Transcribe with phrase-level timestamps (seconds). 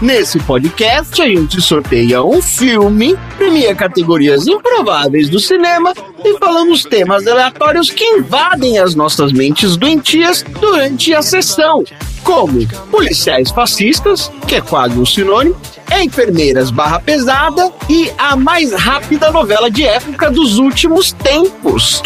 [0.00, 5.94] Nesse podcast, a gente sorteia um filme, premia categorias improváveis do cinema
[6.24, 11.84] e falamos temas aleatórios que invadem as nossas mentes doentias durante a sessão,
[12.22, 15.56] como policiais fascistas, que é quase um sinônimo,
[16.02, 22.02] enfermeiras barra pesada e a mais rápida novela de época dos últimos tempos.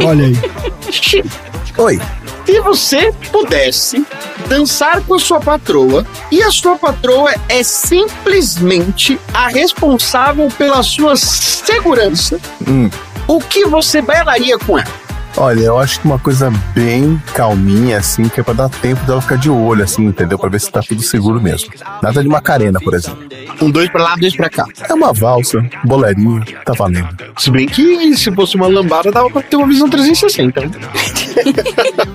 [0.00, 0.36] Olha aí.
[1.78, 2.00] Oi.
[2.48, 4.02] Se você pudesse
[4.48, 11.14] dançar com a sua patroa e a sua patroa é simplesmente a responsável pela sua
[11.14, 12.88] segurança, Hum.
[13.26, 14.88] o que você bailaria com ela?
[15.36, 19.20] Olha, eu acho que uma coisa bem calminha, assim, que é pra dar tempo dela
[19.20, 20.36] ficar de olho, assim, entendeu?
[20.36, 21.70] Pra ver se tá tudo seguro mesmo.
[22.02, 23.20] Nada de Macarena, por exemplo.
[23.62, 24.64] Um dois pra lá, dois pra cá.
[24.88, 27.08] É uma valsa, bolerinho, tá valendo.
[27.36, 30.60] Se bem que se fosse uma lambada, dava pra ter uma visão 360.
[30.62, 30.70] né?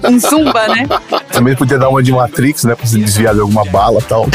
[0.09, 0.87] Um zumba, né?
[1.33, 2.75] Também podia dar uma de Matrix, né?
[2.75, 4.27] Pra se desviar de alguma bala e tal.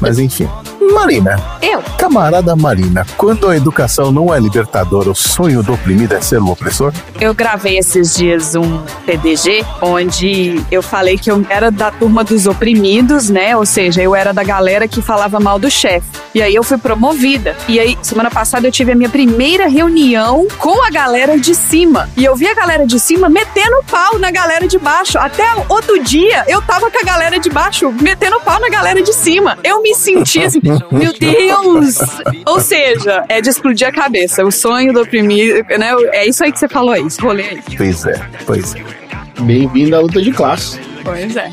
[0.00, 0.48] Mas enfim.
[0.92, 1.82] Marina, Eu.
[1.98, 6.48] camarada Marina, quando a educação não é libertadora, o sonho do oprimido é ser o
[6.50, 6.92] opressor?
[7.20, 12.46] Eu gravei esses dias um PDG onde eu falei que eu era da turma dos
[12.46, 13.56] oprimidos, né?
[13.56, 16.06] Ou seja, eu era da galera que falava mal do chefe.
[16.34, 17.56] E aí eu fui promovida.
[17.68, 22.10] E aí, semana passada, eu tive a minha primeira reunião com a galera de cima.
[22.16, 25.16] E eu vi a galera de cima metendo pau na galera de baixo.
[25.16, 29.12] Até outro dia, eu tava com a galera de baixo metendo pau na galera de
[29.12, 29.58] cima.
[29.62, 31.98] Eu me senti assim, meu Deus!
[32.46, 34.44] Ou seja, é de explodir a cabeça.
[34.44, 35.92] O sonho do oprimido, né?
[36.12, 37.62] É isso aí que você falou aí, esse rolê aí.
[37.76, 38.82] Pois é, pois é.
[39.40, 40.78] Bem-vindo à luta de classe.
[41.02, 41.50] Pois é.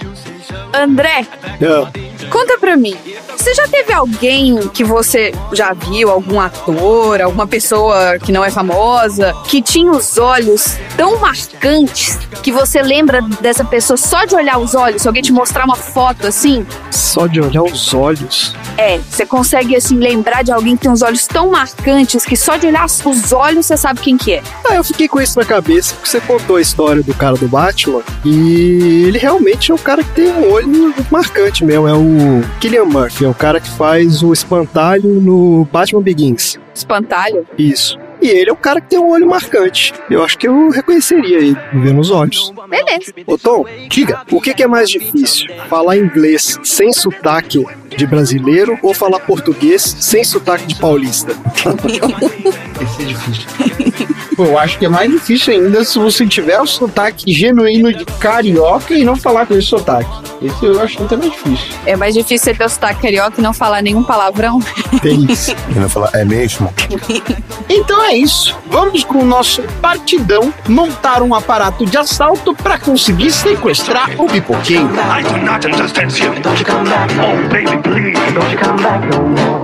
[0.74, 1.26] André,
[1.60, 1.90] Não.
[2.30, 2.96] conta pra mim.
[3.38, 8.52] Você já teve alguém que você já viu, algum ator, alguma pessoa que não é
[8.52, 14.58] famosa, que tinha os olhos tão marcantes que você lembra dessa pessoa só de olhar
[14.60, 15.02] os olhos?
[15.02, 18.56] Se alguém te mostrar uma foto assim, Só de olhar os olhos.
[18.78, 22.58] é, você consegue assim lembrar de alguém que tem os olhos tão marcantes que só
[22.58, 24.44] de olhar os olhos você sabe quem que é.
[24.70, 27.48] Ah, eu fiquei com isso na cabeça porque você contou a história do cara do
[27.48, 30.61] Batman e ele realmente é um cara que tem um olho
[31.10, 31.88] marcante mesmo.
[31.88, 36.60] É o Killian Murphy, é o cara que faz o espantalho no Batman Begins.
[36.74, 37.46] Espantalho.
[37.58, 37.98] Isso.
[38.22, 39.94] E ele é o cara que tem um olho marcante.
[40.10, 42.54] Eu acho que eu reconheceria ele, vendo os olhos.
[42.70, 43.12] Beleza.
[43.26, 45.48] Ô Tom, diga, o que, que é mais difícil?
[45.68, 47.66] Falar inglês sem sotaque
[47.98, 51.32] de brasileiro ou falar português sem sotaque de paulista?
[52.80, 54.16] Esse é difícil.
[54.36, 58.06] Pô, eu acho que é mais difícil ainda se você tiver o sotaque genuíno de
[58.06, 60.10] carioca e não falar com esse sotaque.
[60.42, 61.68] Esse eu acho até mais difícil.
[61.86, 64.60] É mais difícil você ter o sotaque carioca e não falar nenhum palavrão.
[65.02, 65.56] Tem isso.
[65.70, 66.74] E não falar, é mesmo?
[67.74, 68.54] Então é isso.
[68.70, 74.90] Vamos com o nosso partidão montar um aparato de assalto para conseguir sequestrar o pipoqueiro.
[74.90, 76.34] I do not understand you.
[76.42, 77.14] Don't you come back.
[77.14, 78.34] Oh, baby, please.
[78.34, 79.61] Don't you come back no more.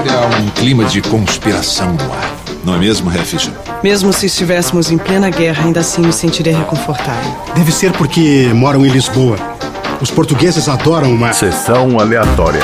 [0.00, 2.34] Sempre há um clima de conspiração no ar.
[2.64, 3.52] Não é mesmo, Refisher?
[3.82, 7.36] Mesmo se estivéssemos em plena guerra, ainda assim me sentiria reconfortável.
[7.54, 9.36] Deve ser porque moram em Lisboa.
[10.00, 11.34] Os portugueses adoram uma.
[11.34, 12.62] Sessão aleatória.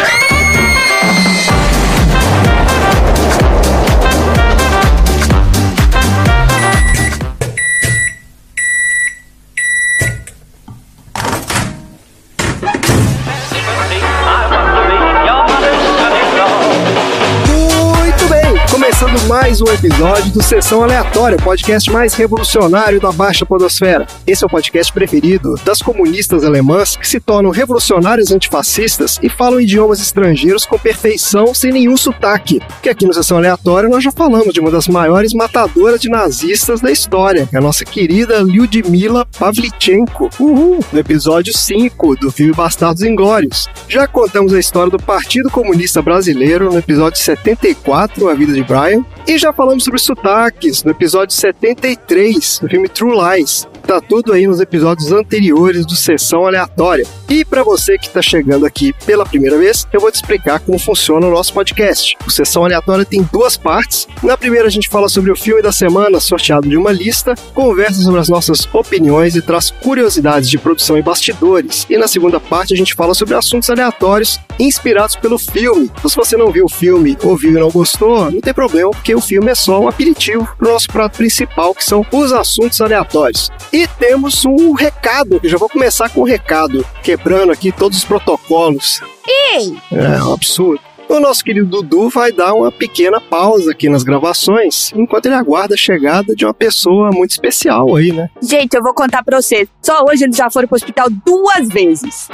[19.47, 24.05] Mais um episódio do Sessão Aleatória, o podcast mais revolucionário da Baixa Podosfera.
[24.27, 29.61] Esse é o podcast preferido das comunistas alemãs que se tornam revolucionárias antifascistas e falam
[29.61, 32.61] idiomas estrangeiros com perfeição sem nenhum sotaque.
[32.83, 36.81] Que aqui no Sessão Aleatória nós já falamos de uma das maiores matadoras de nazistas
[36.81, 40.29] da história, é a nossa querida Lyudmila Pavlichenko.
[40.41, 40.85] Uhul!
[40.93, 43.69] No episódio 5 do filme Bastardos Inglórios.
[43.89, 49.05] Já contamos a história do Partido Comunista Brasileiro no episódio 74, A Vida de Brian,
[49.25, 53.67] e já falamos sobre sotaques no episódio 73 do filme True Lies.
[53.87, 57.07] Tá tudo aí nos episódios anteriores do Sessão Aleatória.
[57.29, 60.79] E para você que está chegando aqui pela primeira vez, eu vou te explicar como
[60.79, 62.17] funciona o nosso podcast.
[62.27, 64.09] O Sessão Aleatória tem duas partes.
[64.23, 68.03] Na primeira a gente fala sobre o filme da semana, sorteado de uma lista, conversa
[68.03, 71.87] sobre as nossas opiniões e traz curiosidades de produção e bastidores.
[71.89, 75.91] E na segunda parte a gente fala sobre assuntos aleatórios inspirados pelo filme.
[75.97, 78.91] Então, se você não viu o filme ou viu e não gostou, não tem problema,
[78.91, 82.33] porque o filme é só um aperitivo para o nosso prato principal, que são os
[82.33, 83.51] assuntos aleatórios.
[83.73, 87.99] E temos um recado, eu já vou começar com o um recado, quebrando aqui todos
[87.99, 89.01] os protocolos.
[89.27, 89.77] Ei!
[89.93, 90.81] É um absurdo.
[91.09, 95.75] O nosso querido Dudu vai dar uma pequena pausa aqui nas gravações, enquanto ele aguarda
[95.75, 98.29] a chegada de uma pessoa muito especial aí, né?
[98.43, 99.69] Gente, eu vou contar pra vocês.
[99.81, 102.29] Só hoje eles já foram pro hospital duas vezes.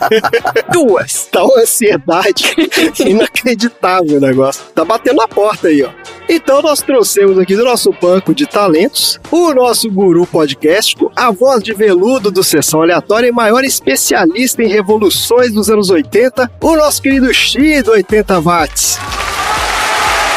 [0.72, 1.26] duas.
[1.30, 2.54] Tá uma ansiedade
[3.06, 4.64] inacreditável o negócio.
[4.74, 5.90] Tá batendo na porta aí, ó.
[6.28, 11.62] Então nós trouxemos aqui do nosso banco de talentos o nosso guru podcástico, a voz
[11.62, 17.02] de veludo do Sessão Aleatória e maior especialista em revoluções dos anos 80, o nosso
[17.02, 18.98] querido X do 80 watts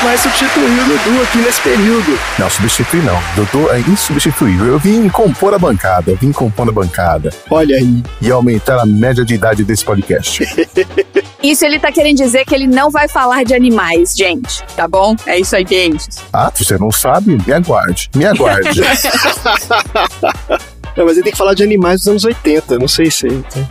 [0.04, 2.20] vai substituir o Dudu aqui nesse período.
[2.38, 3.20] Não, substituir não.
[3.36, 4.68] Dudu é insubstituível.
[4.68, 7.32] Eu vim compor a bancada, eu vim compor a bancada.
[7.50, 8.04] Olha aí.
[8.22, 10.44] E aumentar a média de idade desse podcast.
[11.42, 14.64] Isso ele tá querendo dizer que ele não vai falar de animais, gente.
[14.76, 15.16] Tá bom?
[15.26, 16.08] É isso aí, gente.
[16.34, 17.38] Ah, você não sabe?
[17.46, 18.10] Me aguarde.
[18.16, 18.82] Me aguarde.
[20.98, 23.28] Não, mas ele tem que falar de animais dos anos 80, não sei se.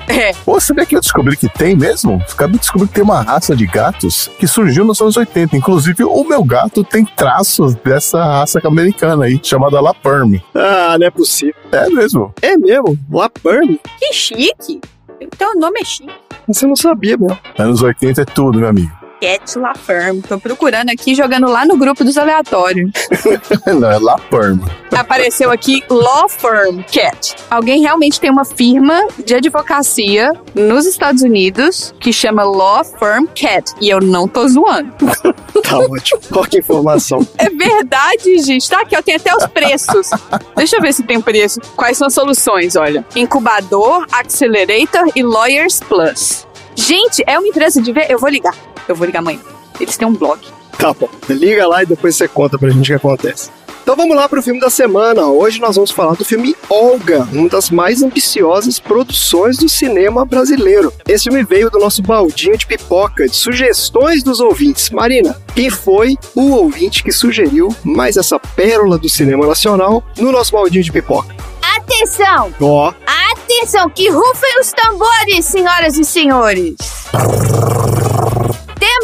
[0.06, 0.32] É.
[0.44, 2.22] Pô, sabia que eu descobri que tem mesmo?
[2.30, 5.56] Acabei de descobrir que tem uma raça de gatos que surgiu nos anos 80.
[5.56, 10.36] Inclusive, o meu gato tem traços dessa raça americana aí, chamada La Perm.
[10.54, 11.54] Ah, não é possível.
[11.72, 12.32] É mesmo.
[12.40, 12.96] É mesmo?
[13.10, 13.76] La Perm?
[13.98, 14.80] Que chique.
[15.20, 16.12] Então o nome é chique.
[16.46, 17.36] Você não sabia, meu.
[17.58, 19.05] Anos 80 é tudo, meu amigo.
[19.20, 20.20] Cat La Firm.
[20.20, 22.90] Tô procurando aqui, jogando lá no grupo dos aleatórios.
[23.66, 24.60] Não, é La Firm.
[24.92, 27.34] Apareceu aqui Law Firm Cat.
[27.50, 33.72] Alguém realmente tem uma firma de advocacia nos Estados Unidos que chama Law Firm Cat.
[33.80, 34.92] E eu não tô zoando.
[35.62, 36.20] tá ótimo.
[36.32, 37.26] Qual que informação?
[37.36, 38.68] É verdade, gente.
[38.68, 40.10] Tá aqui, eu tenho até os preços.
[40.56, 41.60] Deixa eu ver se tem preço.
[41.76, 43.04] Quais são as soluções, olha.
[43.14, 46.46] Incubador, Accelerator e Lawyers Plus.
[46.74, 48.10] Gente, é uma empresa de ver.
[48.10, 48.54] Eu vou ligar.
[48.88, 49.40] Eu vou ligar amanhã.
[49.80, 50.40] Eles têm um blog.
[50.78, 51.08] Tá bom.
[51.28, 53.50] Liga lá e depois você conta pra gente o que acontece.
[53.86, 55.26] Então vamos lá pro filme da semana.
[55.26, 60.92] Hoje nós vamos falar do filme Olga, uma das mais ambiciosas produções do cinema brasileiro.
[61.06, 64.90] Esse filme veio do nosso baldinho de pipoca, de sugestões dos ouvintes.
[64.90, 70.50] Marina, quem foi o ouvinte que sugeriu mais essa pérola do cinema nacional no nosso
[70.50, 71.32] baldinho de pipoca?
[71.76, 72.52] Atenção!
[72.60, 72.92] Ó.
[73.30, 76.74] Atenção, que rufem os tambores, senhoras e senhores!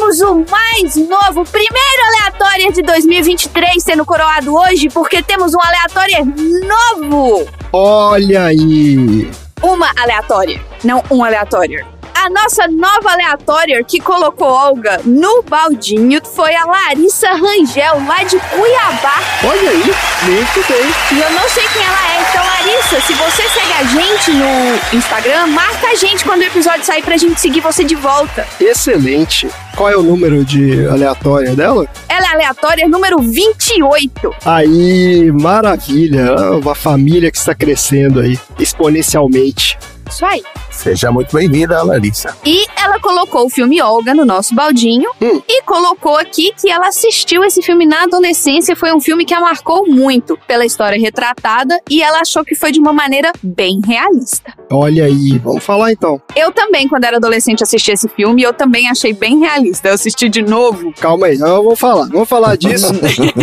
[0.03, 6.25] Temos o mais novo, primeiro aleatório de 2023 sendo coroado hoje, porque temos um aleatório
[6.67, 7.47] novo!
[7.71, 9.31] Olha aí!
[9.61, 11.92] Uma aleatória, não um aleatório.
[12.23, 18.39] A nossa nova aleatória que colocou Olga no baldinho foi a Larissa Rangel, lá de
[18.39, 19.21] Cuiabá.
[19.43, 19.83] Olha aí,
[20.23, 21.17] muito bem.
[21.17, 24.97] E eu não sei quem ela é, então Larissa, se você segue a gente no
[24.97, 28.47] Instagram, marca a gente quando o episódio sair pra gente seguir você de volta.
[28.57, 29.49] Excelente.
[29.75, 31.85] Qual é o número de aleatória dela?
[32.07, 34.33] Ela é aleatória número 28.
[34.45, 36.53] Aí, maravilha.
[36.53, 39.77] Uma família que está crescendo aí exponencialmente.
[40.13, 40.43] Isso aí.
[40.69, 42.37] Seja muito bem-vinda, Larissa.
[42.45, 45.41] E ela colocou o filme Olga no nosso baldinho hum.
[45.47, 48.75] e colocou aqui que ela assistiu esse filme na adolescência.
[48.75, 52.71] Foi um filme que a marcou muito pela história retratada e ela achou que foi
[52.71, 54.53] de uma maneira bem realista.
[54.71, 56.21] Olha aí, vamos falar então.
[56.35, 59.87] Eu também, quando era adolescente, assisti esse filme e eu também achei bem realista.
[59.87, 60.93] Eu assisti de novo.
[60.99, 62.07] Calma aí, não, vamos falar.
[62.09, 62.93] Vamos falar disso.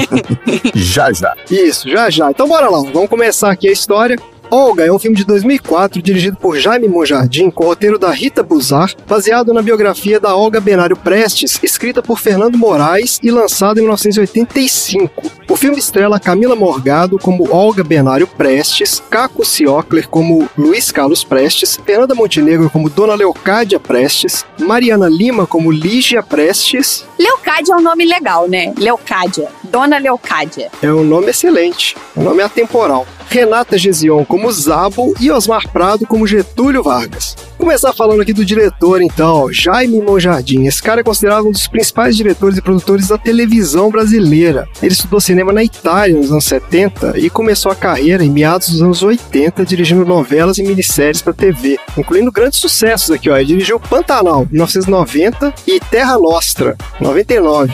[0.74, 1.34] já, já.
[1.50, 2.30] Isso, já, já.
[2.30, 4.16] Então bora lá, vamos começar aqui a história.
[4.50, 8.92] Olga é um filme de 2004 dirigido por Jaime Monjardim com roteiro da Rita Buzar,
[9.06, 15.30] baseado na biografia da Olga Benário Prestes, escrita por Fernando Moraes e lançado em 1985.
[15.48, 21.78] O filme estrela Camila Morgado como Olga Benário Prestes, Caco Ciocler como Luiz Carlos Prestes,
[21.86, 27.04] Fernanda Montenegro como Dona Leocádia Prestes, Mariana Lima como Lígia Prestes.
[27.16, 28.74] Leocádia é um nome legal, né?
[28.76, 29.48] Leocádia.
[29.62, 30.72] Dona Leocádia.
[30.82, 31.96] É um nome excelente.
[32.16, 33.06] O nome é atemporal.
[33.30, 37.36] Renata Gezion como Zabo e Osmar Prado como Getúlio Vargas.
[37.56, 40.66] Começar falando aqui do diretor, então, Jaime Monjardim.
[40.66, 44.68] Esse cara é considerado um dos principais diretores e produtores da televisão brasileira.
[44.82, 48.82] Ele estudou cinema na Itália nos anos 70 e começou a carreira em meados dos
[48.82, 53.36] anos 80 dirigindo novelas e minisséries para TV, incluindo grandes sucessos aqui, ó.
[53.36, 57.72] Ele dirigiu Pantanal, 1990 e Terra Nostra, 99.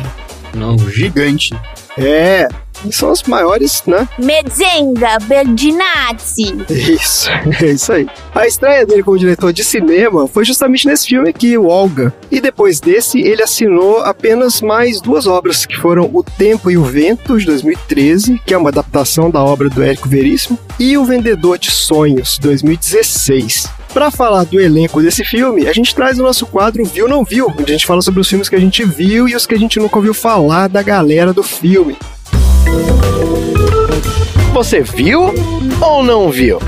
[0.52, 1.54] Não, gigante.
[1.96, 2.46] É,
[2.90, 4.08] São as maiores, né?
[4.18, 6.54] Medzenga Berdinazzi.
[6.68, 7.28] Isso,
[7.62, 8.06] é isso aí.
[8.34, 12.14] A estreia dele como diretor de cinema foi justamente nesse filme aqui, o Olga.
[12.30, 16.84] E depois desse, ele assinou apenas mais duas obras, que foram O Tempo e o
[16.84, 21.58] Vento, de 2013, que é uma adaptação da obra do Érico Veríssimo, e O Vendedor
[21.58, 23.68] de Sonhos, 2016.
[23.92, 27.48] Para falar do elenco desse filme, a gente traz o nosso quadro Viu Não Viu,
[27.48, 29.58] onde a gente fala sobre os filmes que a gente viu e os que a
[29.58, 31.96] gente nunca ouviu falar da galera do filme.
[34.52, 35.34] Você viu
[35.80, 36.58] ou não viu?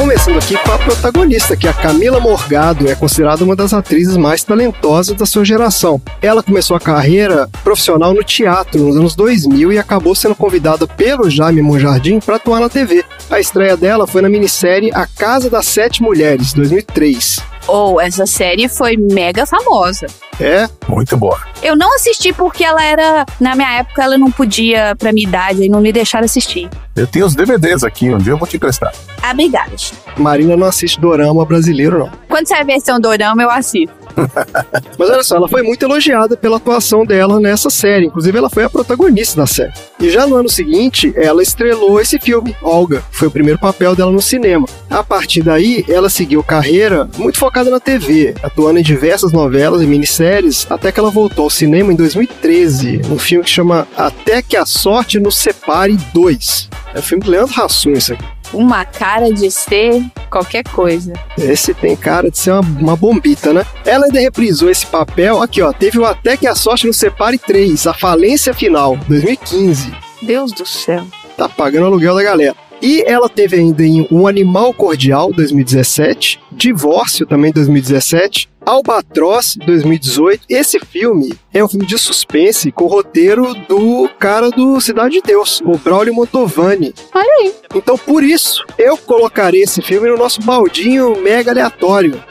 [0.00, 4.16] Começando aqui com a protagonista, que é a Camila Morgado, é considerada uma das atrizes
[4.16, 6.00] mais talentosas da sua geração.
[6.22, 11.28] Ela começou a carreira profissional no teatro nos anos 2000 e acabou sendo convidada pelo
[11.28, 13.04] Jaime Monjardim para atuar na TV.
[13.30, 17.40] A estreia dela foi na minissérie A Casa das Sete Mulheres, 2003.
[17.66, 20.06] Ou oh, essa série foi mega famosa.
[20.40, 20.68] É?
[20.88, 21.38] Muito boa.
[21.62, 23.26] Eu não assisti porque ela era.
[23.38, 26.68] Na minha época, ela não podia, pra minha idade, e não me deixaram assistir.
[26.96, 28.92] Eu tenho os DVDs aqui, um dia eu vou te emprestar.
[29.30, 29.70] Obrigada.
[30.18, 32.10] Marina não assiste dorama brasileiro, não.
[32.28, 34.00] Quando sai a versão dorama, eu assisto.
[34.98, 38.06] Mas olha só, ela foi muito elogiada pela atuação dela nessa série.
[38.06, 39.72] Inclusive, ela foi a protagonista da série.
[40.00, 43.02] E já no ano seguinte, ela estrelou esse filme, Olga.
[43.10, 44.66] Foi o primeiro papel dela no cinema.
[44.88, 49.86] A partir daí, ela seguiu carreira muito focada na TV, atuando em diversas novelas e
[49.86, 54.56] minisséries, até que ela voltou ao cinema em 2013, num filme que chama Até que
[54.56, 56.68] a Sorte nos Separe 2.
[56.94, 61.12] É o filme do Leandro Hassum, isso aqui uma cara de ser qualquer coisa.
[61.38, 63.64] Esse tem cara de ser uma, uma bombita, né?
[63.84, 65.42] Ela ainda reprisou esse papel.
[65.42, 65.72] Aqui, ó.
[65.72, 69.92] Teve o Até que a Sorte no Separe 3, A Falência Final, 2015.
[70.22, 71.06] Deus do céu.
[71.36, 72.56] Tá pagando o aluguel da galera.
[72.82, 80.44] E ela teve ainda em Um Animal Cordial, 2017, Divórcio, também 2017, Albatroz, 2018.
[80.48, 85.22] Esse filme é um filme de suspense com o roteiro do cara do Cidade de
[85.22, 86.94] Deus, o Braulio Montovani.
[87.14, 87.54] Olha aí.
[87.74, 92.22] Então, por isso, eu colocarei esse filme no nosso baldinho mega aleatório.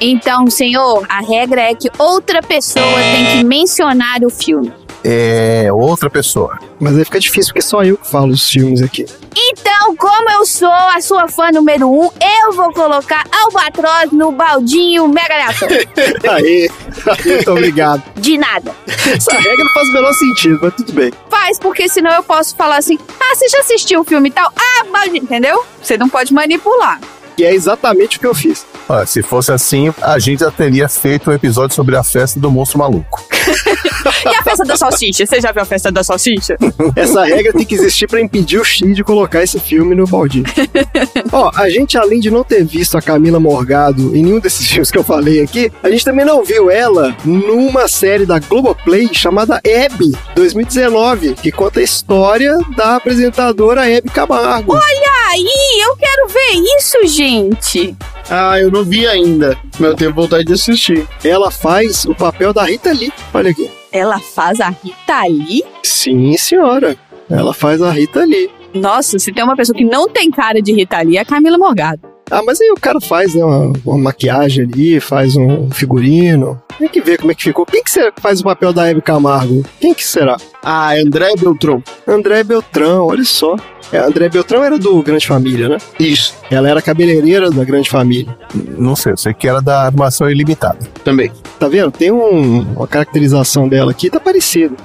[0.00, 4.72] Então, senhor, a regra é que outra pessoa tem que mencionar o filme.
[5.08, 6.58] É outra pessoa.
[6.80, 9.06] Mas aí fica difícil, porque só eu que falo os filmes aqui.
[9.36, 15.06] Então, como eu sou a sua fã número um, eu vou colocar Albatroz no baldinho
[15.06, 15.88] mega aleatório.
[16.28, 16.68] Aê,
[17.24, 18.02] muito obrigado.
[18.16, 18.74] De nada.
[18.88, 21.12] Essa regra não faz o menor sentido, mas tudo bem.
[21.30, 24.50] Faz, porque senão eu posso falar assim, ah, você já assistiu o filme e tal?
[24.56, 25.64] Ah, baldinho, entendeu?
[25.80, 26.98] Você não pode manipular.
[27.38, 28.66] E é exatamente o que eu fiz.
[28.88, 32.50] Olha, se fosse assim, a gente já teria feito um episódio sobre a festa do
[32.50, 33.22] monstro maluco.
[34.24, 35.26] e a festa da salsicha?
[35.26, 36.56] Você já viu a festa da salsicha?
[36.94, 40.44] Essa regra tem que existir para impedir o X de colocar esse filme no baldinho.
[41.32, 44.90] Ó, a gente, além de não ter visto a Camila Morgado em nenhum desses filmes
[44.90, 49.60] que eu falei aqui, a gente também não viu ela numa série da Globoplay chamada
[49.64, 54.74] Hebe 2019, que conta a história da apresentadora Hebe Camargo.
[54.74, 57.96] Olha aí, eu quero ver isso, gente.
[58.28, 59.56] Ah, eu não vi ainda.
[59.78, 61.06] Mas eu tenho vontade de assistir.
[61.24, 63.12] Ela faz o papel da Rita Lee.
[63.32, 63.70] Olha aqui.
[63.96, 65.64] Ela faz a Rita Lee?
[65.82, 66.94] Sim, senhora.
[67.30, 68.50] Ela faz a Rita Lee.
[68.74, 71.56] Nossa, se tem uma pessoa que não tem cara de Rita Lee, é a Camila
[71.56, 72.02] Morgado.
[72.30, 76.60] Ah, mas aí o cara faz né, uma, uma maquiagem ali, faz um figurino.
[76.78, 77.64] Tem que ver como é que ficou.
[77.64, 79.64] Quem que será que faz o papel da Hebe Camargo?
[79.80, 80.36] Quem que será?
[80.62, 81.82] Ah, André Beltrão.
[82.06, 83.56] André Beltrão, olha só.
[83.92, 85.78] É, André Beltrão era do Grande Família, né?
[86.00, 86.34] Isso.
[86.50, 88.36] Ela era cabeleireira da Grande Família.
[88.76, 90.78] Não sei, eu sei que era da Armação Ilimitada.
[91.04, 91.30] Também.
[91.58, 91.92] Tá vendo?
[91.92, 94.76] Tem um, uma caracterização dela aqui, tá parecido.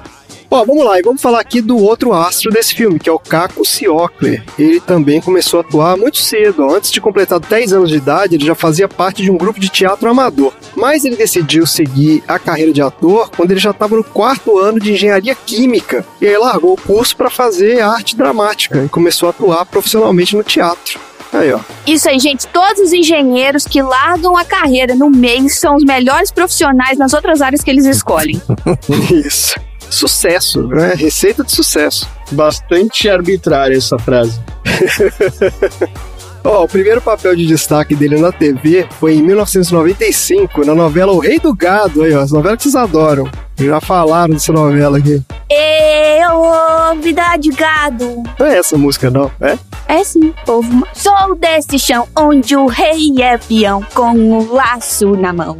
[0.54, 3.18] Ó, vamos lá, e vamos falar aqui do outro astro desse filme, que é o
[3.18, 4.44] Caco Ciocler.
[4.58, 6.70] Ele também começou a atuar muito cedo.
[6.70, 9.70] Antes de completar 10 anos de idade, ele já fazia parte de um grupo de
[9.70, 10.52] teatro amador.
[10.76, 14.78] Mas ele decidiu seguir a carreira de ator quando ele já estava no quarto ano
[14.78, 16.04] de engenharia química.
[16.20, 20.44] E aí largou o curso para fazer arte dramática e começou a atuar profissionalmente no
[20.44, 21.00] teatro.
[21.32, 21.60] Aí, ó.
[21.86, 22.46] Isso aí, gente.
[22.48, 27.40] Todos os engenheiros que largam a carreira no meio são os melhores profissionais nas outras
[27.40, 28.38] áreas que eles escolhem.
[29.10, 29.54] Isso
[29.92, 30.94] sucesso, né?
[30.94, 32.08] Receita de sucesso.
[32.30, 34.40] Bastante arbitrária essa frase.
[36.44, 41.12] Ó, oh, o primeiro papel de destaque dele na TV foi em 1995, na novela
[41.12, 43.30] O Rei do Gado, aí, ó, as novelas que vocês adoram.
[43.56, 45.22] Já falaram dessa novela aqui.
[45.48, 48.24] Eu, vida de gado.
[48.40, 49.56] Não é essa música, não, é?
[49.86, 50.84] É sim, povo.
[50.92, 55.58] Sou desse chão onde o rei é peão com um laço na mão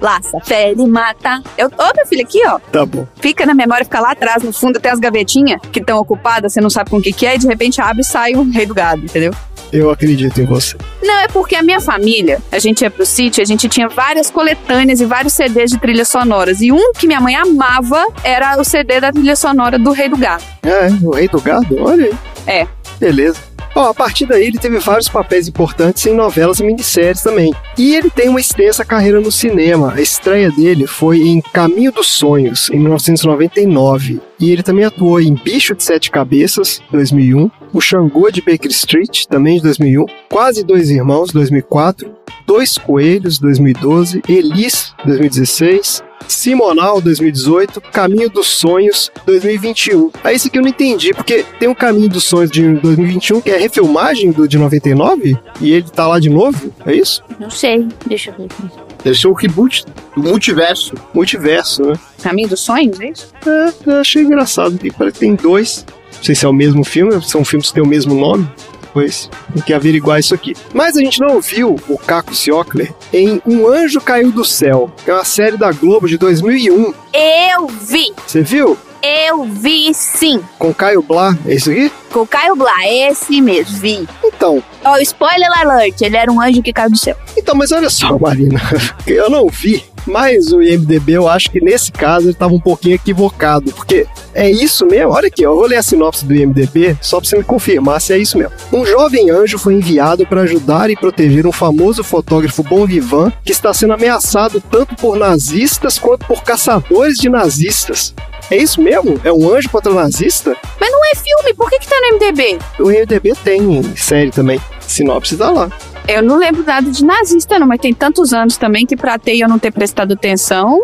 [0.00, 1.42] laça, fere, mata.
[1.56, 2.58] Eu, ô, meu filho, aqui, ó.
[2.72, 3.06] Tá bom.
[3.20, 6.60] Fica na memória, fica lá atrás, no fundo, tem as gavetinhas que estão ocupadas, você
[6.60, 8.66] não sabe com o que, que é, e de repente abre e sai o rei
[8.66, 9.32] do gado, entendeu?
[9.72, 10.76] Eu acredito em você.
[11.02, 14.30] Não, é porque a minha família, a gente ia pro sítio, a gente tinha várias
[14.30, 16.60] coletâneas e vários CDs de trilhas sonoras.
[16.62, 20.16] E um que minha mãe amava era o CD da trilha sonora do Rei do
[20.16, 20.42] Gado.
[20.62, 21.76] É, o Rei do Gado?
[21.82, 22.14] Olha aí.
[22.46, 22.66] É.
[22.98, 23.47] Beleza.
[23.78, 27.54] Ó, a partir daí ele teve vários papéis importantes em novelas e minisséries também.
[27.78, 29.92] E ele tem uma extensa carreira no cinema.
[29.94, 34.20] A estreia dele foi em Caminho dos Sonhos, em 1999.
[34.40, 39.26] E ele também atuou em Bicho de Sete Cabeças, 2001, O Xangô de Baker Street,
[39.26, 42.10] também de 2001, Quase Dois Irmãos, 2004,
[42.44, 50.10] Dois Coelhos, 2012, Elis, 2016, Simonal 2018, Caminho dos Sonhos 2021.
[50.24, 53.50] Aí esse aqui eu não entendi, porque tem um Caminho dos Sonhos de 2021 que
[53.50, 57.22] é refilmagem do de 99 e ele tá lá de novo, é isso?
[57.38, 58.88] Não sei, deixa eu ver aqui.
[59.04, 59.84] Deve ser o reboot
[60.16, 60.94] do multiverso.
[61.14, 61.94] Multiverso, né?
[62.22, 63.32] Caminho dos Sonhos, é isso?
[63.46, 65.86] É, eu achei engraçado, parece que tem dois.
[66.16, 68.48] Não sei se é o mesmo filme, são filmes que têm o mesmo nome.
[68.92, 70.54] Pois, tem que averiguar isso aqui.
[70.72, 75.10] Mas a gente não viu o Caco Ciocler em Um Anjo Caiu do Céu, que
[75.10, 76.94] é uma série da Globo de 2001.
[77.12, 78.12] Eu vi!
[78.26, 78.76] Você viu?
[79.00, 80.42] Eu vi sim!
[80.58, 81.90] Com Caio Blá, é isso aqui?
[82.12, 84.08] Com Caio Blá, esse mesmo, vi.
[84.24, 87.16] Então, Ó, spoiler alert, ele era um anjo que caiu do céu.
[87.36, 88.60] então, mas olha só, Marina,
[89.06, 89.84] eu não vi.
[90.08, 94.50] Mas o IMDB, eu acho que nesse caso ele estava um pouquinho equivocado, porque é
[94.50, 95.12] isso mesmo.
[95.12, 98.00] Olha aqui, ó, eu vou ler a sinopse do IMDB só para você me confirmar
[98.00, 98.52] se é isso mesmo.
[98.72, 103.52] Um jovem anjo foi enviado para ajudar e proteger um famoso fotógrafo bom vivant que
[103.52, 108.14] está sendo ameaçado tanto por nazistas quanto por caçadores de nazistas.
[108.50, 109.20] É isso mesmo?
[109.22, 110.56] É um anjo contra nazista?
[110.80, 112.58] Mas não é filme, por que que tá no MDB?
[112.80, 114.58] O IMDB tem série também.
[114.80, 115.70] Sinopse tá lá.
[116.08, 119.34] Eu não lembro nada de nazista, não, mas tem tantos anos também que pra ter
[119.34, 120.82] e eu não ter prestado atenção,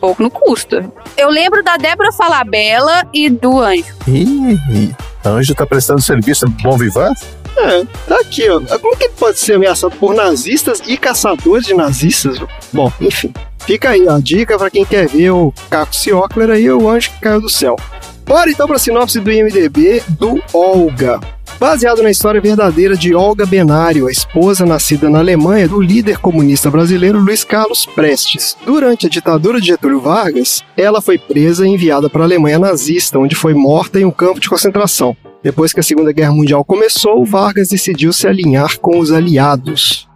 [0.00, 0.88] pouco não custa.
[1.16, 3.84] Eu lembro da Débora Falabella e do anjo.
[4.06, 7.12] Ih, Anjo tá prestando serviço bom vivan?
[7.56, 8.60] É, tá aqui, ó.
[8.78, 12.38] Como que pode ser ameaçado por nazistas e caçadores de nazistas?
[12.72, 13.34] Bom, enfim.
[13.66, 14.18] Fica aí, ó.
[14.18, 17.76] Dica pra quem quer ver o Caco Ciocler aí, o anjo que caiu do céu.
[18.24, 21.20] Bora então pra sinopse do IMDB do Olga.
[21.60, 26.70] Baseado na história verdadeira de Olga Benário, a esposa nascida na Alemanha do líder comunista
[26.70, 28.56] brasileiro Luiz Carlos Prestes.
[28.64, 33.18] Durante a ditadura de Getúlio Vargas, ela foi presa e enviada para a Alemanha nazista,
[33.18, 35.14] onde foi morta em um campo de concentração.
[35.42, 40.08] Depois que a Segunda Guerra Mundial começou, Vargas decidiu se alinhar com os aliados.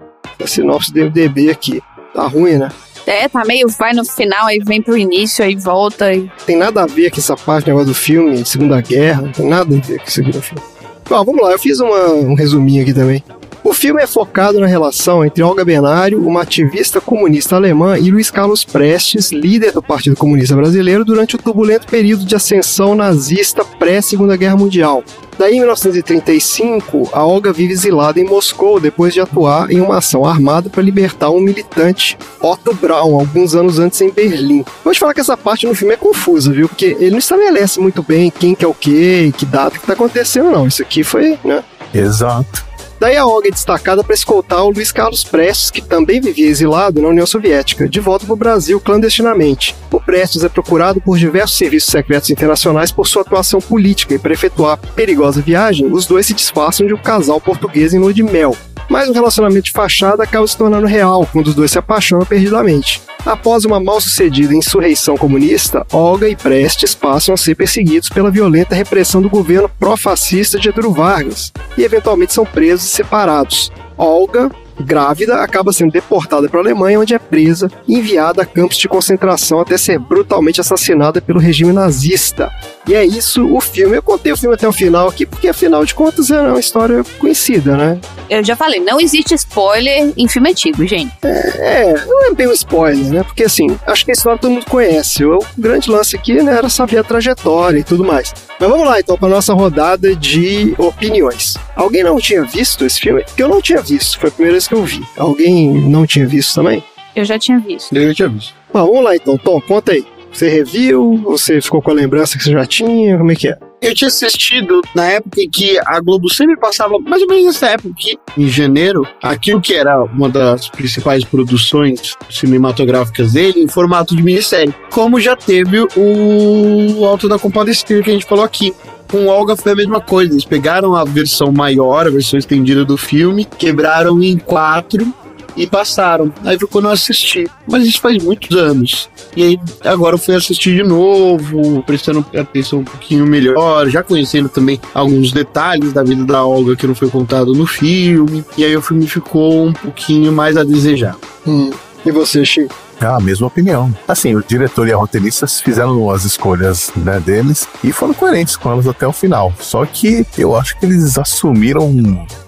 [0.43, 1.83] A sinopse do aqui.
[2.15, 2.71] Tá ruim, né?
[3.07, 6.07] É, tá meio vai no final, aí vem pro início, aí volta.
[6.47, 9.77] Tem nada a ver com essa parte negócio do filme, Segunda Guerra, não tem nada
[9.77, 10.74] a ver com isso aqui no filme.
[11.23, 13.23] Vamos lá, eu fiz uma- um resuminho aqui também.
[13.65, 18.31] O filme é focado na relação entre Olga Benário, uma ativista comunista alemã, e Luiz
[18.31, 24.37] Carlos Prestes, líder do Partido Comunista Brasileiro, durante o turbulento período de ascensão nazista pré-Segunda
[24.37, 25.03] Guerra Mundial.
[25.39, 30.27] Daí, em 1935, a Olga vive exilada em Moscou depois de atuar em uma ação
[30.27, 34.63] armada para libertar um militante, Otto Braun, alguns anos antes em Berlim.
[34.85, 36.69] Vou te falar que essa parte no filme é confusa, viu?
[36.69, 39.95] Porque ele não estabelece muito bem quem que é o quê, que data que tá
[39.95, 40.67] acontecendo, não.
[40.67, 41.65] Isso aqui foi, né?
[41.95, 42.74] Exato.
[43.05, 47.03] Daí a Olga é destacada para escoltar o Luiz Carlos Prestes, que também vivia exilado
[47.03, 49.77] na União Soviética, de volta para o Brasil clandestinamente.
[49.93, 54.33] O Prestes é procurado por diversos serviços secretos internacionais por sua atuação política e para
[54.33, 58.57] efetuar perigosa viagem, os dois se disfarçam de um casal português em lua de mel.
[58.89, 63.03] Mas o relacionamento de fachada acaba se tornando real quando os dois se apaixonam perdidamente.
[63.25, 69.23] Após uma mal-sucedida insurreição comunista, Olga e Prestes passam a ser perseguidos pela violenta repressão
[69.23, 73.73] do governo pró-fascista de Getúlio Vargas e eventualmente são presos e separados.
[73.97, 78.77] Olga, grávida, acaba sendo deportada para a Alemanha, onde é presa e enviada a campos
[78.77, 82.51] de concentração até ser brutalmente assassinada pelo regime nazista.
[82.87, 83.97] E é isso o filme.
[83.97, 87.03] Eu contei o filme até o final aqui, porque afinal de contas é uma história
[87.19, 87.99] conhecida, né?
[88.29, 91.13] Eu já falei, não existe spoiler em filme antigo, gente.
[91.23, 93.23] É, não é bem um spoiler, né?
[93.23, 95.25] Porque assim, acho que a história todo mundo conhece.
[95.25, 98.33] O grande lance aqui né, era saber a trajetória e tudo mais.
[98.59, 101.57] Mas vamos lá então para nossa rodada de opiniões.
[101.75, 103.25] Alguém não tinha visto esse filme?
[103.25, 105.03] Porque eu não tinha visto, foi a primeira vez que eu vi.
[105.17, 106.83] Alguém não tinha visto também?
[107.15, 107.95] Eu já tinha visto.
[107.97, 108.55] Eu tinha visto.
[108.73, 110.05] Bom, vamos lá então, Tom, conta aí.
[110.35, 111.23] Você reviu?
[111.23, 113.17] Você ficou com a lembrança que você já tinha?
[113.17, 113.57] Como é que é?
[113.81, 117.69] Eu tinha assistido na época em que a Globo sempre passava, mais ou menos nessa
[117.69, 124.17] época, que, em janeiro, aquilo que era uma das principais produções cinematográficas dele em formato
[124.17, 124.75] de minissérie.
[124.91, 128.75] Como já teve o Alto da Compadecida que a gente falou aqui.
[129.09, 130.33] Com Olga foi a mesma coisa.
[130.33, 135.15] Eles pegaram a versão maior, a versão estendida do filme, quebraram em quatro
[135.57, 136.33] e passaram.
[136.45, 137.49] Aí foi quando eu assisti.
[137.67, 139.09] Mas isso faz muitos anos.
[139.37, 144.49] E aí agora eu fui assistir de novo, prestando atenção um pouquinho melhor, já conhecendo
[144.49, 148.45] também alguns detalhes da vida da Olga que não foi contado no filme.
[148.57, 151.17] E aí o filme ficou um pouquinho mais a desejar.
[151.47, 151.71] Hum.
[152.05, 152.75] E você, Chico?
[153.01, 153.95] Ah, a mesma opinião.
[154.07, 158.71] Assim, o diretor e a roteirista fizeram as escolhas né, deles e foram coerentes com
[158.71, 159.53] elas até o final.
[159.59, 161.93] Só que eu acho que eles assumiram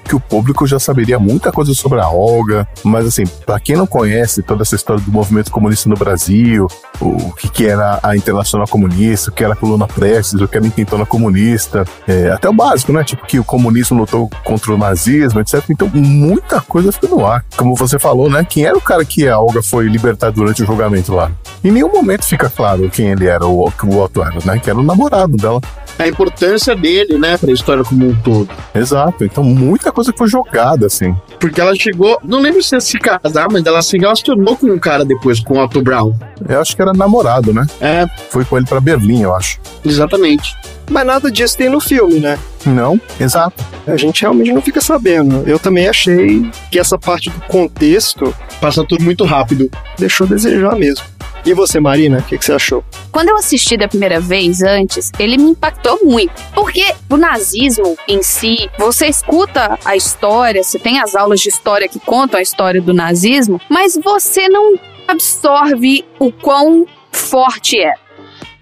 [0.06, 3.86] que o público já saberia muita coisa sobre a Olga, mas assim, para quem não
[3.86, 6.66] conhece toda essa história do movimento comunista no Brasil,
[7.00, 10.56] o que, que era a Internacional Comunista, o que era a Coluna Prestes, o que
[10.56, 13.04] era a Intentona Comunista, é, até o básico, né?
[13.04, 15.62] Tipo, que o comunismo lutou contra o nazismo, etc.
[15.70, 17.44] Então, muita coisa fica no ar.
[17.56, 18.44] Como você falou, né?
[18.48, 21.30] Quem era o cara que a Olga foi libertada durante o julgamento lá?
[21.64, 24.58] Em nenhum momento fica claro quem ele era, o, o era, né?
[24.58, 25.60] Que era o namorado dela.
[25.98, 28.48] A importância dele, né, pra história como um todo.
[28.74, 29.24] Exato.
[29.24, 31.14] Então, muita coisa foi jogada, assim.
[31.40, 34.78] Porque ela chegou, não lembro se ia se casar, mas ela se relacionou com um
[34.78, 36.14] cara depois, com o Otto Brown.
[36.48, 37.66] Eu acho que era namorado, né?
[37.80, 38.06] É.
[38.30, 39.58] Foi com ele para Berlim, eu acho.
[39.84, 40.54] Exatamente.
[40.90, 42.38] Mas nada disso tem no filme, né?
[42.64, 43.64] Não, exato.
[43.86, 45.42] A gente realmente não fica sabendo.
[45.46, 49.70] Eu também achei que essa parte do contexto passa tudo muito rápido.
[49.98, 51.04] Deixou a desejar mesmo.
[51.44, 52.84] E você, Marina, o que, que, você achou?
[53.12, 56.32] Quando eu assisti da primeira vez antes, ele me impactou muito.
[56.52, 61.88] Porque o nazismo em si, você escuta a história, você tem as aulas de história
[61.88, 64.74] que contam a história do nazismo, mas você não
[65.06, 67.94] absorve o quão forte é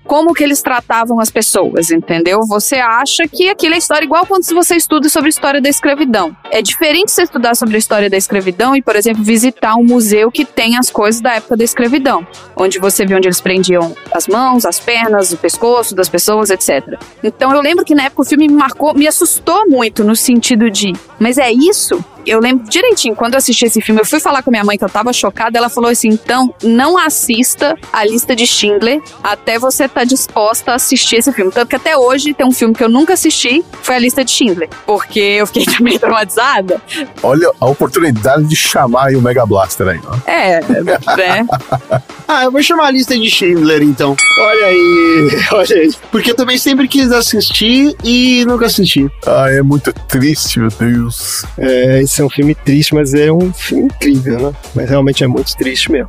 [0.06, 2.40] como que eles tratavam as pessoas, entendeu?
[2.46, 6.36] Você acha que aquilo é história igual quando você estuda sobre a história da escravidão.
[6.50, 10.30] É diferente você estudar sobre a história da escravidão e, por exemplo, visitar um museu
[10.30, 14.28] que tem as coisas da época da escravidão, onde você vê onde eles prendiam as
[14.28, 16.98] mãos, as pernas, o pescoço das pessoas, etc.
[17.22, 20.70] Então eu lembro que na época o filme me marcou, me assustou muito no sentido
[20.70, 22.04] de, mas é isso?
[22.26, 24.78] Eu lembro direitinho, quando eu assisti esse filme, eu fui falar com a minha mãe
[24.78, 29.58] que eu tava chocada, ela falou assim: então, não assista a lista de Schindler até
[29.58, 31.50] você estar tá disposta a assistir esse filme.
[31.50, 34.30] Tanto que até hoje tem um filme que eu nunca assisti, foi a lista de
[34.30, 36.80] Schindler, porque eu fiquei também traumatizada.
[37.22, 40.30] Olha a oportunidade de chamar aí o Mega Blaster aí, ó.
[40.30, 41.46] É, né?
[42.28, 44.16] ah, eu vou chamar a lista de Schindler então.
[44.38, 45.94] Olha aí, olha aí.
[46.10, 49.10] Porque eu também sempre quis assistir e nunca assisti.
[49.26, 51.44] Ah, é muito triste, meu Deus.
[51.58, 54.52] É, é um filme triste, mas é um filme incrível, né?
[54.74, 56.08] Mas realmente é muito triste mesmo.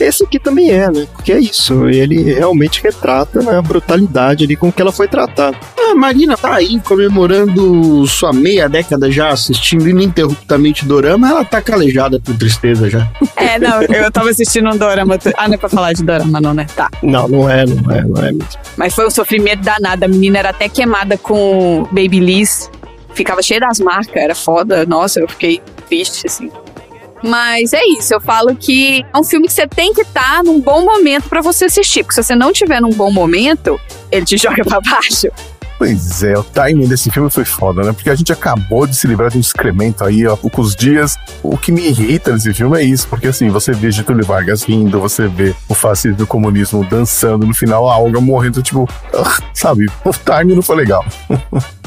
[0.00, 1.06] Esse aqui também é, né?
[1.12, 5.56] Porque é isso, ele realmente retrata né, a brutalidade ali com que ela foi tratada.
[5.78, 12.18] A Marina tá aí comemorando sua meia década já assistindo ininterruptamente Dorama, ela tá calejada
[12.18, 13.10] por tristeza já.
[13.36, 15.18] É, não, eu tava assistindo um Dorama.
[15.36, 16.66] Ah, não é pra falar de Dorama, não, né?
[16.74, 16.88] Tá.
[17.02, 18.48] Não, não é, não é, não é mesmo.
[18.76, 20.04] Mas foi um sofrimento danado.
[20.04, 22.70] A menina era até queimada com Babyliss
[23.14, 24.84] ficava cheia das marcas, era foda.
[24.86, 26.50] Nossa, eu fiquei triste, assim.
[27.22, 30.42] Mas é isso, eu falo que é um filme que você tem que estar tá
[30.42, 33.78] num bom momento para você assistir, porque se você não tiver num bom momento,
[34.10, 35.28] ele te joga para baixo.
[35.80, 37.94] Pois é, o timing desse filme foi foda, né?
[37.94, 41.16] Porque a gente acabou de se livrar de um excremento aí há poucos dias.
[41.42, 45.00] O que me irrita nesse filme é isso, porque assim, você vê Getúlio Vargas rindo,
[45.00, 48.86] você vê o fascismo e o comunismo dançando, no final a Olga morrendo, tipo,
[49.54, 51.02] sabe, o timing não foi legal.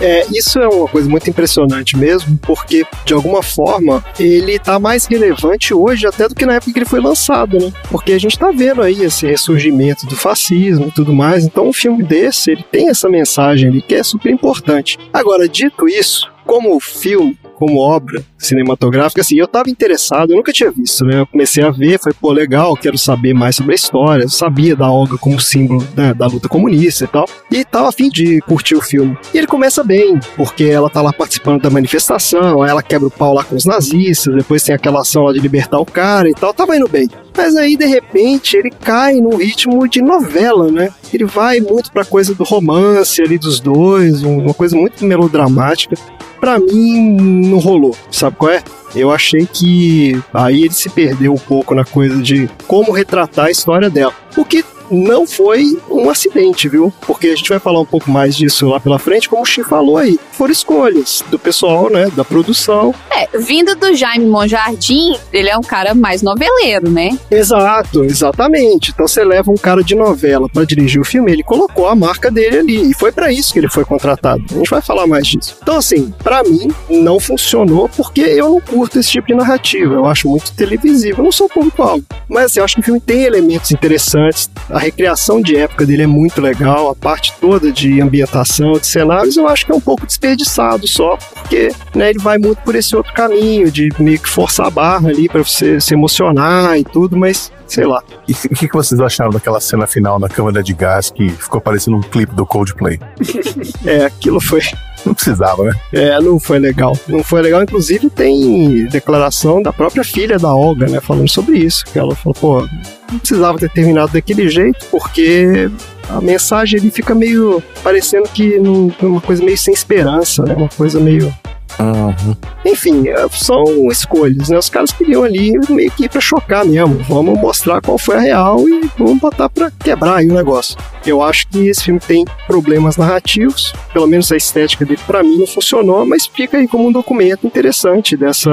[0.02, 5.06] é, isso é uma coisa muito impressionante mesmo, porque de alguma forma ele tá mais
[5.06, 7.72] relevante hoje até do que na época que ele foi lançado, né?
[7.92, 11.74] Porque a gente tá vendo aí esse ressurgimento do fascismo e tudo mais, então um
[11.74, 14.98] filme desse, ele tem essa mensagem ali que é super importante.
[15.12, 20.70] Agora, dito isso, como filme, como obra cinematográfica, assim, eu tava interessado, eu nunca tinha
[20.72, 21.22] visto, né?
[21.22, 24.76] Eu comecei a ver, foi, pô, legal, quero saber mais sobre a história, eu sabia
[24.76, 28.76] da Olga como símbolo né, da luta comunista e tal, e tava afim de curtir
[28.76, 29.18] o filme.
[29.34, 33.34] E ele começa bem, porque ela tá lá participando da manifestação, ela quebra o pau
[33.34, 36.54] lá com os nazistas, depois tem aquela ação lá de libertar o cara e tal,
[36.54, 37.08] tava indo bem.
[37.36, 40.92] Mas aí, de repente, ele cai num ritmo de novela, né?
[41.14, 45.96] Ele vai muito pra coisa do romance ali dos dois, uma coisa muito melodramática
[46.44, 47.16] para mim
[47.50, 47.96] não rolou.
[48.12, 48.62] Sabe qual é?
[48.94, 53.52] Eu achei que aí ele se perdeu um pouco na coisa de como retratar a
[53.52, 54.14] história dela.
[54.36, 56.94] O que não foi um acidente, viu?
[57.02, 59.64] Porque a gente vai falar um pouco mais disso lá pela frente, como o Xi
[59.64, 60.20] falou aí.
[60.32, 62.10] Foram escolhas do pessoal, né?
[62.16, 62.94] Da produção.
[63.12, 67.18] É, vindo do Jaime Monjardim, ele é um cara mais noveleiro, né?
[67.30, 68.92] Exato, exatamente.
[68.92, 72.30] Então você leva um cara de novela para dirigir o filme, ele colocou a marca
[72.30, 72.92] dele ali.
[72.92, 74.44] E foi para isso que ele foi contratado.
[74.52, 75.58] A gente vai falar mais disso.
[75.62, 79.94] Então, assim, para mim, não funcionou porque eu não curto esse tipo de narrativa.
[79.94, 81.22] Eu acho muito televisivo.
[81.22, 82.04] Eu não sou público-alvo.
[82.28, 86.02] Mas assim, eu acho que o filme tem elementos interessantes A recriação de época dele
[86.02, 89.80] é muito legal, a parte toda de ambientação, de cenários, eu acho que é um
[89.80, 94.28] pouco desperdiçado só, porque né, ele vai muito por esse outro caminho, de meio que
[94.28, 98.02] forçar a barra ali para você se emocionar e tudo, mas sei lá.
[98.28, 101.62] E o que, que vocês acharam daquela cena final na câmara de gás que ficou
[101.62, 103.00] parecendo um clipe do Coldplay?
[103.86, 104.62] É, aquilo foi.
[105.06, 105.74] Não precisava, né?
[105.92, 106.98] É, não foi legal.
[107.08, 107.62] Não foi legal.
[107.62, 111.02] Inclusive, tem declaração da própria filha da Olga, né?
[111.02, 111.86] Falando sobre isso.
[111.86, 112.70] Que ela falou, pô,
[113.12, 115.70] não precisava ter terminado daquele jeito, porque
[116.10, 120.54] a mensagem ali fica meio parecendo que não, uma coisa meio sem esperança, né?
[120.56, 121.34] Uma coisa meio
[121.80, 122.36] Uhum.
[122.66, 124.58] enfim, é, são escolhas, né?
[124.58, 127.00] Os caras queriam ali meio que ir chocar mesmo.
[127.10, 130.78] Vamos mostrar qual foi a real e vamos botar pra quebrar aí o negócio.
[131.06, 135.38] Eu acho que esse filme tem problemas narrativos, pelo menos a estética dele pra mim
[135.38, 138.52] não funcionou, mas fica aí como um documento interessante dessa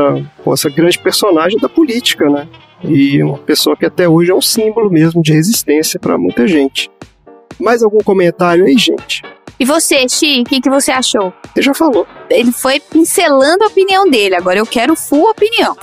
[0.53, 2.49] essa grande personagem da política, né?
[2.83, 6.91] E uma pessoa que até hoje é um símbolo mesmo de resistência pra muita gente.
[7.59, 9.23] Mais algum comentário aí, gente?
[9.61, 11.35] E você, Xi, o que, que você achou?
[11.53, 12.07] Você já falou.
[12.31, 15.77] Ele foi pincelando a opinião dele, agora eu quero full opinião.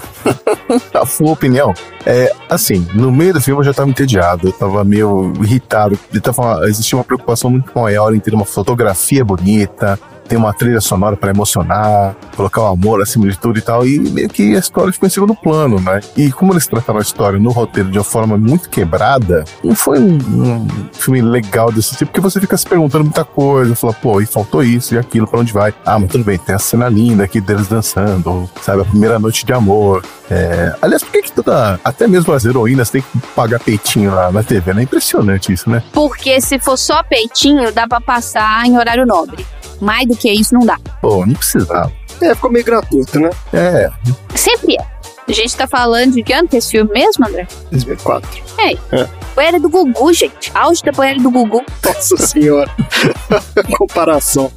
[0.96, 1.76] A sua opinião?
[2.04, 6.00] É, assim, no meio do filme eu já tava entediado, eu tava meio irritado.
[6.12, 10.82] Ele tava, existia uma preocupação muito maior em ter uma fotografia bonita, ter uma trilha
[10.82, 14.60] sonora pra emocionar, colocar o amor acima de tudo e tal, e meio que a
[14.60, 16.02] história ficou em segundo plano, né?
[16.16, 20.00] E como eles trataram a história no roteiro de uma forma muito quebrada, não foi
[20.00, 24.22] um, um filme legal desse tipo, porque você fica se perguntando muita coisa, fala, pô,
[24.22, 25.74] e faltou isso e aquilo, pra onde vai?
[25.86, 29.46] Ah, mas tudo bem, tem a cena linda aqui deles dançando, sabe, a primeira noite
[29.46, 30.04] de amor.
[30.30, 30.76] É...
[30.82, 34.44] Aliás, por que, que toda, até mesmo as heroínas têm que pagar peitinho lá na
[34.44, 34.84] TV, né?
[34.84, 35.82] Impressionante isso, né?
[35.94, 39.46] Porque se for só peitinho, dá pra passar em horário nobre.
[39.82, 40.78] Mais do que isso, não dá.
[41.02, 41.92] Pô, não precisava.
[42.22, 43.30] É, ficou meio gratuito, né?
[43.54, 43.90] É,
[44.36, 44.98] Sempre é.
[45.30, 47.46] A gente tá falando de que ano que é esse filme mesmo, André?
[47.70, 48.30] 2004.
[48.60, 49.08] Ei, É.
[49.36, 50.52] banheira do Gugu, gente.
[50.56, 51.64] Auge da banheira do Gugu.
[51.86, 52.72] Nossa senhora.
[53.78, 54.52] Comparação.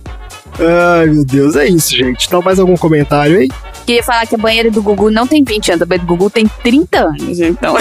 [0.59, 1.57] Ai, meu Deus.
[1.57, 2.27] É isso, gente.
[2.27, 3.49] Então, mais algum comentário aí?
[3.90, 6.31] Queria falar que a banheira do Gugu não tem 20 anos, a banheira do Gugu
[6.31, 7.40] tem 30 anos.
[7.40, 7.74] Então,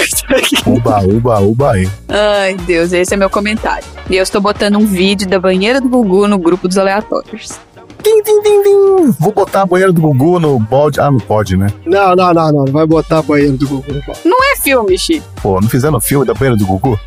[0.66, 1.88] uba, uba, uba aí.
[2.08, 3.84] ai Deus, esse é meu comentário.
[4.10, 7.60] E eu estou botando um vídeo da banheira do Gugu no grupo dos aleatórios.
[8.02, 9.14] Tim, tim, tim, tim.
[9.20, 11.00] Vou botar a banheira do Gugu no balde.
[11.00, 11.68] Ah, não pode, né?
[11.86, 12.64] Não, não, não, não.
[12.64, 13.94] Não vai botar a banheira do Google.
[13.94, 14.20] no balde.
[14.24, 15.22] Não é filme, Chi.
[15.40, 16.98] Pô, não fizeram o filme da banheira do Gugu?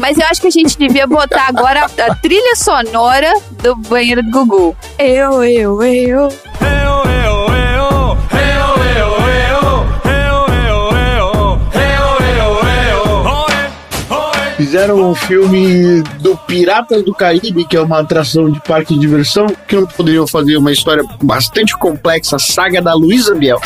[0.00, 4.32] Mas eu acho que a gente devia botar agora a, trilha sonora do banheiro do
[4.32, 4.76] Gugu.
[4.98, 6.28] Eu, eu, eu.
[14.62, 19.48] Fizeram um filme do Piratas do Caribe, que é uma atração de parque de diversão,
[19.66, 23.60] que não poderiam fazer uma história bastante complexa, a saga da Luísa Biel.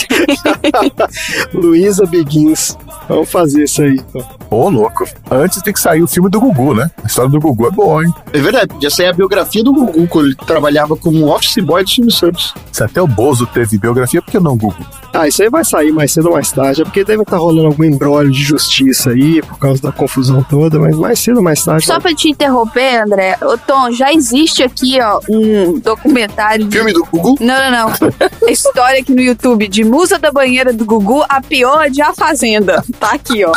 [1.53, 2.79] Luísa Begins.
[3.07, 4.27] Vamos fazer isso aí, então.
[4.51, 5.05] Ô, louco.
[5.31, 6.91] Antes tem que sair o filme do Gugu, né?
[7.05, 8.15] A história do Gugu é boa, hein?
[8.33, 11.91] É verdade, podia sair a biografia do Gugu, quando ele trabalhava como office boy do
[11.91, 12.55] Silvio Santos.
[12.73, 14.85] Se até o Bozo teve biografia, por que não Gugu?
[15.13, 16.83] Ah, isso aí vai sair mais cedo ou mais tarde.
[16.83, 20.79] É porque deve estar rolando algum embrólio de justiça aí, por causa da confusão toda,
[20.79, 21.87] mas mais cedo ou mais tarde.
[21.87, 23.37] Só pra te interromper, André.
[23.43, 26.77] Ô, Tom, já existe aqui, ó, um documentário de...
[26.77, 27.37] Filme do Gugu?
[27.41, 28.49] Não, não, não.
[28.49, 32.85] História aqui no YouTube de Musa da Banheira do Gugu, a pior de A Fazenda.
[33.01, 33.53] Tá aqui, ó.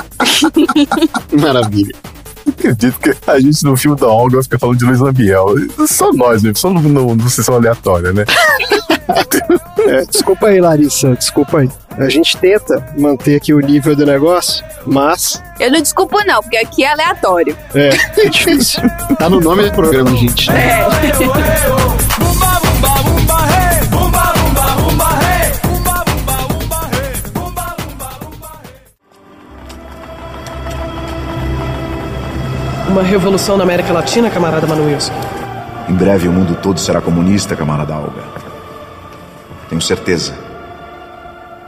[1.39, 1.93] Maravilha.
[2.47, 5.47] Acredito que a gente no filme da Olga fica falando de Luiz Lambiel.
[5.87, 8.25] Só nós mesmo, só no, no, no sessão aleatória, né?
[9.87, 11.69] É, desculpa aí, Larissa, desculpa aí.
[11.97, 16.57] A gente tenta manter aqui o nível do negócio, mas Eu não desculpo, não, porque
[16.57, 17.55] aqui é aleatório.
[17.73, 18.81] é, é difícil.
[19.17, 20.49] Tá no nome do programa, gente.
[32.89, 35.13] Uma revolução na América Latina, camarada Manuelson.
[35.87, 38.23] Em breve o mundo todo será comunista, camarada Alga.
[39.69, 40.33] Tenho certeza.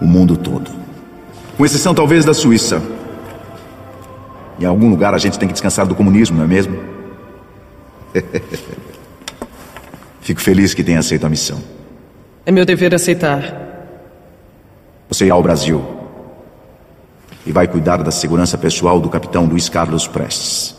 [0.02, 0.72] O mundo todo.
[1.58, 2.82] Com exceção talvez da Suíça.
[4.62, 6.78] Em algum lugar a gente tem que descansar do comunismo, não é mesmo?
[10.22, 11.60] Fico feliz que tenha aceito a missão.
[12.46, 13.42] É meu dever aceitar.
[15.10, 15.84] Você irá ao Brasil.
[17.44, 20.76] E vai cuidar da segurança pessoal do capitão Luiz Carlos Prestes.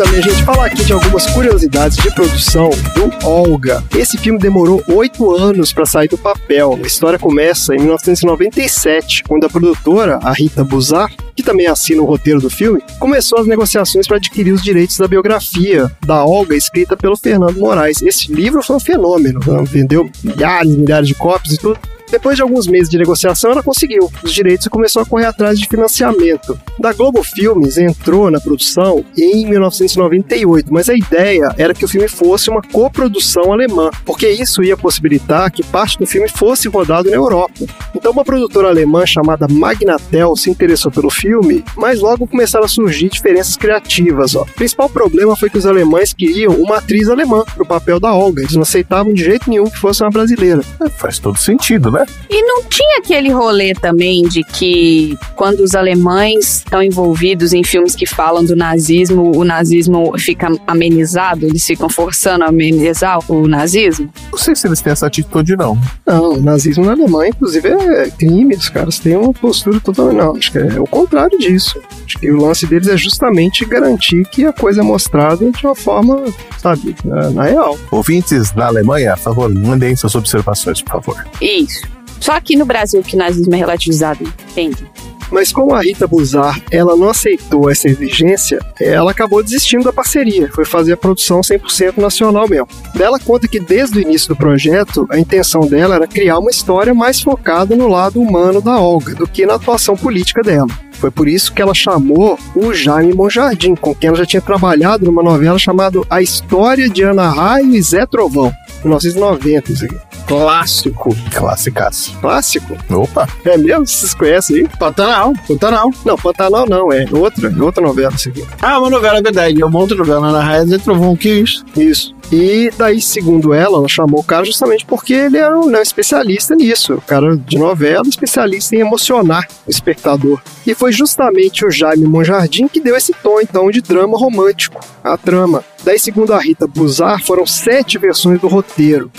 [0.00, 3.84] Então, minha gente, falar aqui de algumas curiosidades de produção do Olga.
[3.94, 6.72] Esse filme demorou oito anos para sair do papel.
[6.82, 12.06] A história começa em 1997, quando a produtora, a Rita Buzar, que também assina o
[12.06, 16.96] roteiro do filme, começou as negociações para adquirir os direitos da biografia da Olga, escrita
[16.96, 18.00] pelo Fernando Moraes.
[18.00, 21.78] Esse livro foi um fenômeno, vendeu milhares e milhares de cópias e tudo.
[22.10, 25.58] Depois de alguns meses de negociação, ela conseguiu os direitos e começou a correr atrás
[25.58, 26.58] de financiamento.
[26.78, 32.08] Da Globo Filmes entrou na produção em 1998, mas a ideia era que o filme
[32.08, 37.16] fosse uma coprodução alemã, porque isso ia possibilitar que parte do filme fosse rodado na
[37.16, 37.64] Europa.
[37.94, 43.08] Então, uma produtora alemã chamada Magnatel se interessou pelo filme, mas logo começaram a surgir
[43.08, 44.34] diferenças criativas.
[44.34, 44.42] Ó.
[44.42, 48.12] O principal problema foi que os alemães queriam uma atriz alemã para o papel da
[48.12, 48.42] Olga.
[48.42, 50.62] Eles não aceitavam de jeito nenhum que fosse uma brasileira.
[50.80, 51.99] É, faz todo sentido, né?
[52.28, 57.94] E não tinha aquele rolê também de que quando os alemães estão envolvidos em filmes
[57.94, 61.46] que falam do nazismo, o nazismo fica amenizado?
[61.46, 64.12] Eles ficam forçando a amenizar o nazismo?
[64.30, 65.78] Não sei se eles têm essa atitude, não.
[66.06, 68.54] Não, o nazismo na Alemanha, inclusive, é crime.
[68.54, 70.16] Os caras têm uma postura totalmente.
[70.16, 71.80] Não, acho que é o contrário disso.
[72.04, 75.74] Acho que o lance deles é justamente garantir que a coisa é mostrada de uma
[75.74, 76.24] forma,
[76.58, 77.78] sabe, na, na real.
[77.90, 81.26] Ouvintes na Alemanha, por favor, mandem suas observações, por favor.
[81.40, 81.82] Isso.
[82.20, 84.86] Só aqui no Brasil que o nazismo é relativizado, entende?
[85.30, 90.50] Mas como a Rita Buzar, ela não aceitou essa exigência, ela acabou desistindo da parceria,
[90.52, 92.66] foi fazer a produção 100% nacional mesmo.
[92.98, 96.92] Ela conta que desde o início do projeto, a intenção dela era criar uma história
[96.92, 100.68] mais focada no lado humano da Olga do que na atuação política dela.
[100.94, 105.06] Foi por isso que ela chamou o Jaime Monjardim, com quem ela já tinha trabalhado
[105.06, 108.52] numa novela chamada A História de Ana Raio e Zé Trovão,
[108.82, 109.96] 1990, isso aqui.
[110.26, 111.16] Clássico.
[111.34, 112.16] Classicaço.
[112.20, 112.76] Clássico?
[112.90, 113.28] Opa!
[113.44, 113.86] É mesmo?
[113.86, 114.68] Vocês conhecem aí?
[114.78, 115.90] Pantanal, Pantanal.
[116.04, 118.46] Não, Pantanal não, é outra, é outra novela isso aqui.
[118.62, 119.60] Ah, uma novela, é verdade.
[119.60, 121.64] É uma outra novela, Ana Raia e Trovão, que isso?
[121.76, 122.14] Isso.
[122.32, 126.54] E daí, segundo ela, ela chamou o cara justamente porque ele era um né, especialista
[126.54, 126.94] nisso.
[126.94, 130.40] O cara de novela, especialista em emocionar o espectador.
[130.64, 134.80] E foi justamente o Jaime Monjardim que deu esse tom, então, de drama romântico.
[135.02, 135.64] A trama.
[135.82, 138.69] Daí, segundo a Rita Buzar, foram sete versões do roteiro,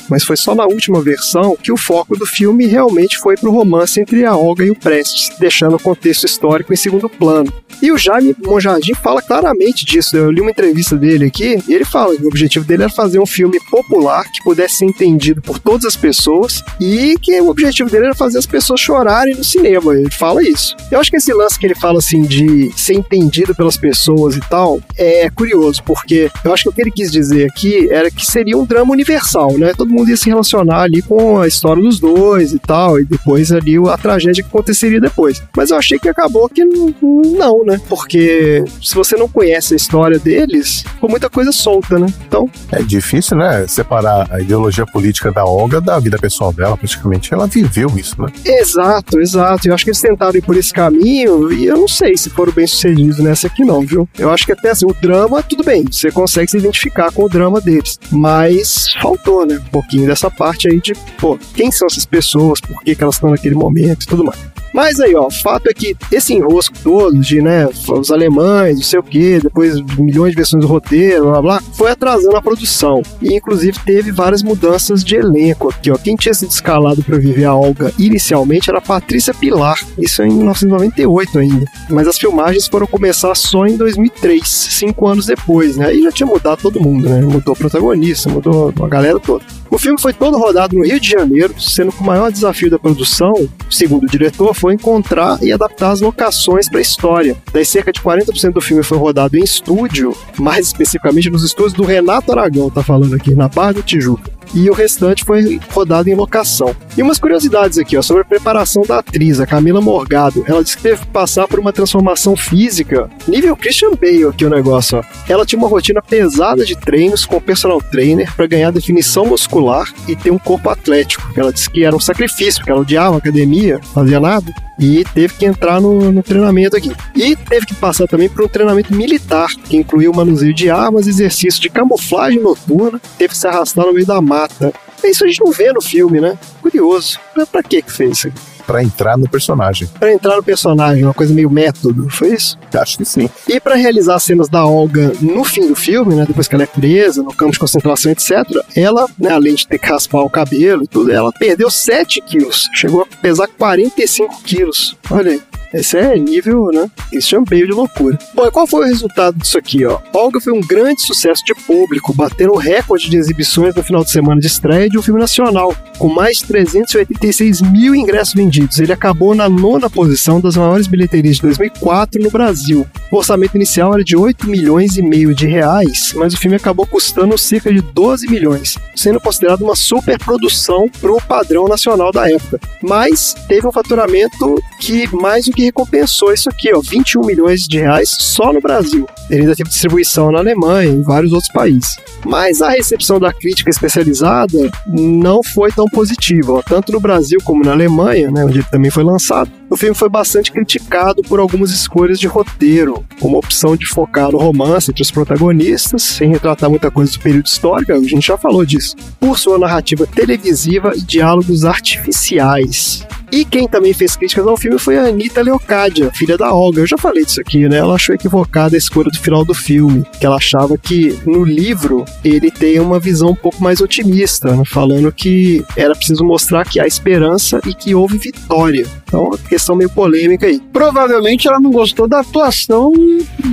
[0.09, 3.53] mas foi só na última versão que o foco do filme realmente foi para o
[3.53, 7.51] romance entre a Olga e o Prestes, deixando o contexto histórico em segundo plano.
[7.81, 10.15] E o Jaime Monjardim fala claramente disso.
[10.15, 13.19] Eu li uma entrevista dele aqui e ele fala que o objetivo dele era fazer
[13.19, 17.89] um filme popular que pudesse ser entendido por todas as pessoas e que o objetivo
[17.89, 19.95] dele era fazer as pessoas chorarem no cinema.
[19.95, 20.75] Ele fala isso.
[20.91, 24.41] Eu acho que esse lance que ele fala assim de ser entendido pelas pessoas e
[24.41, 28.25] tal é curioso, porque eu acho que o que ele quis dizer aqui era que
[28.25, 29.73] seria um drama universal, né?
[29.75, 33.51] Todo mundo ia se relacionar ali com a história dos dois e tal, e depois
[33.51, 35.41] ali a tragédia que aconteceria depois.
[35.55, 37.79] Mas eu achei que acabou que não, né?
[37.87, 42.07] Porque se você não conhece a história deles, ficou muita coisa solta, né?
[42.27, 42.49] Então.
[42.71, 43.65] É difícil, né?
[43.67, 47.33] Separar a ideologia política da Olga da vida pessoal dela, praticamente.
[47.33, 48.27] Ela viveu isso, né?
[48.45, 49.67] Exato, exato.
[49.67, 52.51] Eu acho que eles tentaram ir por esse caminho e eu não sei se foram
[52.51, 54.07] bem sucedidos nessa aqui, não, viu?
[54.17, 57.29] Eu acho que até assim, o drama, tudo bem, você consegue se identificar com o
[57.29, 57.99] drama deles.
[58.11, 59.57] Mas faltou, né?
[59.57, 63.15] Um pouquinho dessa parte aí de, pô, quem são essas pessoas, por que, que elas
[63.15, 64.50] estão naquele momento e tudo mais.
[64.73, 68.99] Mas aí, ó, fato é que esse enrosco todo de, né, os alemães, não sei
[68.99, 73.01] o quê, depois milhões de versões do roteiro, blá blá, foi atrasando a produção.
[73.21, 75.97] E inclusive teve várias mudanças de elenco aqui, ó.
[75.97, 81.39] Quem tinha sido escalado para viver a Olga inicialmente era Patrícia Pilar, isso em 1998
[81.39, 81.65] ainda.
[81.89, 85.87] Mas as filmagens foram começar só em 2003, cinco anos depois, né?
[85.87, 87.21] Aí já tinha mudado todo mundo, né?
[87.21, 89.43] Mudou o protagonista, mudou a galera toda.
[89.69, 92.77] O filme foi todo rodado no Rio de Janeiro, sendo que o maior desafio da
[92.77, 93.33] produção,
[93.69, 97.35] segundo o diretor, foi encontrar e adaptar as locações para a história.
[97.51, 101.83] Daí cerca de 40% do filme foi rodado em estúdio, mais especificamente nos estúdios do
[101.83, 106.15] Renato Aragão, tá falando aqui, na Barra do Tijuca e o restante foi rodado em
[106.15, 106.75] locação.
[106.97, 110.43] E umas curiosidades aqui, ó, sobre a preparação da atriz, a Camila Morgado.
[110.47, 114.49] Ela disse que teve que passar por uma transformação física, nível Christian Bale aqui o
[114.49, 115.03] negócio, ó.
[115.27, 120.15] Ela tinha uma rotina pesada de treinos com personal trainer para ganhar definição muscular e
[120.15, 121.31] ter um corpo atlético.
[121.35, 124.51] Ela disse que era um sacrifício, porque ela odiava academia, fazia nada
[124.81, 126.91] e teve que entrar no, no, treinamento aqui.
[127.15, 131.61] E teve que passar também por um treinamento militar, que incluiu manuseio de armas, exercício
[131.61, 134.73] de camuflagem noturna, teve que se arrastar no meio da mata.
[135.03, 136.37] Isso a gente não vê no filme, né?
[136.61, 137.19] Curioso.
[137.35, 138.31] Mas pra que que fez isso?
[138.65, 139.89] Pra entrar no personagem.
[139.99, 142.57] Pra entrar no personagem, uma coisa meio método, foi isso?
[142.73, 143.29] Acho que sim.
[143.47, 146.63] E para realizar as cenas da Olga no fim do filme, né, depois que ela
[146.63, 148.31] é presa, no campo de concentração, etc.,
[148.75, 152.69] ela, né, além de ter que raspar o cabelo e tudo, ela perdeu 7 quilos,
[152.73, 154.95] chegou a pesar 45 quilos.
[155.09, 155.41] Olha aí.
[155.73, 156.89] Esse é nível, né?
[157.09, 158.17] Christian Bale de loucura.
[158.33, 159.99] Bom, e qual foi o resultado disso aqui, ó?
[160.13, 164.11] Olga foi um grande sucesso de público, batendo o recorde de exibições no final de
[164.11, 168.79] semana de estreia de um filme nacional, com mais de 386 mil ingressos vendidos.
[168.79, 172.85] Ele acabou na nona posição das maiores bilheterias de 2004 no Brasil.
[173.11, 176.85] O orçamento inicial era de 8 milhões e meio de reais, mas o filme acabou
[176.85, 182.59] custando cerca de 12 milhões, sendo considerado uma superprodução para o padrão nacional da época.
[182.81, 187.79] Mas teve um faturamento que mais do que recompensou isso aqui, ó, 21 milhões de
[187.79, 189.07] reais só no Brasil.
[189.29, 191.97] Ele ainda teve distribuição na Alemanha e em vários outros países.
[192.25, 197.63] Mas a recepção da crítica especializada não foi tão positiva, ó, tanto no Brasil como
[197.63, 199.51] na Alemanha, né, onde ele também foi lançado.
[199.69, 204.31] O filme foi bastante criticado por algumas escolhas de roteiro, como a opção de focar
[204.31, 208.37] no romance entre os protagonistas, sem retratar muita coisa do período histórico, a gente já
[208.37, 213.07] falou disso, por sua narrativa televisiva e diálogos artificiais.
[213.31, 216.81] E quem também fez críticas ao filme foi a Anitta Leocádia, filha da Olga.
[216.81, 217.77] Eu já falei disso aqui, né?
[217.77, 222.03] Ela achou equivocada a escolha do final do filme, que ela achava que no livro
[222.23, 224.63] ele tem uma visão um pouco mais otimista, né?
[224.65, 228.85] falando que era preciso mostrar que há esperança e que houve vitória.
[229.05, 230.61] Então, uma questão meio polêmica aí.
[230.71, 232.93] Provavelmente ela não gostou da atuação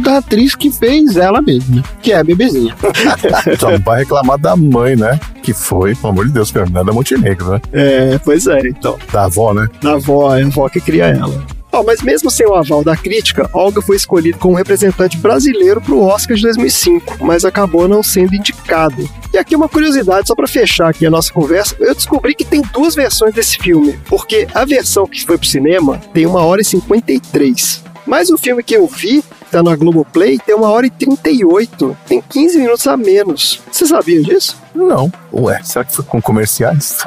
[0.03, 2.75] da atriz que fez ela mesma, que é a bebezinha.
[3.59, 5.19] Só não vai reclamar da mãe, né?
[5.43, 7.61] Que foi, pelo amor de Deus, Fernanda Montenegro, né?
[7.73, 8.99] É, pois é, então.
[9.13, 9.68] Da avó, né?
[9.81, 11.47] Da avó, é a avó que cria ela.
[11.71, 15.95] Oh, mas mesmo sem o aval da crítica, Olga foi escolhido como representante brasileiro para
[15.95, 19.09] o Oscar de 2005, mas acabou não sendo indicado.
[19.33, 22.63] E aqui uma curiosidade, só para fechar aqui a nossa conversa, eu descobri que tem
[22.73, 26.65] duas versões desse filme, porque a versão que foi pro cinema tem uma hora e
[26.65, 27.85] 53.
[28.07, 31.97] Mas o filme que eu vi, que tá na Globoplay, tem uma hora e 38.
[32.07, 33.61] Tem 15 minutos a menos.
[33.71, 34.57] Você sabia disso?
[34.75, 35.13] Não.
[35.31, 36.99] Ué, será que foi com comerciais?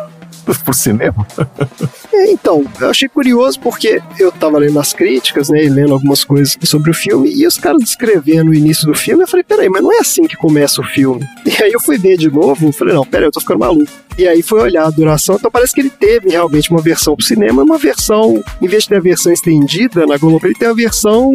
[0.57, 1.25] Por cinema?
[2.13, 6.25] É, então, eu achei curioso porque eu tava lendo as críticas, né, e lendo algumas
[6.25, 9.69] coisas sobre o filme, e os caras descrevendo o início do filme, eu falei, peraí,
[9.69, 11.25] mas não é assim que começa o filme.
[11.45, 13.91] E aí eu fui ver de novo, falei, não, peraí, eu tô ficando maluco.
[14.22, 17.26] E aí foi olhar a duração, então parece que ele teve realmente uma versão pro
[17.26, 20.74] cinema, uma versão, em vez de ter a versão estendida na Globo, ele tem a
[20.74, 21.34] versão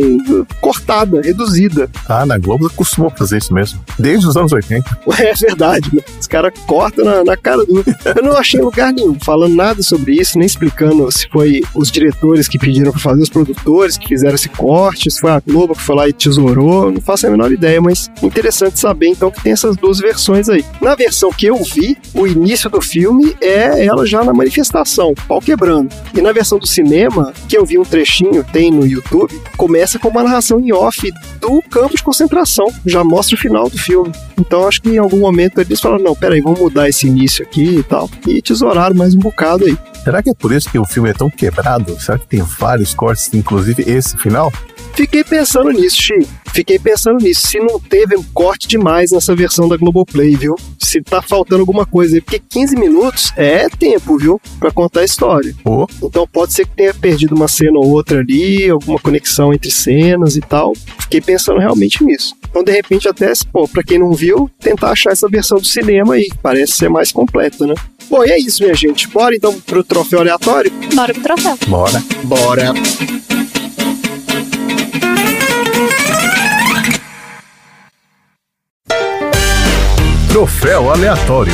[0.60, 1.90] cortada, reduzida.
[2.08, 4.98] Ah, na Globo costumou fazer isso mesmo, desde os anos 80.
[5.18, 6.02] É verdade, né?
[6.20, 7.84] Os caras cortam na, na cara do...
[8.14, 12.46] Eu não achei lugar nenhum falando nada sobre isso, nem explicando se foi os diretores
[12.46, 15.82] que pediram para fazer, os produtores que fizeram esse corte, se foi a Globo que
[15.82, 19.52] foi lá e tesourou, não faço a menor ideia, mas interessante saber então que tem
[19.52, 20.64] essas duas versões aí.
[20.80, 25.40] Na versão que eu vi, o início do filme é ela já na manifestação, pau
[25.40, 25.94] quebrando.
[26.14, 30.08] E na versão do cinema, que eu vi um trechinho, tem no YouTube, começa com
[30.08, 34.12] uma narração em off do campo de concentração, já mostra o final do filme.
[34.38, 37.78] Então acho que em algum momento eles falaram, não, peraí, vamos mudar esse início aqui
[37.78, 38.08] e tal.
[38.26, 39.76] E tesouraram mais um bocado aí.
[40.04, 42.00] Será que é por isso que o filme é tão quebrado?
[42.00, 44.52] Será que tem vários cortes, inclusive esse final?
[44.96, 46.26] Fiquei pensando nisso, Xi.
[46.54, 47.48] Fiquei pensando nisso.
[47.48, 50.56] Se não teve um corte demais nessa versão da Globoplay, viu?
[50.78, 52.20] Se tá faltando alguma coisa aí.
[52.22, 54.40] Porque 15 minutos é tempo, viu?
[54.58, 55.54] Pra contar a história.
[55.66, 55.86] Oh.
[56.02, 60.34] Então pode ser que tenha perdido uma cena ou outra ali, alguma conexão entre cenas
[60.34, 60.72] e tal.
[60.98, 62.34] Fiquei pensando realmente nisso.
[62.48, 66.14] Então, de repente, até, pô, pra quem não viu, tentar achar essa versão do cinema
[66.14, 66.26] aí.
[66.42, 67.74] Parece ser mais completa, né?
[68.08, 69.08] Bom, e é isso, minha gente.
[69.08, 70.72] Bora então pro troféu aleatório?
[70.94, 71.58] Bora pro troféu.
[71.68, 72.02] Bora.
[72.24, 72.72] Bora.
[80.28, 81.52] Troféu aleatório.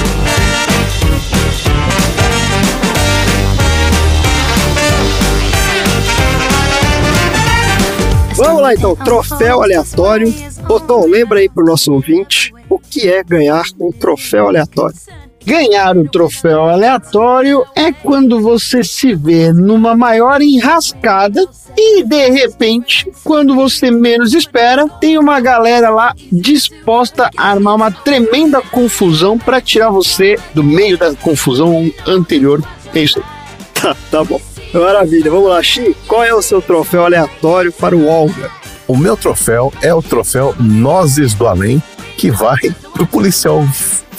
[8.34, 10.34] Vamos lá então, troféu aleatório.
[10.66, 14.96] Botão, lembra aí pro nosso ouvinte o que é ganhar um troféu aleatório.
[15.44, 21.44] Ganhar um troféu aleatório é quando você se vê numa maior enrascada
[21.76, 27.90] e de repente, quando você menos espera, tem uma galera lá disposta a armar uma
[27.90, 32.62] tremenda confusão para tirar você do meio da confusão anterior.
[32.94, 33.24] É isso aí.
[33.82, 34.40] Tá, tá bom.
[34.72, 35.96] Maravilha, vamos lá, Xi.
[36.06, 38.48] Qual é o seu troféu aleatório para o Olga?
[38.86, 41.82] O meu troféu é o troféu Nozes do Além,
[42.16, 42.58] que vai
[42.94, 43.66] pro policial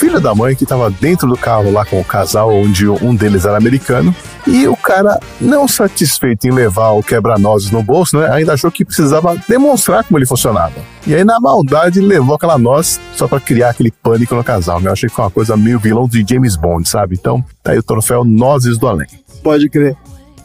[0.04, 3.46] filho da mãe que estava dentro do carro lá com o casal, onde um deles
[3.46, 4.14] era americano.
[4.46, 8.84] E o cara, não satisfeito em levar o quebra-nozes no bolso, né, ainda achou que
[8.84, 10.74] precisava demonstrar como ele funcionava.
[11.08, 14.82] E aí, na maldade, levou aquela noz só para criar aquele pânico no casal.
[14.82, 14.90] Né?
[14.90, 17.16] Eu achei que foi uma coisa meio vilão de James Bond, sabe?
[17.18, 19.08] Então, tá aí o troféu Nozes do Além.
[19.42, 19.96] Pode crer.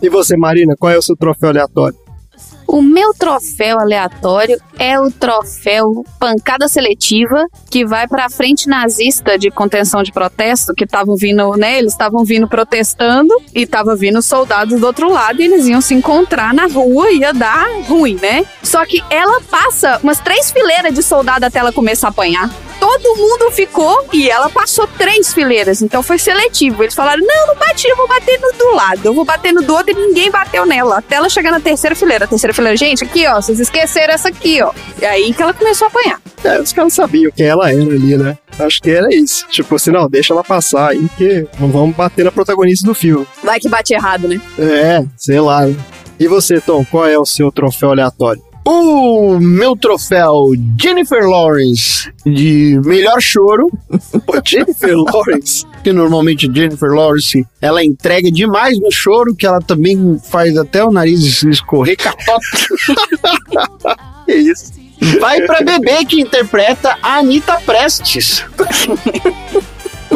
[0.01, 1.97] E você, Marina, qual é o seu troféu aleatório?
[2.71, 9.51] O meu troféu aleatório é o troféu pancada seletiva, que vai pra frente nazista de
[9.51, 11.79] contenção de protesto, que estavam vindo, né?
[11.79, 15.95] Eles estavam vindo protestando e tava vindo soldados do outro lado e eles iam se
[15.95, 18.45] encontrar na rua e ia dar ruim, né?
[18.63, 23.17] Só que ela passa umas três fileiras de soldado até ela começar a apanhar todo
[23.17, 26.83] mundo ficou e ela passou três fileiras, então foi seletivo.
[26.83, 29.63] Eles falaram: não, não bati, eu vou bater no do lado, eu vou bater no
[29.63, 30.99] do outro e ninguém bateu nela.
[30.99, 32.25] Até ela chegar na terceira fileira.
[32.25, 34.73] A terceira fileira, gente, aqui ó, vocês esqueceram essa aqui, ó.
[35.01, 36.21] E aí que ela começou a apanhar.
[36.45, 38.39] É, os caras sabiam quem ela era ali, né?
[38.59, 39.47] Acho que era isso.
[39.49, 43.27] Tipo assim, não, deixa ela passar aí, que não vamos bater na protagonista do filme.
[43.43, 44.41] Vai que bate errado, né?
[44.59, 45.63] É, sei lá.
[46.19, 48.43] E você, Tom, qual é o seu troféu aleatório?
[48.71, 53.71] O meu troféu Jennifer Lawrence de melhor choro.
[54.27, 55.65] Pô, Jennifer Lawrence.
[55.83, 60.91] Que normalmente Jennifer Lawrence ela entrega demais no choro, que ela também faz até o
[60.91, 62.39] nariz escorrer catota.
[64.27, 64.75] Que isso?
[65.19, 68.45] Vai pra bebê que interpreta a Anitta Prestes.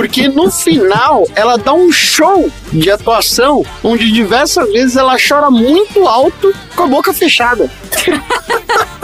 [0.03, 6.09] Porque no final ela dá um show de atuação onde diversas vezes ela chora muito
[6.09, 7.70] alto com a boca fechada.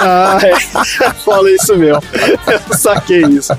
[0.00, 0.54] Ah, é.
[1.24, 2.00] Fala isso mesmo.
[2.46, 3.52] Eu saquei isso.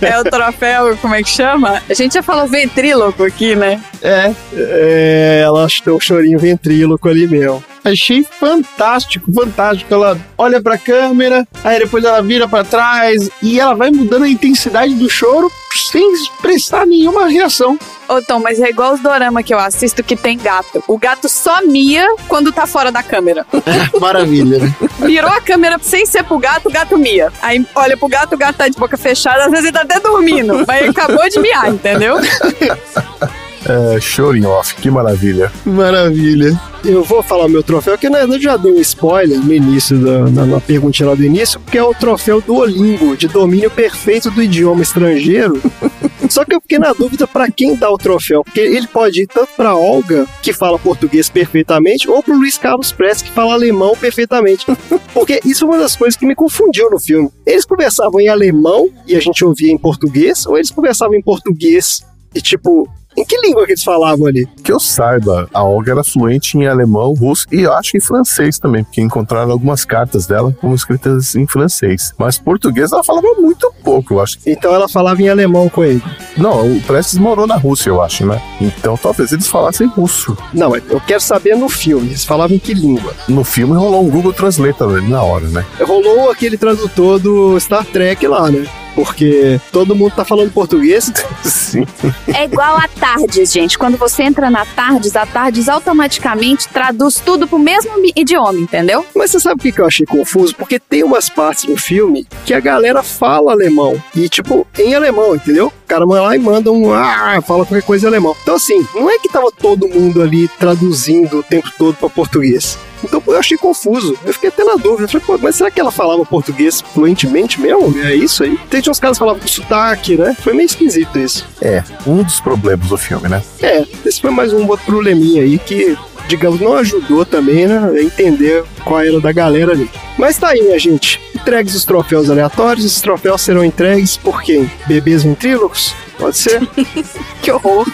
[0.00, 1.82] É o troféu, como é que chama?
[1.88, 3.78] A gente já falou ventríloco aqui, né?
[4.02, 7.62] É, É, ela deu um chorinho ventríloco ali mesmo.
[7.84, 9.92] Achei fantástico, fantástico.
[9.92, 14.28] Ela olha pra câmera, aí depois ela vira pra trás e ela vai mudando a
[14.28, 16.08] intensidade do choro sem
[16.40, 17.78] prestar nenhuma reação.
[18.08, 20.82] Ô Tom, mas é igual os dorama que eu assisto que tem gato.
[20.86, 23.46] O gato só mia quando tá fora da câmera.
[23.98, 24.74] Maravilha, né?
[25.00, 27.32] Virou a câmera sem ser pro gato, o gato mia.
[27.40, 29.98] Aí olha pro gato, o gato tá de boca fechada, às vezes ele tá até
[30.00, 30.64] dormindo.
[30.66, 32.16] Mas ele acabou de miar, entendeu?
[33.66, 35.50] É, showing off, que maravilha.
[35.64, 36.58] Maravilha.
[36.84, 39.98] Eu vou falar o meu troféu, que na verdade já dei um spoiler no início,
[39.98, 44.30] da, na, na perguntinha lá do início, que é o troféu Duolingo, de domínio perfeito
[44.30, 45.60] do idioma estrangeiro.
[46.28, 49.26] Só que eu fiquei na dúvida pra quem dá o troféu, porque ele pode ir
[49.26, 53.94] tanto pra Olga, que fala português perfeitamente, ou pro Luiz Carlos Prestes, que fala alemão
[53.96, 54.66] perfeitamente.
[55.14, 57.30] Porque isso é uma das coisas que me confundiu no filme.
[57.46, 62.04] Eles conversavam em alemão e a gente ouvia em português, ou eles conversavam em português
[62.34, 62.88] e tipo.
[63.16, 64.46] Em que língua que eles falavam ali?
[64.62, 68.00] Que eu saiba, a Olga era fluente em alemão, russo e eu acho que em
[68.00, 72.12] francês também, porque encontraram algumas cartas dela como escritas em francês.
[72.18, 74.38] Mas português ela falava muito pouco, eu acho.
[74.44, 76.02] Então ela falava em alemão com ele.
[76.36, 78.42] Não, o Prestes morou na Rússia, eu acho, né?
[78.60, 80.36] Então talvez eles falassem russo.
[80.52, 83.14] Não, eu quero saber no filme, eles falavam em que língua?
[83.28, 85.64] No filme rolou um Google Translator na hora, né?
[85.80, 88.66] Rolou aquele tradutor do Star Trek lá, né?
[88.94, 91.12] Porque todo mundo tá falando português.
[91.42, 91.86] Sim.
[92.32, 93.78] É igual a Tardes, gente.
[93.78, 99.04] Quando você entra na Tardes, a Tardes automaticamente traduz tudo pro mesmo idioma, entendeu?
[99.14, 100.54] Mas você sabe o que eu achei confuso?
[100.54, 104.00] Porque tem umas partes no filme que a galera fala alemão.
[104.14, 105.66] E, tipo, em alemão, entendeu?
[105.66, 106.92] O cara vai lá e manda um.
[106.92, 108.36] Ah, fala qualquer coisa em alemão.
[108.42, 112.78] Então, assim, não é que tava todo mundo ali traduzindo o tempo todo pra português.
[113.04, 114.16] Então eu achei confuso.
[114.24, 115.06] Eu fiquei até na dúvida.
[115.08, 117.94] Falei, pô, mas será que ela falava português fluentemente mesmo?
[118.02, 118.58] É isso aí?
[118.70, 120.36] Tem uns caras que falavam com sotaque, né?
[120.40, 121.46] Foi meio esquisito isso.
[121.60, 123.42] É, um dos problemas do filme, né?
[123.62, 125.96] É, esse foi mais um outro probleminha aí que,
[126.28, 127.78] digamos, não ajudou também, né?
[127.94, 129.90] A entender qual era da galera ali.
[130.18, 131.20] Mas tá aí, minha gente.
[131.34, 132.84] Entregues os troféus aleatórios.
[132.84, 134.70] Esses troféus serão entregues por quem?
[134.86, 135.94] Bebês ventrílocos?
[136.18, 136.60] Pode ser?
[137.42, 137.86] Que horror.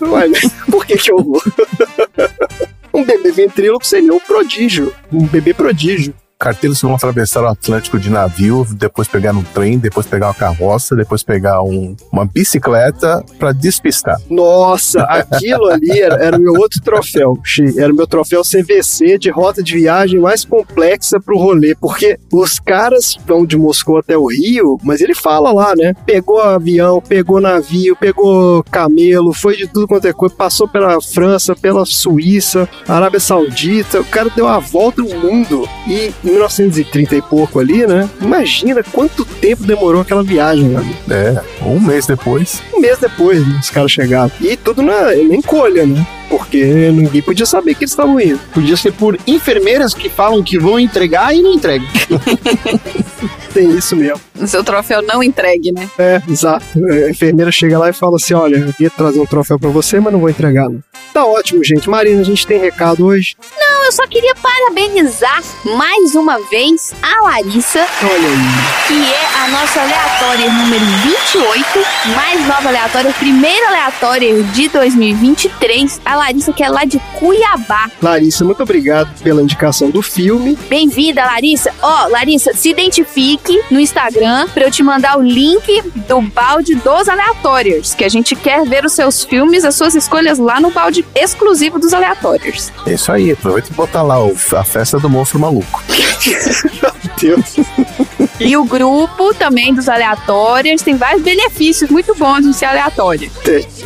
[0.00, 0.30] Ué,
[0.70, 1.42] por que que horror?
[2.94, 4.94] um bebê ventríloco seria um prodígio.
[5.12, 6.14] Um bebê prodígio.
[6.38, 10.94] Carteiros vão atravessar o Atlântico de navio, depois pegar um trem, depois pegar uma carroça,
[10.96, 14.16] depois pegar um- uma bicicleta pra despistar.
[14.28, 17.38] Nossa, aquilo ali era, o meu outro troféu.
[17.78, 22.58] Era o meu troféu CVC de rota de viagem mais complexa pro rolê, porque os
[22.58, 25.94] caras vão de Moscou até o Rio, mas ele fala lá, né?
[26.04, 31.54] Pegou avião, pegou navio, pegou camelo, foi de tudo quanto é coisa, passou pela França,
[31.54, 35.68] pela Suíça, Arábia Saudita, o cara deu a volta ao mundo.
[35.86, 38.08] E 1930 e pouco ali, né?
[38.20, 40.96] Imagina quanto tempo demorou aquela viagem, amigo.
[41.10, 42.62] É, um mês depois.
[42.72, 44.30] Um mês depois, né, os caras chegaram.
[44.40, 46.06] E tudo na, na encolha, né?
[46.28, 48.40] Porque ninguém podia saber que eles estavam indo.
[48.52, 51.86] Podia ser por enfermeiras que falam que vão entregar e não entregam.
[53.52, 54.20] Tem isso mesmo.
[54.40, 55.88] O seu troféu não entregue, né?
[55.96, 56.64] É, exato.
[56.90, 60.00] A enfermeira chega lá e fala assim: olha, eu ia trazer um troféu pra você,
[60.00, 60.80] mas não vou entregar, não.
[61.12, 61.88] Tá ótimo, gente.
[61.88, 63.36] Marina, a gente tem recado hoje.
[63.56, 65.42] Não, eu só queria parabenizar
[65.76, 68.88] mais uma vez a Larissa, Olha aí.
[68.88, 71.68] que é a nossa aleatória número 28,
[72.16, 76.00] mais nova aleatória, primeira aleatória de 2023.
[76.02, 77.90] A Larissa, que é lá de Cuiabá.
[78.00, 80.56] Larissa, muito obrigado pela indicação do filme.
[80.68, 81.70] Bem-vinda, Larissa.
[81.82, 87.06] Ó, Larissa, se identifique no Instagram pra eu te mandar o link do balde dos
[87.06, 91.04] aleatórios, que a gente quer ver os seus filmes, as suas escolhas lá no balde
[91.14, 92.72] exclusivo dos aleatórios.
[92.86, 95.82] É isso aí, aproveita e bota lá o- a festa do monstro maluco.
[97.20, 97.56] Deus.
[98.40, 103.30] E o grupo também dos aleatórios tem vários benefícios muito bons em ser aleatório.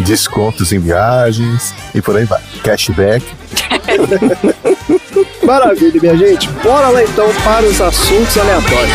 [0.00, 2.40] Descontos em viagens e por aí vai.
[2.62, 3.24] Cashback.
[5.44, 6.48] Maravilha, minha gente.
[6.62, 8.92] Bora lá então para os assuntos aleatórios.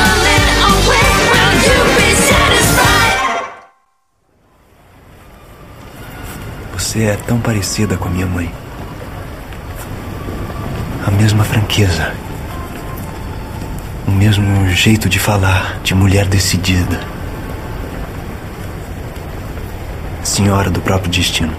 [6.73, 8.51] Você é tão parecida com a minha mãe.
[11.05, 12.13] A mesma franqueza.
[14.07, 16.99] O mesmo jeito de falar, de mulher decidida.
[20.23, 21.53] Senhora do próprio destino.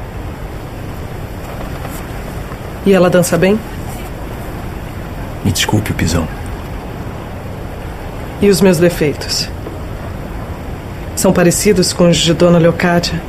[2.87, 3.61] E ela dança bem?
[5.45, 6.27] Me desculpe o pisão.
[8.41, 9.49] E os meus defeitos?
[11.17, 13.23] São parecidos com os de Dona Leocádia?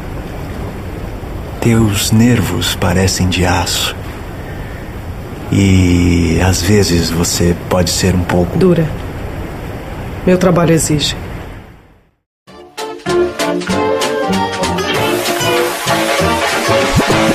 [1.60, 3.96] Teus nervos parecem de aço.
[5.58, 8.58] E às vezes você pode ser um pouco.
[8.60, 8.86] Dura.
[10.28, 11.16] Meu trabalho exige.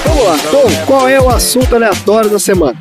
[0.05, 2.77] Vamos lá, Tom, qual é o assunto aleatório da semana?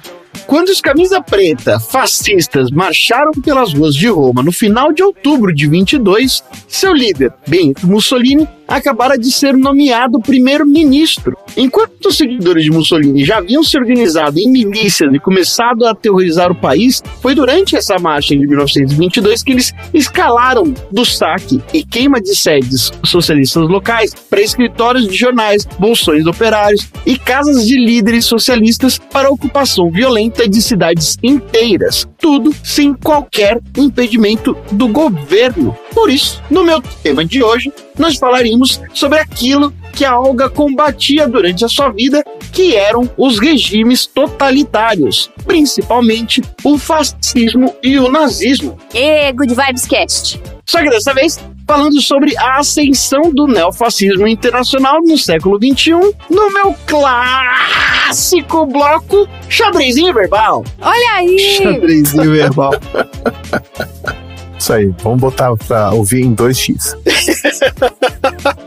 [0.45, 5.67] Quando os camisa preta fascistas marcharam pelas ruas de Roma no final de outubro de
[5.67, 11.35] 22, seu líder, Benito Mussolini, acabara de ser nomeado primeiro-ministro.
[11.57, 16.51] Enquanto os seguidores de Mussolini já haviam se organizado em milícias e começado a aterrorizar
[16.51, 22.21] o país, foi durante essa marcha de 1922 que eles escalaram do saque e queima
[22.21, 28.99] de sedes socialistas locais para escritórios de jornais, bolsões operários e casas de líderes socialistas
[28.99, 32.07] para a ocupação violenta de cidades inteiras.
[32.17, 35.75] Tudo sem qualquer impedimento do governo.
[35.93, 41.27] Por isso, no meu tema de hoje, nós falaremos sobre aquilo que a Olga combatia
[41.27, 42.23] durante a sua vida,
[42.53, 48.77] que eram os regimes totalitários, principalmente o fascismo e o nazismo.
[48.93, 50.41] E Good Vibes Cast.
[50.65, 55.91] Só que dessa vez, falando sobre a ascensão do neofascismo internacional no século XXI,
[56.29, 60.63] no meu clássico bloco Xadrezinho Verbal.
[60.79, 61.39] Olha aí!
[61.57, 62.71] Xadrezinho verbal.
[64.59, 66.97] Isso aí, vamos botar pra ouvir em 2x.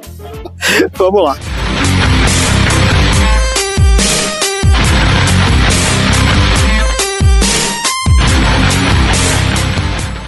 [0.94, 1.36] Vamos lá.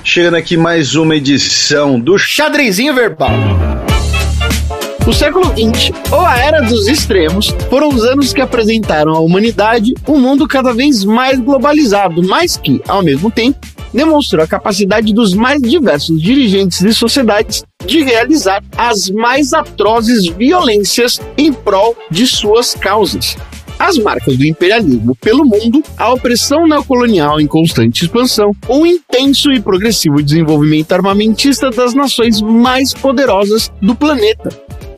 [0.05, 3.33] Chegando aqui mais uma edição do Xadrezinho Verbal.
[5.07, 9.93] O século XX, ou a Era dos Extremos, foram os anos que apresentaram à humanidade
[10.07, 15.32] um mundo cada vez mais globalizado, mas que, ao mesmo tempo, demonstrou a capacidade dos
[15.32, 22.74] mais diversos dirigentes de sociedades de realizar as mais atrozes violências em prol de suas
[22.74, 23.36] causas.
[23.78, 29.61] As marcas do imperialismo pelo mundo, a opressão neocolonial em constante expansão, o intenso e
[29.61, 34.49] progressivo desenvolvimento armamentista das nações mais poderosas do planeta.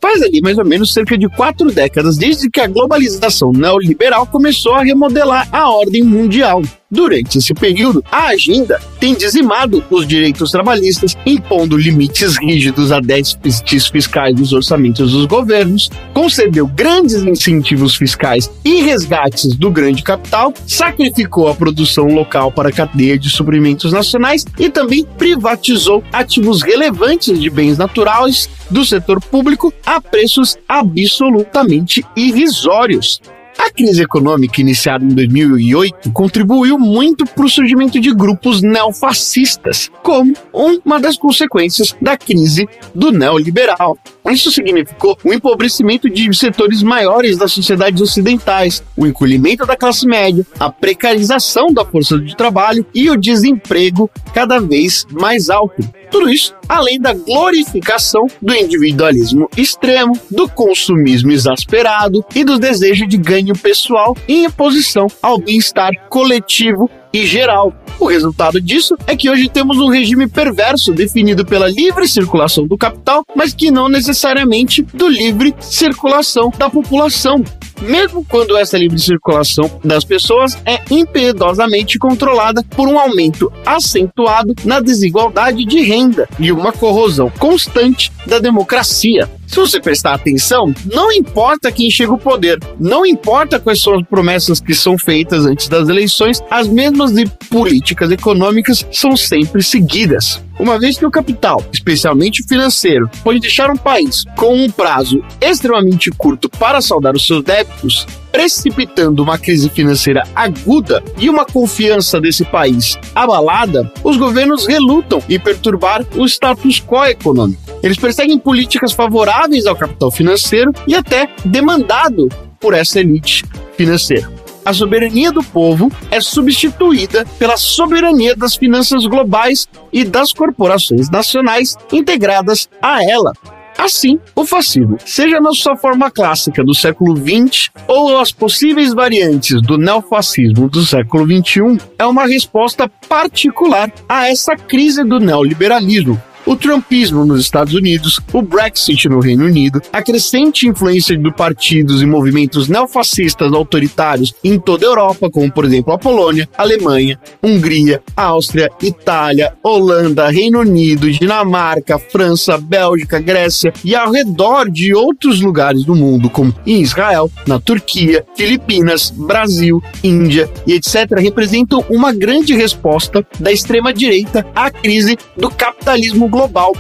[0.01, 4.74] Faz ali mais ou menos cerca de quatro décadas desde que a globalização neoliberal começou
[4.74, 6.62] a remodelar a ordem mundial.
[6.89, 13.89] Durante esse período, a agenda tem dizimado os direitos trabalhistas, impondo limites rígidos a déficits
[13.89, 21.49] fiscais dos orçamentos dos governos, concedeu grandes incentivos fiscais e resgates do grande capital, sacrificou
[21.49, 27.51] a produção local para a cadeia de suprimentos nacionais e também privatizou ativos relevantes de
[27.51, 33.20] bens naturais do setor público a preços absolutamente irrisórios.
[33.59, 40.34] A crise econômica iniciada em 2008 contribuiu muito para o surgimento de grupos neofascistas, como
[40.52, 43.98] uma das consequências da crise do neoliberal.
[44.31, 50.47] Isso significou o empobrecimento de setores maiores das sociedades ocidentais, o encolhimento da classe média,
[50.59, 55.83] a precarização da força de trabalho e o desemprego cada vez mais alto.
[56.11, 63.16] Tudo isso além da glorificação do individualismo extremo, do consumismo exasperado e do desejo de
[63.16, 67.72] ganho pessoal em oposição ao bem-estar coletivo e geral.
[67.98, 72.76] O resultado disso é que hoje temos um regime perverso definido pela livre circulação do
[72.76, 77.42] capital, mas que não necessariamente do livre circulação da população
[77.82, 84.80] mesmo quando essa livre circulação das pessoas é impiedosamente controlada por um aumento acentuado na
[84.80, 89.28] desigualdade de renda e uma corrosão constante da democracia.
[89.47, 94.07] Se você prestar atenção, não importa quem chega ao poder, não importa quais são as
[94.07, 97.12] promessas que são feitas antes das eleições, as mesmas
[97.49, 100.42] políticas econômicas são sempre seguidas.
[100.59, 105.22] Uma vez que o capital, especialmente o financeiro, pode deixar um país com um prazo
[105.40, 112.20] extremamente curto para saldar os seus débitos, precipitando uma crise financeira aguda e uma confiança
[112.20, 117.62] desse país abalada, os governos relutam em perturbar o status quo econômico.
[117.82, 122.28] Eles perseguem políticas favoráveis ao capital financeiro e até demandado
[122.59, 123.44] por essa elite
[123.76, 124.36] financeira.
[124.67, 131.79] A soberania do povo é substituída pela soberania das finanças globais e das corporações nacionais
[131.93, 133.33] integradas a ela,
[133.79, 139.61] Assim, o fascismo, seja na sua forma clássica do século XX ou as possíveis variantes
[139.61, 146.55] do neofascismo do século XXI, é uma resposta particular a essa crise do neoliberalismo, o
[146.55, 152.07] trumpismo nos Estados Unidos, o Brexit no Reino Unido, a crescente influência de partidos e
[152.07, 158.70] movimentos neofascistas autoritários em toda a Europa, como por exemplo a Polônia, Alemanha, Hungria, Áustria,
[158.80, 165.97] Itália, Holanda, Reino Unido, Dinamarca, França, Bélgica, Grécia e ao redor de outros lugares do
[165.97, 173.26] mundo, como em Israel, na Turquia, Filipinas, Brasil, Índia e etc., representam uma grande resposta
[173.40, 176.76] da extrema-direita à crise do capitalismo global.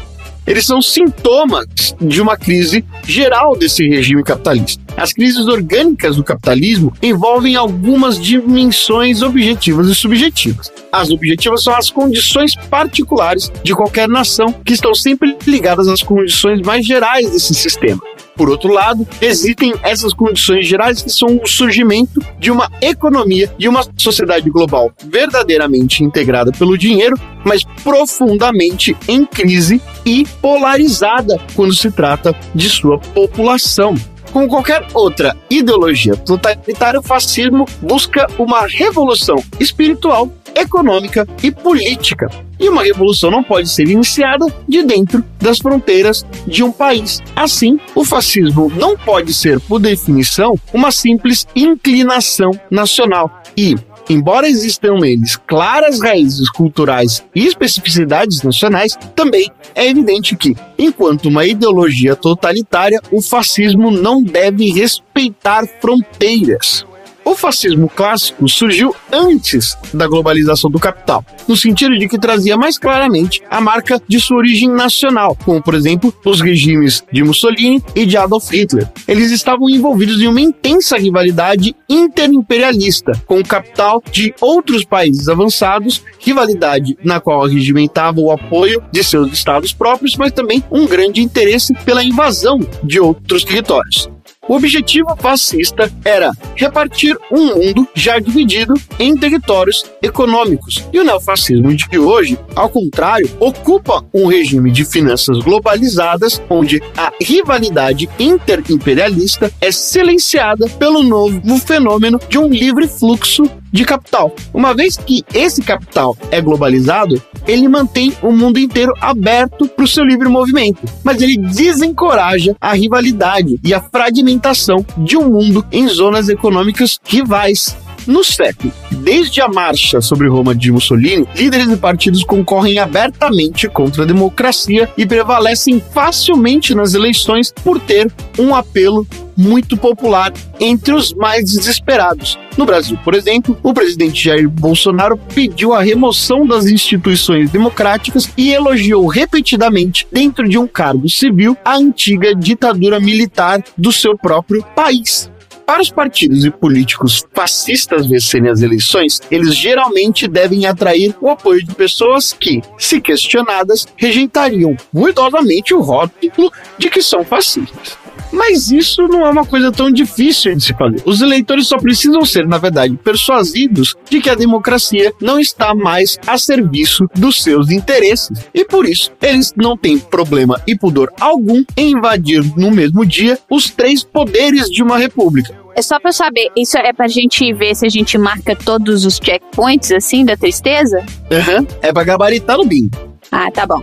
[0.46, 1.66] Eles são sintomas
[2.00, 4.80] de uma crise geral desse regime capitalista.
[4.96, 10.72] As crises orgânicas do capitalismo envolvem algumas dimensões objetivas e subjetivas.
[10.92, 16.60] As objetivas são as condições particulares de qualquer nação, que estão sempre ligadas às condições
[16.60, 18.00] mais gerais desse sistema.
[18.36, 23.68] Por outro lado, existem essas condições gerais que são o surgimento de uma economia, de
[23.68, 31.90] uma sociedade global verdadeiramente integrada pelo dinheiro, mas profundamente em crise e polarizada quando se
[31.90, 33.94] trata de sua população.
[34.32, 42.28] Como qualquer outra ideologia totalitária, o fascismo busca uma revolução espiritual econômica e política.
[42.58, 47.22] E uma revolução não pode ser iniciada de dentro das fronteiras de um país.
[47.34, 53.42] Assim, o fascismo não pode ser, por definição, uma simples inclinação nacional.
[53.56, 53.76] E
[54.08, 61.44] Embora existam neles claras raízes culturais e especificidades nacionais, também é evidente que, enquanto uma
[61.44, 66.85] ideologia totalitária, o fascismo não deve respeitar fronteiras.
[67.26, 72.78] O fascismo clássico surgiu antes da globalização do capital, no sentido de que trazia mais
[72.78, 78.06] claramente a marca de sua origem nacional, como por exemplo os regimes de Mussolini e
[78.06, 78.88] de Adolf Hitler.
[79.08, 86.04] Eles estavam envolvidos em uma intensa rivalidade interimperialista com o capital de outros países avançados,
[86.20, 91.74] rivalidade na qual regimentava o apoio de seus estados próprios, mas também um grande interesse
[91.84, 94.08] pela invasão de outros territórios.
[94.48, 100.84] O objetivo fascista era repartir um mundo já dividido em territórios econômicos.
[100.92, 107.12] E o neofascismo de hoje, ao contrário, ocupa um regime de finanças globalizadas, onde a
[107.20, 114.34] rivalidade interimperialista é silenciada pelo novo fenômeno de um livre fluxo de capital.
[114.52, 119.88] Uma vez que esse capital é globalizado, ele mantém o mundo inteiro aberto para o
[119.88, 125.86] seu livre movimento, mas ele desencoraja a rivalidade e a fragmentação de um mundo em
[125.86, 127.76] zonas econômicas rivais.
[128.06, 134.04] No século, desde a marcha sobre Roma de Mussolini, líderes de partidos concorrem abertamente contra
[134.04, 139.04] a democracia e prevalecem facilmente nas eleições por ter um apelo
[139.36, 142.38] muito popular entre os mais desesperados.
[142.56, 148.52] No Brasil, por exemplo, o presidente Jair Bolsonaro pediu a remoção das instituições democráticas e
[148.52, 155.30] elogiou repetidamente, dentro de um cargo civil, a antiga ditadura militar do seu próprio país.
[155.66, 161.64] Para os partidos e políticos fascistas vencerem as eleições, eles geralmente devem atrair o apoio
[161.64, 168.05] de pessoas que, se questionadas, rejeitariam ruidosamente o rótulo de que são fascistas.
[168.36, 171.02] Mas isso não é uma coisa tão difícil de se fazer.
[171.06, 176.18] Os eleitores só precisam ser, na verdade, persuadidos de que a democracia não está mais
[176.26, 178.46] a serviço dos seus interesses.
[178.52, 183.38] E por isso, eles não têm problema e pudor algum em invadir no mesmo dia
[183.50, 187.52] os três poderes de uma república É só pra eu saber, isso é pra gente
[187.54, 191.04] ver se a gente marca todos os checkpoints, assim, da tristeza?
[191.32, 192.90] Aham, é pra gabaritar no BIM.
[193.32, 193.82] Ah, tá bom.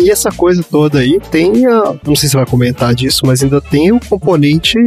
[0.00, 1.94] E essa coisa toda aí tem a.
[2.06, 4.78] Não sei se você vai comentar disso, mas ainda tem o componente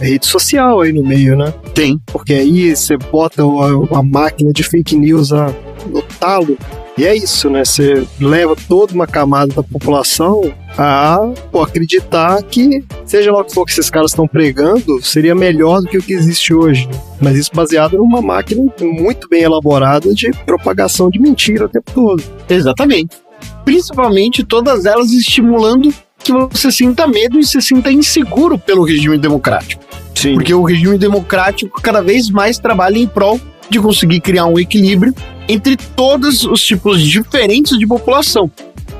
[0.00, 1.52] rede social aí no meio, né?
[1.74, 1.98] Tem.
[2.06, 5.52] Porque aí você bota uma, máquina de fake news a,
[5.86, 6.56] no talo.
[6.96, 7.64] E é isso, né?
[7.64, 13.52] Você leva toda uma camada da população a pô, acreditar que, seja lá o que
[13.52, 16.88] for que esses caras estão pregando, seria melhor do que o que existe hoje.
[17.20, 22.22] Mas isso baseado numa máquina muito bem elaborada de propagação de mentira o tempo todo.
[22.48, 23.23] Exatamente.
[23.64, 29.82] Principalmente todas elas estimulando que você sinta medo e se sinta inseguro pelo regime democrático.
[30.14, 30.34] Sim.
[30.34, 35.14] Porque o regime democrático cada vez mais trabalha em prol de conseguir criar um equilíbrio
[35.48, 38.50] entre todos os tipos diferentes de população.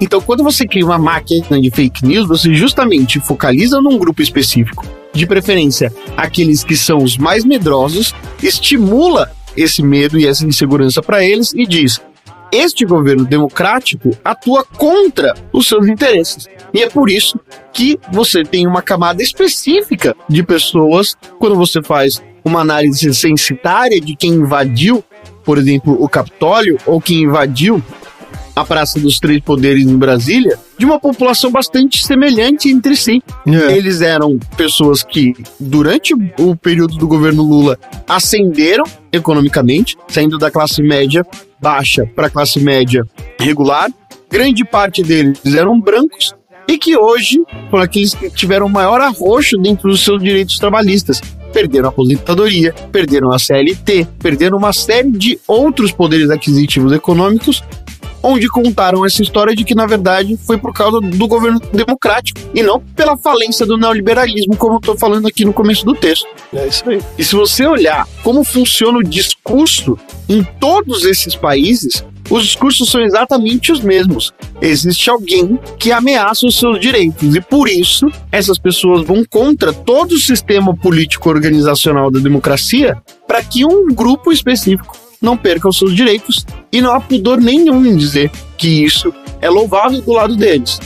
[0.00, 4.84] Então, quando você cria uma máquina de fake news, você justamente focaliza num grupo específico,
[5.12, 11.24] de preferência aqueles que são os mais medrosos, estimula esse medo e essa insegurança para
[11.24, 12.00] eles e diz:
[12.54, 16.46] este governo democrático atua contra os seus interesses.
[16.72, 17.38] E é por isso
[17.72, 24.14] que você tem uma camada específica de pessoas, quando você faz uma análise censitária de
[24.14, 25.02] quem invadiu,
[25.44, 27.82] por exemplo, o Capitólio, ou quem invadiu
[28.54, 33.22] a Praça dos Três Poderes em Brasília, de uma população bastante semelhante entre si.
[33.46, 40.82] Eles eram pessoas que, durante o período do governo Lula, ascenderam economicamente, saindo da classe
[40.82, 41.26] média
[41.60, 43.04] baixa para a classe média
[43.38, 43.90] regular.
[44.30, 46.34] Grande parte deles eram brancos
[46.66, 51.20] e que hoje foram aqueles que tiveram maior arroxo dentro dos seus direitos trabalhistas.
[51.52, 57.62] Perderam a aposentadoria, perderam a CLT, perderam uma série de outros poderes aquisitivos econômicos
[58.24, 62.62] onde contaram essa história de que, na verdade, foi por causa do governo democrático e
[62.62, 66.26] não pela falência do neoliberalismo, como eu estou falando aqui no começo do texto.
[66.54, 67.00] É isso aí.
[67.18, 73.02] E se você olhar como funciona o discurso em todos esses países, os discursos são
[73.02, 74.32] exatamente os mesmos.
[74.62, 80.12] Existe alguém que ameaça os seus direitos e por isso essas pessoas vão contra todo
[80.12, 82.96] o sistema político organizacional da democracia
[83.28, 87.84] para que um grupo específico não perca os seus direitos e não há pudor nenhum
[87.84, 90.78] em dizer que isso é louvável do lado deles.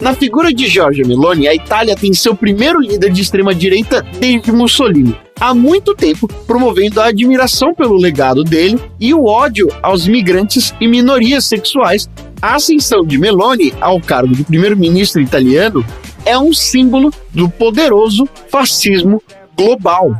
[0.00, 5.16] Na figura de Giorgia Meloni, a Itália tem seu primeiro líder de extrema-direita desde Mussolini.
[5.38, 10.88] Há muito tempo promovendo a admiração pelo legado dele e o ódio aos imigrantes e
[10.88, 12.08] minorias sexuais.
[12.40, 15.84] A ascensão de Meloni ao cargo de primeiro-ministro italiano
[16.24, 19.22] é um símbolo do poderoso fascismo
[19.56, 20.18] global.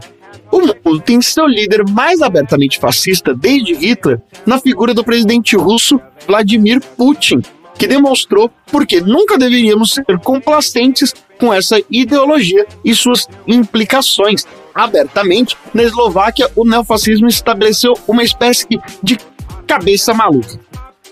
[0.52, 5.98] O mundo tem seu líder mais abertamente fascista desde Hitler na figura do presidente russo
[6.26, 7.40] Vladimir Putin,
[7.78, 14.46] que demonstrou porque nunca deveríamos ser complacentes com essa ideologia e suas implicações.
[14.74, 18.66] Abertamente, na Eslováquia, o neofascismo estabeleceu uma espécie
[19.02, 19.18] de
[19.66, 20.60] cabeça maluca.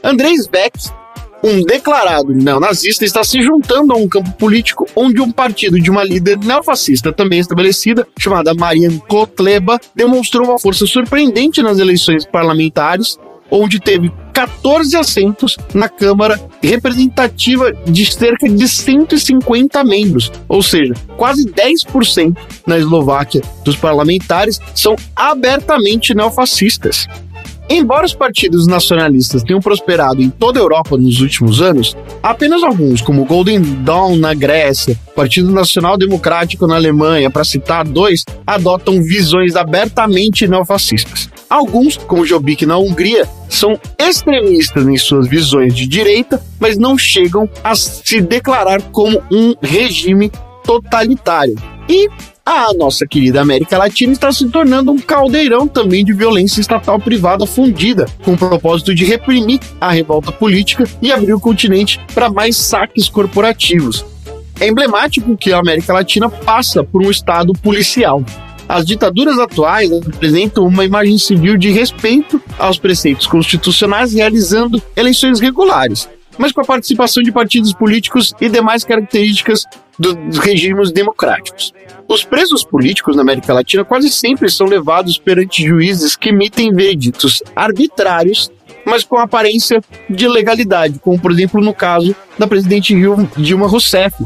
[0.05, 1.00] Andrei Beck
[1.43, 6.05] um declarado neonazista está se juntando a um campo político onde um partido de uma
[6.05, 13.19] líder neofascista também estabelecida, chamada Marianne Kotleba, demonstrou uma força surpreendente nas eleições parlamentares,
[13.51, 21.45] onde teve 14 assentos na Câmara representativa de cerca de 150 membros, ou seja, quase
[21.51, 22.37] 10%
[22.67, 27.07] na Eslováquia dos parlamentares são abertamente neofascistas.
[27.73, 33.01] Embora os partidos nacionalistas tenham prosperado em toda a Europa nos últimos anos, apenas alguns,
[33.01, 39.01] como o Golden Dawn na Grécia, Partido Nacional Democrático na Alemanha, para citar dois, adotam
[39.01, 41.31] visões abertamente neofascistas.
[41.49, 47.49] Alguns, como Jobbik na Hungria, são extremistas em suas visões de direita, mas não chegam
[47.63, 50.33] a se declarar como um regime
[50.65, 51.55] totalitário.
[51.89, 52.09] E
[52.45, 57.47] a nossa querida América Latina está se tornando um caldeirão também de violência estatal privada
[57.47, 62.57] fundida, com o propósito de reprimir a revolta política e abrir o continente para mais
[62.57, 64.05] saques corporativos.
[64.59, 68.23] É emblemático que a América Latina passa por um estado policial.
[68.69, 76.09] As ditaduras atuais apresentam uma imagem civil de respeito aos preceitos constitucionais, realizando eleições regulares,
[76.39, 79.65] mas com a participação de partidos políticos e demais características
[80.01, 81.75] dos regimes democráticos.
[82.09, 87.43] Os presos políticos na América Latina quase sempre são levados perante juízes que emitem verditos
[87.55, 88.51] arbitrários,
[88.87, 92.95] mas com aparência de legalidade, como por exemplo no caso da presidente
[93.37, 94.17] Dilma Rousseff.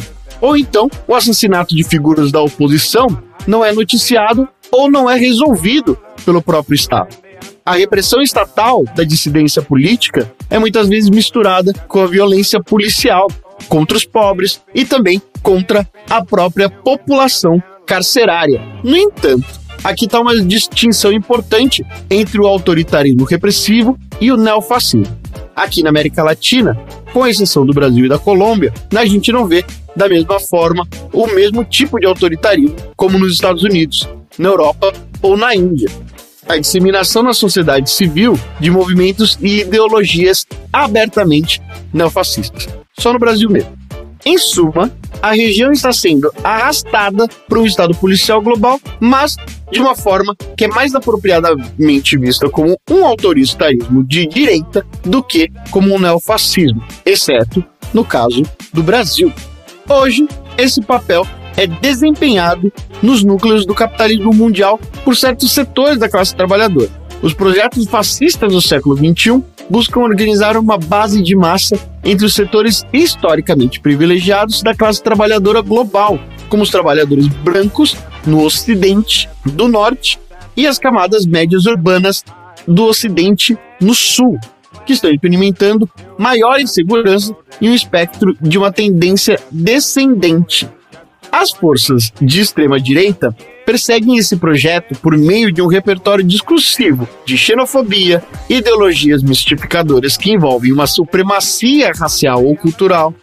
[0.41, 3.09] Ou então, o assassinato de figuras da oposição
[3.45, 7.17] não é noticiado ou não é resolvido pelo próprio Estado.
[7.67, 13.27] A repressão estatal da dissidência política é muitas vezes misturada com a violência policial
[13.69, 18.61] contra os pobres e também contra a própria população carcerária.
[18.83, 25.15] No entanto, Aqui está uma distinção importante entre o autoritarismo repressivo e o neofascismo.
[25.55, 26.75] Aqui na América Latina,
[27.13, 29.63] com exceção do Brasil e da Colômbia, a gente não vê
[29.95, 34.91] da mesma forma o mesmo tipo de autoritarismo como nos Estados Unidos, na Europa
[35.21, 35.91] ou na Índia.
[36.49, 41.61] A disseminação na sociedade civil de movimentos e ideologias abertamente
[41.93, 42.69] neofascistas.
[42.99, 43.85] Só no Brasil mesmo.
[44.27, 49.37] Em suma, a região está sendo arrastada para um estado policial global, mas
[49.71, 55.51] de uma forma que é mais apropriadamente vista como um autoritarismo de direita do que
[55.71, 57.63] como um neofascismo, exceto
[57.93, 59.31] no caso do Brasil.
[59.89, 62.73] Hoje, esse papel é desempenhado
[63.03, 66.91] nos núcleos do capitalismo mundial por certos setores da classe trabalhadora.
[67.21, 72.85] Os projetos fascistas do século XXI buscam organizar uma base de massa entre os setores
[72.93, 77.97] historicamente privilegiados da classe trabalhadora global, como os trabalhadores brancos
[78.27, 80.19] no Ocidente, do Norte,
[80.57, 82.23] e as camadas médias urbanas
[82.67, 84.39] do Ocidente no Sul,
[84.87, 85.89] que estão experimentando
[86.19, 90.69] maior insegurança e um espectro de uma tendência descendente.
[91.33, 93.35] As forças de extrema-direita
[93.65, 100.73] perseguem esse projeto por meio de um repertório discursivo de xenofobia, ideologias mistificadoras que envolvem
[100.73, 103.15] uma supremacia racial ou cultural,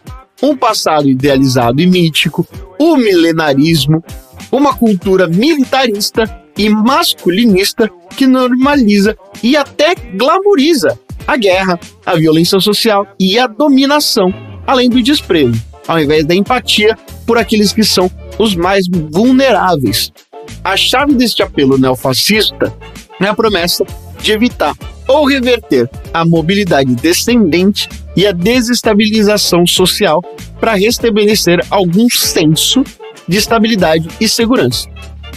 [0.42, 2.46] um passado idealizado e mítico,
[2.78, 4.02] o milenarismo,
[4.50, 6.24] uma cultura militarista
[6.58, 14.32] e masculinista que normaliza e até glamoriza a guerra, a violência social e a dominação,
[14.66, 20.12] além do desprezo, ao invés da empatia por aqueles que são os mais vulneráveis.
[20.64, 22.72] A chave deste apelo neofascista
[23.20, 23.84] é a promessa
[24.20, 24.74] de evitar
[25.08, 30.22] ou reverter a mobilidade descendente e a desestabilização social
[30.60, 32.84] para restabelecer algum senso
[33.26, 34.88] de estabilidade e segurança.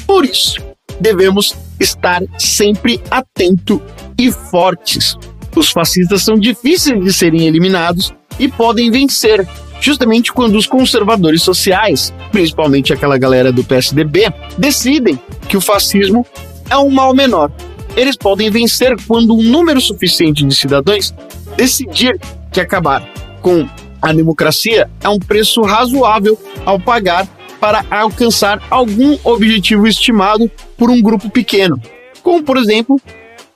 [0.06, 0.62] Por isso,
[1.00, 3.82] devemos estar sempre atento
[4.18, 5.18] e fortes.
[5.56, 9.48] Os fascistas são difíceis de serem eliminados e podem vencer,
[9.80, 16.26] justamente quando os conservadores sociais, principalmente aquela galera do PSDB, decidem que o fascismo
[16.70, 17.52] é um mal menor.
[17.96, 21.14] Eles podem vencer quando um número suficiente de cidadãos
[21.56, 22.20] decidir
[22.52, 23.08] que acabar
[23.42, 23.68] com
[24.02, 27.28] a democracia é um preço razoável ao pagar
[27.60, 31.82] para alcançar algum objetivo estimado por um grupo pequeno,
[32.22, 33.00] como por exemplo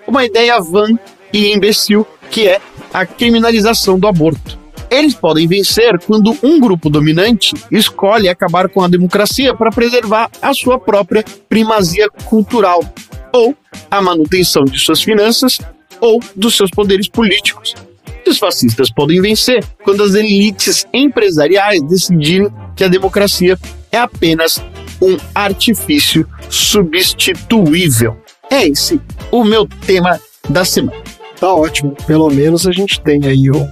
[0.07, 0.87] uma ideia vã
[1.31, 2.59] e imbecil que é
[2.93, 4.57] a criminalização do aborto.
[4.89, 10.53] Eles podem vencer quando um grupo dominante escolhe acabar com a democracia para preservar a
[10.53, 12.81] sua própria primazia cultural,
[13.31, 13.55] ou
[13.89, 15.59] a manutenção de suas finanças,
[16.01, 17.75] ou dos seus poderes políticos.
[18.27, 23.57] Os fascistas podem vencer quando as elites empresariais decidirem que a democracia
[23.91, 24.63] é apenas
[25.01, 28.17] um artifício substituível.
[28.49, 28.99] É esse
[29.31, 31.01] o meu tema da semana.
[31.39, 31.95] Tá ótimo.
[32.05, 33.67] Pelo menos a gente tem aí um,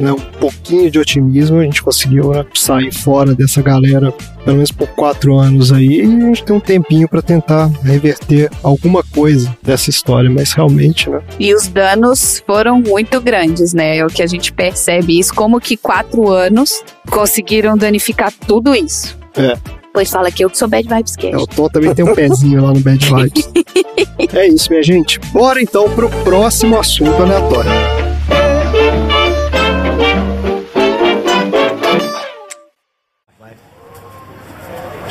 [0.00, 1.58] né, um pouquinho de otimismo.
[1.58, 4.12] A gente conseguiu né, sair fora dessa galera,
[4.44, 6.00] pelo menos por quatro anos aí.
[6.00, 11.08] E a gente tem um tempinho para tentar reverter alguma coisa dessa história, mas realmente,
[11.08, 11.20] né?
[11.38, 13.98] E os danos foram muito grandes, né?
[13.98, 19.18] É o que a gente percebe isso, como que quatro anos conseguiram danificar tudo isso.
[19.36, 19.56] É.
[19.92, 22.62] Pois fala que eu que sou bad vibes É, o Tom também tem um pezinho
[22.62, 23.50] lá no Bad Vibes.
[24.32, 25.18] é isso, minha gente.
[25.32, 27.70] Bora então pro próximo assunto aleatório.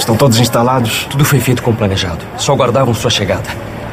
[0.10, 1.06] Estão todos instalados?
[1.08, 2.26] Tudo foi feito como planejado.
[2.36, 3.48] Só aguardavam sua chegada.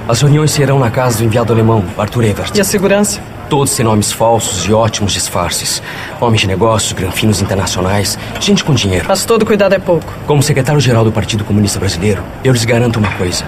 [0.09, 2.57] As reuniões serão na casa do enviado alemão, Arthur Evert.
[2.57, 3.21] E a segurança?
[3.51, 5.83] Todos têm nomes falsos e ótimos disfarces.
[6.19, 9.05] Homens de negócios, granfinos internacionais, gente com dinheiro.
[9.07, 10.11] Mas todo cuidado é pouco.
[10.27, 13.45] Como secretário-geral do Partido Comunista Brasileiro, eu lhes garanto uma coisa.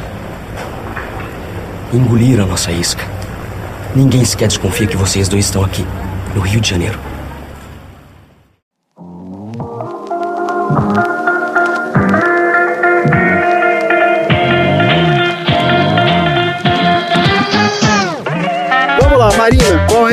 [1.91, 3.03] Engoliram a nossa isca.
[3.97, 5.87] Ninguém sequer desconfia que vocês dois estão aqui,
[6.35, 6.99] no Rio de Janeiro.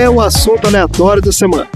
[0.06, 1.68] É o assunto aleatório da semana?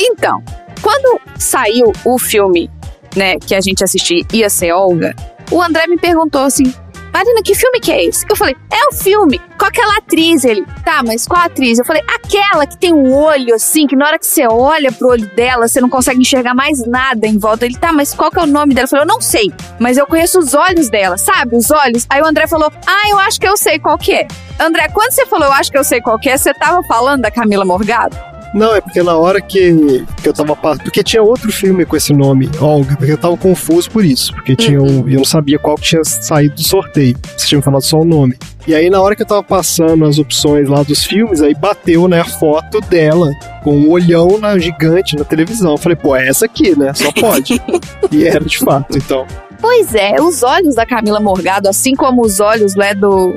[0.00, 0.42] Então,
[0.80, 2.70] quando saiu o filme,
[3.16, 5.14] né, que a gente assistiu Ia Ser Olga,
[5.50, 6.72] o André me perguntou assim,
[7.12, 8.24] Marina, que filme que é esse?
[8.28, 10.44] Eu falei, é o filme, com aquela atriz.
[10.44, 11.78] Ele, tá, mas qual atriz?
[11.78, 15.08] Eu falei, aquela que tem um olho assim, que na hora que você olha pro
[15.08, 17.66] olho dela, você não consegue enxergar mais nada em volta.
[17.66, 18.84] Ele, tá, mas qual que é o nome dela?
[18.84, 21.54] Eu falei, eu não sei, mas eu conheço os olhos dela, sabe?
[21.54, 22.06] Os olhos.
[22.08, 24.26] Aí o André falou, ah, eu acho que eu sei qual que é.
[24.58, 27.22] André, quando você falou, eu acho que eu sei qual que é, você tava falando
[27.22, 28.31] da Camila Morgado?
[28.54, 30.54] Não, é porque na hora que, que eu tava.
[30.54, 34.32] Porque tinha outro filme com esse nome, Olga, porque eu tava confuso por isso.
[34.34, 35.08] Porque tinha um.
[35.08, 37.16] Eu não sabia qual que tinha saído do sorteio.
[37.36, 38.36] Você tinha me falado só o nome.
[38.66, 42.06] E aí, na hora que eu tava passando as opções lá dos filmes, aí bateu,
[42.06, 43.28] né, a foto dela
[43.64, 45.72] com um olhão na, gigante na televisão.
[45.72, 46.92] Eu falei, pô, é essa aqui, né?
[46.94, 47.60] Só pode.
[48.12, 49.26] e era de fato, então.
[49.60, 53.34] Pois é, os olhos da Camila Morgado, assim como os olhos né, do,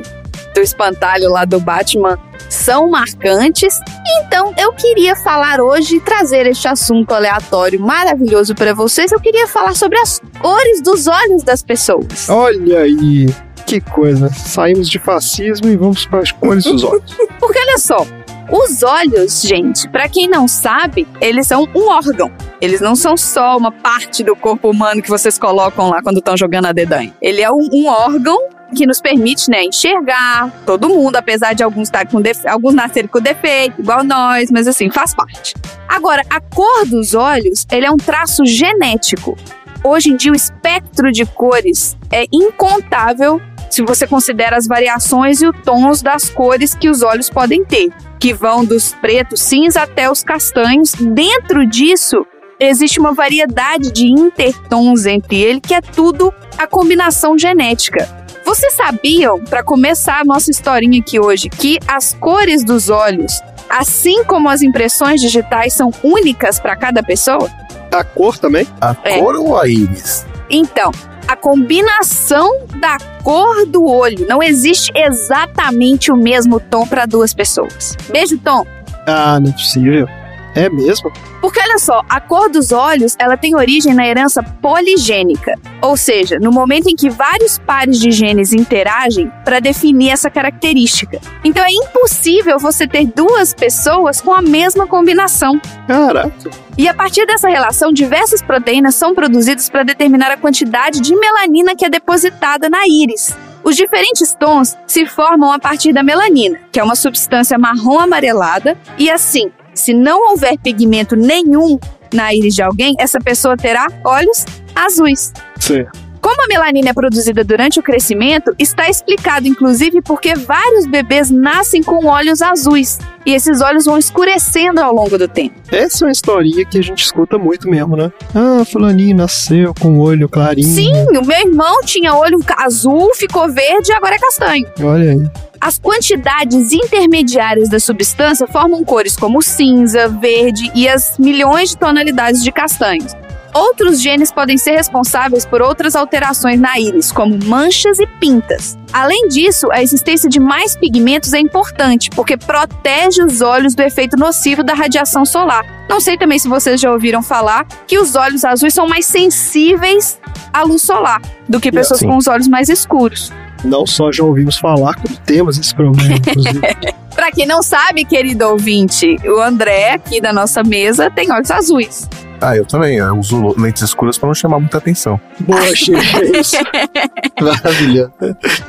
[0.56, 2.18] do espantalho lá do Batman,
[2.50, 3.80] são marcantes.
[4.20, 9.12] Então, eu queria falar hoje, trazer este assunto aleatório maravilhoso para vocês.
[9.12, 12.30] Eu queria falar sobre as cores dos olhos das pessoas.
[12.30, 13.28] Olha aí,
[13.66, 14.30] que coisa.
[14.30, 17.16] Saímos de fascismo e vamos para as cores dos olhos.
[17.40, 18.06] Porque olha só,
[18.50, 22.32] os olhos, gente, pra quem não sabe, eles são um órgão.
[22.62, 26.38] Eles não são só uma parte do corpo humano que vocês colocam lá quando estão
[26.38, 27.14] jogando a dedanha.
[27.22, 28.38] Ele é um, um órgão
[28.76, 33.08] que nos permite, né, enxergar todo mundo, apesar de alguns estar com defe- alguns nascerem
[33.08, 35.56] com defeito, igual nós, mas assim, faz parte.
[35.88, 39.36] Agora, a cor dos olhos, ele é um traço genético.
[39.84, 45.48] Hoje em dia, o espectro de cores é incontável se você considera as variações e
[45.48, 50.10] os tons das cores que os olhos podem ter, que vão dos pretos cinza até
[50.10, 50.94] os castanhos.
[50.94, 52.26] Dentro disso,
[52.60, 58.25] existe uma variedade de intertons entre ele, que é tudo a combinação genética.
[58.46, 64.24] Vocês sabiam, para começar a nossa historinha aqui hoje, que as cores dos olhos, assim
[64.24, 67.50] como as impressões digitais, são únicas para cada pessoa?
[67.92, 68.68] A cor também?
[68.80, 69.20] A É.
[69.20, 70.26] cor ou a íris?
[70.50, 70.92] Então,
[71.28, 77.98] a combinação da cor do olho não existe exatamente o mesmo tom para duas pessoas.
[78.12, 78.64] Beijo, Tom.
[79.08, 80.08] Ah, não é possível.
[80.56, 81.12] É mesmo?
[81.42, 86.38] Porque olha só, a cor dos olhos, ela tem origem na herança poligênica, ou seja,
[86.40, 91.20] no momento em que vários pares de genes interagem para definir essa característica.
[91.44, 95.60] Então é impossível você ter duas pessoas com a mesma combinação.
[95.86, 96.32] Caraca.
[96.78, 101.76] E a partir dessa relação, diversas proteínas são produzidas para determinar a quantidade de melanina
[101.76, 103.36] que é depositada na íris.
[103.64, 108.78] Os diferentes tons se formam a partir da melanina, que é uma substância marrom amarelada,
[108.96, 111.78] e assim, se não houver pigmento nenhum
[112.14, 114.46] na íris de alguém, essa pessoa terá olhos
[114.76, 115.34] azuis.
[115.60, 115.86] Sim.
[116.26, 121.84] Como a melanina é produzida durante o crescimento, está explicado inclusive porque vários bebês nascem
[121.84, 122.98] com olhos azuis
[123.28, 125.54] e esses olhos vão escurecendo ao longo do tempo.
[125.72, 128.12] Essa é uma historinha que a gente escuta muito mesmo, né?
[128.34, 130.68] Ah, fulaninho nasceu com olho clarinho.
[130.68, 134.66] Sim, o meu irmão tinha olho azul, ficou verde e agora é castanho.
[134.82, 135.45] Olha aí.
[135.60, 142.44] As quantidades intermediárias da substância formam cores como cinza, verde e as milhões de tonalidades
[142.44, 143.14] de castanhos.
[143.56, 148.78] Outros genes podem ser responsáveis por outras alterações na íris, como manchas e pintas.
[148.92, 154.18] Além disso, a existência de mais pigmentos é importante, porque protege os olhos do efeito
[154.18, 155.66] nocivo da radiação solar.
[155.90, 160.20] Não sei também se vocês já ouviram falar que os olhos azuis são mais sensíveis
[160.52, 162.08] à luz solar do que pessoas Sim.
[162.08, 163.32] com os olhos mais escuros.
[163.66, 166.62] Não só já ouvimos falar, como temos esse problema, inclusive.
[167.16, 172.10] Pra quem não sabe, querido ouvinte, o André aqui da nossa mesa tem olhos azuis.
[172.42, 172.98] Ah, eu também.
[172.98, 175.18] Eu uso lentes escuras pra não chamar muita atenção.
[175.40, 175.96] Boa, achei
[176.38, 176.58] isso.
[177.42, 178.12] Maravilhoso.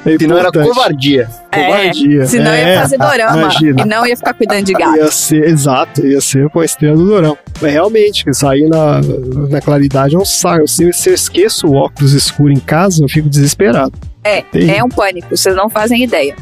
[0.06, 1.28] É Se não era covardia.
[1.52, 2.22] Covardia.
[2.22, 3.82] É, senão É, ia fazer dorama imagina.
[3.82, 4.96] e não ia ficar cuidando de gato.
[4.96, 7.36] Ia ser, exato, ia ser com a estrela do Dorão.
[7.60, 9.00] Mas realmente, que sair na,
[9.50, 10.68] na claridade é um saco.
[10.68, 13.92] Se, se eu esqueço o óculos escuro em casa, eu fico desesperado.
[14.26, 14.44] É,
[14.76, 16.34] é um pânico, vocês não fazem ideia.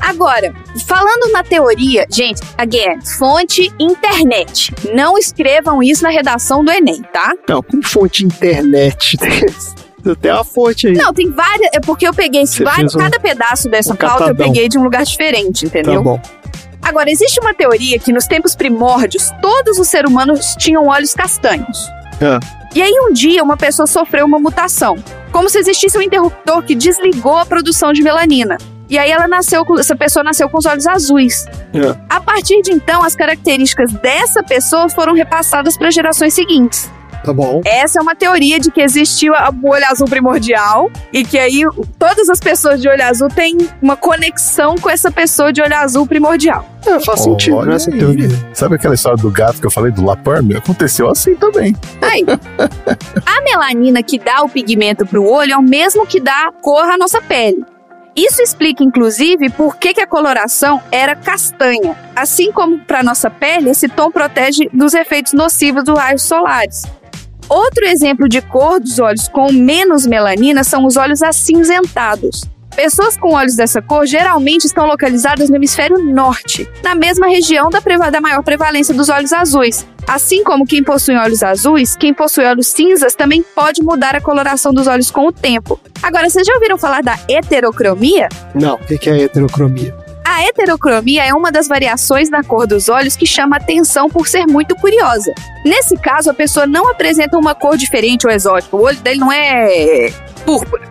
[0.00, 0.52] Agora,
[0.86, 4.72] falando na teoria, gente, again, fonte internet.
[4.94, 7.32] Não escrevam isso na redação do Enem, tá?
[7.48, 9.16] Não, com fonte internet.
[10.20, 10.92] Tem uma fonte aí.
[10.92, 11.68] Não, tem várias.
[11.72, 14.46] É porque eu peguei Você vários, um- cada pedaço dessa um pauta eu catadão.
[14.46, 15.94] peguei de um lugar diferente, entendeu?
[15.96, 16.20] Tá bom.
[16.80, 21.90] Agora, existe uma teoria que nos tempos primórdios, todos os seres humanos tinham olhos castanhos.
[22.22, 22.38] Ah.
[22.76, 25.02] E aí, um dia, uma pessoa sofreu uma mutação.
[25.32, 28.58] Como se existisse um interruptor que desligou a produção de melanina.
[28.86, 31.46] E aí, ela nasceu com, essa pessoa nasceu com os olhos azuis.
[31.72, 31.96] É.
[32.06, 36.90] A partir de então, as características dessa pessoa foram repassadas para gerações seguintes.
[37.26, 37.60] Tá bom.
[37.64, 41.62] Essa é uma teoria de que existiu a- o olho azul primordial e que aí
[41.98, 46.06] todas as pessoas de olho azul têm uma conexão com essa pessoa de olho azul
[46.06, 46.64] primordial.
[46.86, 47.98] É, faz sentido, Olha né, essa aí.
[47.98, 48.28] teoria.
[48.54, 50.54] Sabe aquela história do gato que eu falei do Laperme?
[50.56, 51.74] Aconteceu assim também.
[52.00, 52.24] Aí,
[53.26, 56.84] a melanina que dá o pigmento para o olho é o mesmo que dá cor
[56.84, 57.64] à nossa pele.
[58.14, 61.94] Isso explica, inclusive, por que, que a coloração era castanha.
[62.14, 66.84] Assim como para nossa pele, esse tom protege dos efeitos nocivos dos raios solares.
[67.48, 72.42] Outro exemplo de cor dos olhos com menos melanina são os olhos acinzentados.
[72.74, 77.80] Pessoas com olhos dessa cor geralmente estão localizadas no hemisfério norte, na mesma região da,
[78.10, 79.86] da maior prevalência dos olhos azuis.
[80.06, 84.74] Assim como quem possui olhos azuis, quem possui olhos cinzas também pode mudar a coloração
[84.74, 85.80] dos olhos com o tempo.
[86.02, 88.28] Agora, vocês já ouviram falar da heterocromia?
[88.54, 90.05] Não, o que é heterocromia?
[90.36, 94.46] A heterocromia é uma das variações na cor dos olhos que chama atenção por ser
[94.46, 95.32] muito curiosa.
[95.64, 98.76] Nesse caso, a pessoa não apresenta uma cor diferente ou exótica.
[98.76, 100.12] O olho dele não é
[100.44, 100.82] púrpura.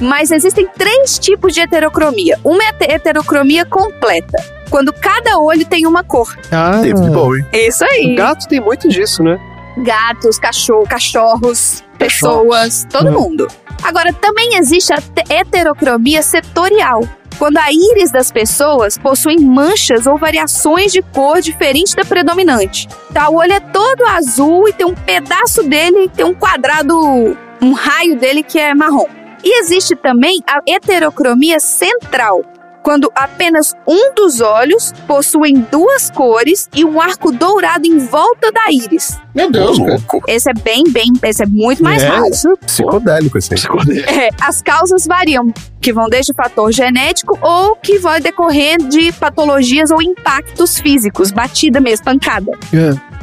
[0.00, 2.38] Mas existem três tipos de heterocromia.
[2.44, 6.38] Uma é a heterocromia completa, quando cada olho tem uma cor.
[6.52, 7.44] Ah, David Bowie.
[7.52, 8.12] Isso aí.
[8.12, 9.40] O gato tem muito disso, né?
[9.78, 13.22] Gatos, cachorro, cachorros, pessoas, todo Hum.
[13.22, 13.48] mundo.
[13.82, 17.00] Agora, também existe a te- heterocromia setorial,
[17.38, 22.88] quando a íris das pessoas possuem manchas ou variações de cor diferente da predominante.
[23.12, 27.72] Tá, o olho é todo azul e tem um pedaço dele, tem um quadrado, um
[27.72, 29.06] raio dele que é marrom.
[29.42, 32.42] E existe também a heterocromia central,
[32.88, 38.72] quando apenas um dos olhos possuem duas cores e um arco dourado em volta da
[38.72, 39.20] íris.
[39.34, 40.22] Meu Deus, cara.
[40.26, 42.30] Esse é bem, bem, esse é muito mais é, raro.
[42.30, 43.56] isso é psicodélico, assim.
[44.06, 45.52] É, as causas variam,
[45.82, 51.80] que vão desde fator genético ou que vai decorrer de patologias ou impactos físicos, batida
[51.80, 52.52] mesmo, pancada.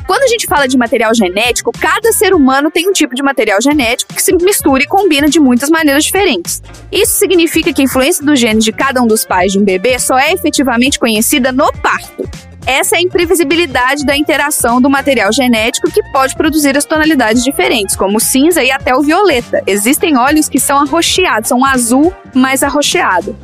[0.07, 3.59] Quando a gente fala de material genético, cada ser humano tem um tipo de material
[3.59, 6.61] genético que se mistura e combina de muitas maneiras diferentes.
[6.91, 9.97] Isso significa que a influência dos genes de cada um dos pais de um bebê
[9.97, 12.29] só é efetivamente conhecida no parto.
[12.67, 17.95] Essa é a imprevisibilidade da interação do material genético que pode produzir as tonalidades diferentes,
[17.95, 19.63] como o cinza e até o violeta.
[19.65, 23.35] Existem olhos que são arroxeados, são um azul mais arroxeado.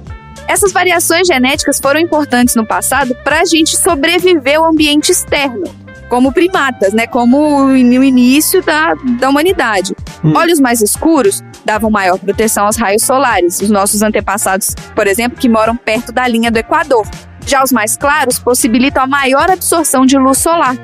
[0.48, 5.64] Essas variações genéticas foram importantes no passado para a gente sobreviver ao ambiente externo,
[6.12, 7.08] como primatas, né?
[7.08, 9.96] Como no início da, da humanidade.
[10.36, 13.62] Olhos mais escuros davam maior proteção aos raios solares.
[13.62, 17.08] Os nossos antepassados, por exemplo, que moram perto da linha do Equador.
[17.48, 20.76] Já os mais claros possibilitam a maior absorção de luz solar,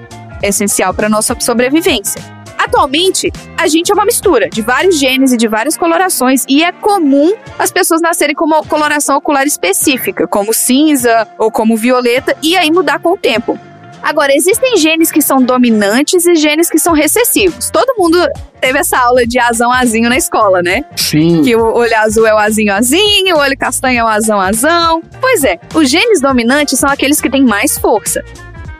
[0.41, 2.22] essencial para nossa sobrevivência.
[2.58, 6.72] Atualmente, a gente é uma mistura de vários genes e de várias colorações, e é
[6.72, 12.56] comum as pessoas nascerem com uma coloração ocular específica, como cinza ou como violeta, e
[12.56, 13.60] aí mudar com o tempo.
[14.02, 17.69] Agora, existem genes que são dominantes e genes que são recessivos.
[17.69, 18.18] Todo mundo
[18.61, 20.86] teve essa aula de azão azinho na escola, né?
[20.95, 21.41] Sim.
[21.44, 25.02] Que o olho azul é o azinho azinho, o olho castanho é o azão azão.
[25.19, 28.24] Pois é, os genes dominantes são aqueles que têm mais força.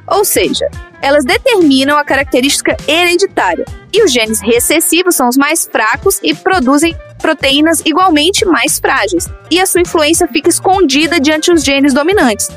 [0.07, 0.69] Ou seja,
[1.02, 3.65] elas determinam a característica hereditária.
[3.94, 9.27] E os genes recessivos são os mais fracos e produzem proteínas igualmente mais frágeis.
[9.52, 12.49] E a sua influência fica escondida diante os genes dominantes.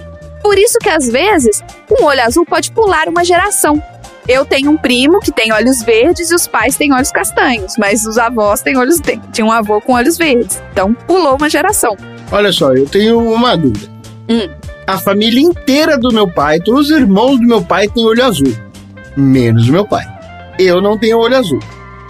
[0.43, 3.83] Por isso que às vezes um olho azul pode pular uma geração.
[4.29, 8.07] Eu tenho um primo que tem olhos verdes e os pais têm olhos castanhos, mas
[8.07, 9.01] os avós têm olhos.
[9.33, 10.62] Tinha um avô com olhos verdes.
[10.73, 11.97] Então pulou uma geração.
[12.31, 13.91] Olha só, eu tenho uma dúvida.
[14.29, 14.49] Hum.
[14.87, 18.53] A família inteira do meu pai, todos os irmãos do meu pai têm olho azul.
[19.17, 20.05] Menos o meu pai.
[20.59, 21.61] Eu não tenho olho azul.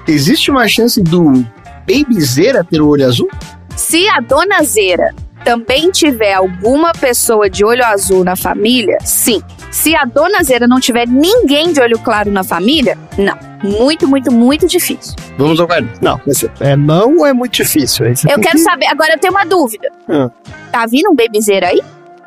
[0.06, 1.44] Existe uma chance do
[1.86, 3.30] babyzera ter o olho azul?
[3.76, 9.42] Se a dona Zera também tiver alguma pessoa de olho azul na família, sim.
[9.70, 13.38] Se a dona Zera não tiver ninguém de olho claro na família, não.
[13.62, 15.14] Muito, muito, muito difícil.
[15.38, 15.68] Vamos ao.
[16.00, 16.20] Não,
[16.60, 18.12] é não ou é muito difícil?
[18.14, 19.88] Você Eu quero que- saber, agora eu tenho uma dúvida.
[20.08, 20.30] Ah.
[20.72, 21.80] Tá vindo um babyzeiro aí?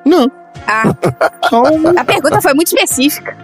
[0.06, 0.32] Não.
[0.68, 0.94] Ah,
[1.98, 3.36] a pergunta foi muito específica.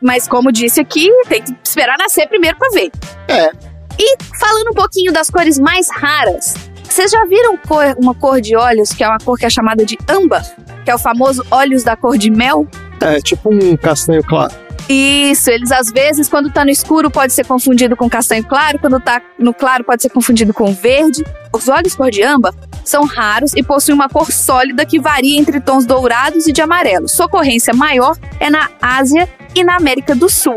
[0.00, 2.90] Mas como disse aqui, tem que esperar nascer primeiro pra ver.
[3.28, 3.50] É.
[3.98, 6.54] E falando um pouquinho das cores mais raras,
[6.92, 9.84] vocês já viram cor- uma cor de olhos que é uma cor que é chamada
[9.84, 10.44] de âmbar?
[10.84, 12.66] Que é o famoso olhos da cor de mel?
[13.00, 14.52] É tipo um castanho claro.
[14.88, 19.00] Isso, eles às vezes, quando tá no escuro, pode ser confundido com castanho claro, quando
[19.00, 21.24] tá no claro, pode ser confundido com verde.
[21.52, 22.52] Os olhos cor de âmbar
[22.84, 27.08] são raros e possuem uma cor sólida que varia entre tons dourados e de amarelo.
[27.08, 30.56] Sua ocorrência maior é na Ásia e na América do Sul.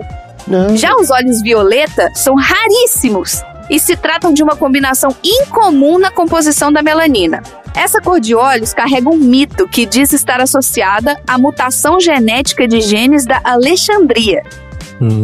[0.75, 6.71] Já os olhos violeta são raríssimos e se tratam de uma combinação incomum na composição
[6.71, 7.41] da melanina.
[7.75, 12.79] Essa cor de olhos carrega um mito que diz estar associada à mutação genética de
[12.81, 14.43] genes da Alexandria.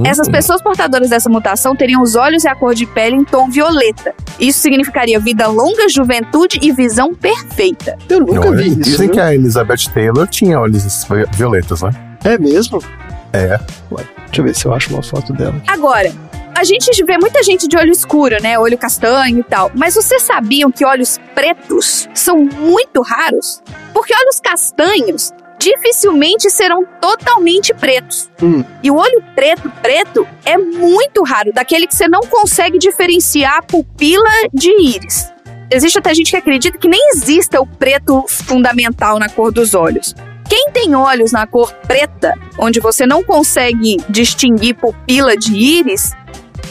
[0.05, 3.49] Essas pessoas portadoras dessa mutação teriam os olhos e a cor de pele em tom
[3.49, 4.13] violeta.
[4.37, 7.97] Isso significaria vida longa, juventude e visão perfeita.
[8.09, 8.81] Eu nunca Não, vi isso.
[8.81, 9.11] Dizem viu?
[9.15, 11.91] que a Elizabeth Taylor tinha olhos vi- violetas, né?
[12.25, 12.83] É mesmo?
[13.31, 13.57] É.
[13.89, 15.55] Ué, deixa eu ver se eu acho uma foto dela.
[15.67, 16.11] Agora,
[16.55, 18.57] a gente vê muita gente de olho escuro, né?
[18.59, 19.71] Olho castanho e tal.
[19.75, 23.61] Mas vocês sabiam que olhos pretos são muito raros?
[23.93, 28.29] Porque olhos castanhos dificilmente serão totalmente pretos.
[28.41, 28.63] Hum.
[28.81, 33.61] E o olho preto, preto, é muito raro, daquele que você não consegue diferenciar a
[33.61, 35.31] pupila de íris.
[35.69, 40.15] Existe até gente que acredita que nem exista o preto fundamental na cor dos olhos.
[40.51, 46.11] Quem tem olhos na cor preta, onde você não consegue distinguir pupila de íris,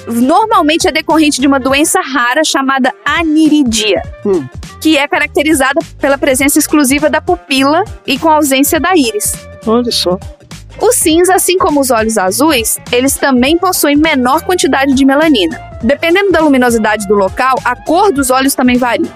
[0.07, 4.03] normalmente é decorrente de uma doença rara chamada aniridia,
[4.83, 9.33] que é caracterizada pela presença exclusiva da pupila e com ausência da íris.
[9.67, 10.19] Olha só.
[10.79, 15.59] O cinza, assim como os olhos azuis, eles também possuem menor quantidade de melanina.
[15.83, 19.11] Dependendo da luminosidade do local, a cor dos olhos também varia.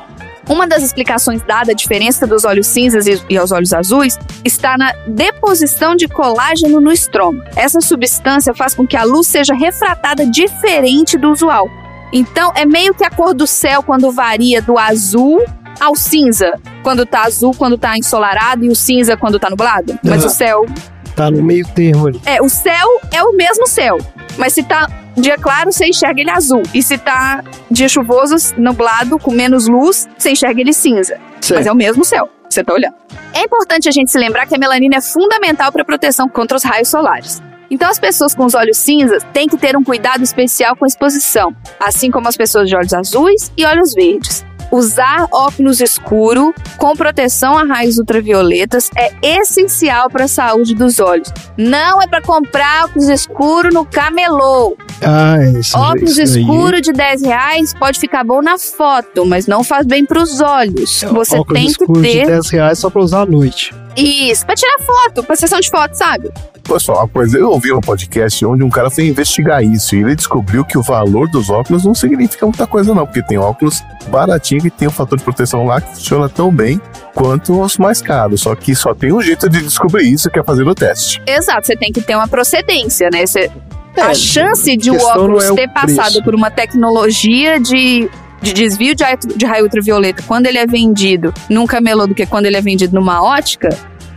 [0.48, 4.76] Uma das explicações dada à diferença dos olhos cinzas e e aos olhos azuis está
[4.76, 7.44] na deposição de colágeno no estroma.
[7.56, 11.68] Essa substância faz com que a luz seja refratada diferente do usual.
[12.12, 15.44] Então, é meio que a cor do céu quando varia do azul
[15.80, 16.54] ao cinza.
[16.82, 19.98] Quando tá azul, quando tá ensolarado, e o cinza quando tá nublado.
[20.04, 20.26] Mas Aham.
[20.26, 20.66] o céu
[21.14, 22.20] Tá no meio termo ali.
[22.26, 23.98] é, o céu é o mesmo céu.
[24.36, 26.62] Mas se tá dia claro, você enxerga ele azul.
[26.74, 31.18] E se tá dia chuvoso, nublado, com menos luz, você enxerga ele cinza.
[31.40, 31.58] Certo.
[31.58, 32.28] Mas é o mesmo céu.
[32.50, 32.94] Você tá olhando.
[33.32, 36.64] É importante a gente se lembrar que a melanina é fundamental para proteção contra os
[36.64, 37.42] raios solares.
[37.70, 40.88] Então, as pessoas com os olhos cinzas têm que ter um cuidado especial com a
[40.88, 44.44] exposição, assim como as pessoas de olhos azuis e olhos verdes.
[44.70, 51.32] Usar óculos escuro com proteção a raios ultravioletas é essencial para a saúde dos olhos.
[51.56, 54.76] Não é para comprar óculos escuro no camelô.
[55.02, 56.42] Ah, isso, Óculos isso aí.
[56.42, 60.40] escuro de 10 reais pode ficar bom na foto, mas não faz bem para os
[60.40, 61.02] olhos.
[61.02, 63.74] Você É, Óculos tem que escuros de ter 10 reais só pra usar à noite.
[63.96, 66.30] Isso para tirar foto, para sessão de foto, sabe?
[66.62, 70.16] Pessoal, uma coisa, eu ouvi um podcast onde um cara foi investigar isso e ele
[70.16, 74.62] descobriu que o valor dos óculos não significa muita coisa não, porque tem óculos baratinho
[74.62, 76.80] que tem um fator de proteção lá que funciona tão bem
[77.14, 80.42] quanto os mais caros, só que só tem um jeito de descobrir isso que é
[80.42, 81.22] fazer o teste.
[81.26, 83.26] Exato, você tem que ter uma procedência, né?
[83.26, 83.50] Você-
[83.96, 86.24] É, a chance de o óculos é o ter passado preço.
[86.24, 88.08] por uma tecnologia de,
[88.44, 92.26] de desvio de, raio- de raio ultravioleta quando ele é vendido num camelô do que
[92.26, 93.68] quando ele é vendido numa ótica,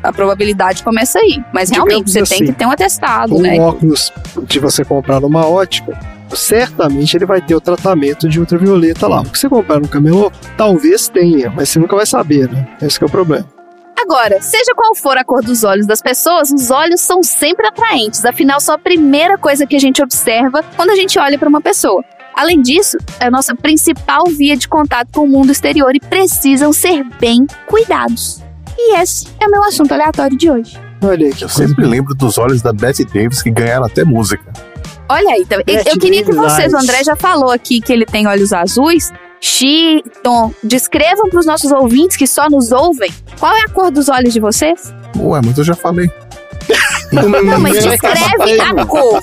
[0.03, 1.41] a probabilidade começa aí.
[1.53, 3.59] Mas realmente, Digamos você assim, tem que ter um atestado, Um né?
[3.59, 4.11] óculos
[4.43, 5.97] de você comprar numa ótica,
[6.33, 9.21] certamente ele vai ter o tratamento de ultravioleta lá.
[9.21, 12.67] O que você comprar no camelô, talvez tenha, mas você nunca vai saber, né?
[12.81, 13.45] Esse que é o problema.
[13.99, 18.23] Agora, seja qual for a cor dos olhos das pessoas, os olhos são sempre atraentes,
[18.23, 21.59] afinal, são a primeira coisa que a gente observa quando a gente olha para uma
[21.59, 22.03] pessoa.
[22.37, 26.71] Além disso, é a nossa principal via de contato com o mundo exterior e precisam
[26.71, 28.43] ser bem cuidados.
[28.77, 30.79] E esse é o meu assunto aleatório de hoje.
[31.01, 34.43] Olha aí que Eu sempre lembro dos olhos da Betty Davis que ganharam até música.
[35.09, 36.77] Olha aí, tá- eu, eu queria que vocês, o.
[36.77, 39.11] André já falou aqui que ele tem olhos azuis.
[39.41, 43.89] Xi, Tom, descrevam para os nossos ouvintes que só nos ouvem qual é a cor
[43.89, 44.93] dos olhos de vocês.
[45.17, 46.09] Ué, mas eu já falei.
[47.11, 49.21] Não, mas descreve a cor.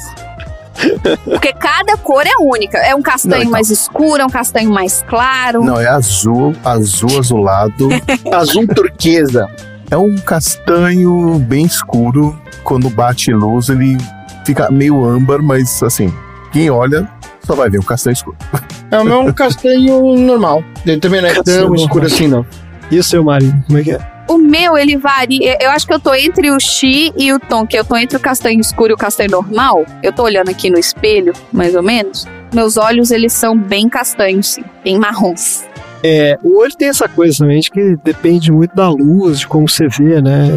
[1.25, 2.79] Porque cada cor é única.
[2.79, 3.53] É um castanho Não, então.
[3.53, 5.63] mais escuro, é um castanho mais claro.
[5.65, 7.89] Não, é azul, azul azulado.
[8.33, 9.47] azul turquesa.
[9.91, 12.39] É um castanho bem escuro.
[12.63, 13.99] Quando bate luz, ele
[14.45, 16.13] fica meio âmbar, mas assim,
[16.53, 17.07] quem olha
[17.47, 18.37] só vai ver um castanho escuro.
[18.91, 20.63] É o meu castanho normal.
[20.87, 21.85] Ele também não é Castanho tão normal.
[21.87, 22.47] escuro assim, não.
[22.93, 24.14] E o seu marido, como é que é?
[24.27, 25.59] O meu, ele varia.
[25.61, 28.17] Eu acho que eu tô entre o Xi e o Tom, que eu tô entre
[28.17, 29.85] o castanho escuro e o castanho normal.
[30.03, 32.27] Eu tô olhando aqui no espelho, mais ou menos.
[32.53, 34.65] Meus olhos, eles são bem castanhos, sim.
[34.83, 35.65] Bem marrons.
[36.03, 39.69] É, o olho tem essa coisa também de que depende muito da luz, de como
[39.69, 40.49] você vê, né?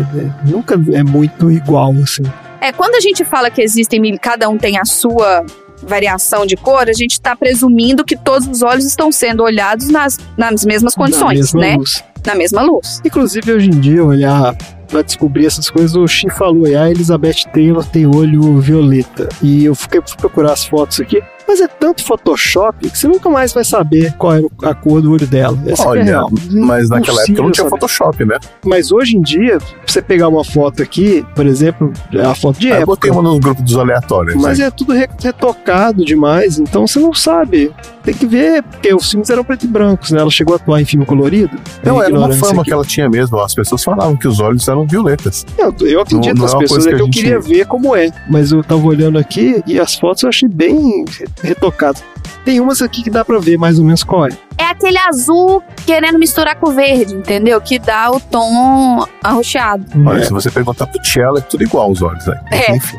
[0.45, 2.23] Nunca é muito igual, assim.
[2.59, 5.45] É, quando a gente fala que existem, cada um tem a sua
[5.83, 10.17] variação de cor, a gente está presumindo que todos os olhos estão sendo olhados nas,
[10.37, 11.75] nas mesmas Na condições, mesma né?
[11.77, 12.03] luz.
[12.25, 13.01] Na mesma luz.
[13.05, 14.55] Inclusive, hoje em dia, olhar
[14.87, 19.27] pra descobrir essas coisas, o Xi falou, "Ah, a Elizabeth Taylor tem olho violeta.
[19.41, 23.29] E eu fiquei fui procurar as fotos aqui, mas é tanto Photoshop que você nunca
[23.29, 25.57] mais vai saber qual era a cor do olho dela.
[25.65, 26.29] Essa que é Olha, real.
[26.51, 27.69] mas naquela época não tinha saber.
[27.69, 28.37] Photoshop, né?
[28.65, 32.59] Mas hoje em dia, pra você pegar uma foto aqui, por exemplo, é a foto
[32.59, 32.85] de eu época.
[32.87, 34.35] botei uma nos grupos dos aleatórios.
[34.41, 34.65] Mas né?
[34.65, 37.71] é tudo re- retocado demais, então você não sabe.
[38.03, 40.19] Tem que ver, porque os filmes eram preto e brancos, né?
[40.21, 41.57] Ela chegou a atuar em filme colorido.
[41.83, 42.65] Não, É era uma fama aqui.
[42.69, 43.37] que ela tinha mesmo.
[43.39, 45.45] As pessoas falavam que os olhos eram violetas.
[45.57, 47.39] Eu, eu acredito Não- não nas é pessoas, coisa é que que eu gente- queria
[47.39, 48.09] ver como é.
[48.29, 51.03] Mas eu tava olhando aqui e as fotos eu achei bem
[51.41, 52.03] retocadas.
[52.43, 54.29] Tem umas aqui que dá pra ver mais ou menos qual é.
[54.57, 57.59] É aquele azul querendo misturar com o verde, entendeu?
[57.59, 59.85] Que dá o tom arroxeado.
[60.05, 62.25] Olha, se você perguntar pro Tchela, é tudo igual os olhos.
[62.25, 62.39] Né?
[62.51, 62.75] É.
[62.75, 62.97] Enfim.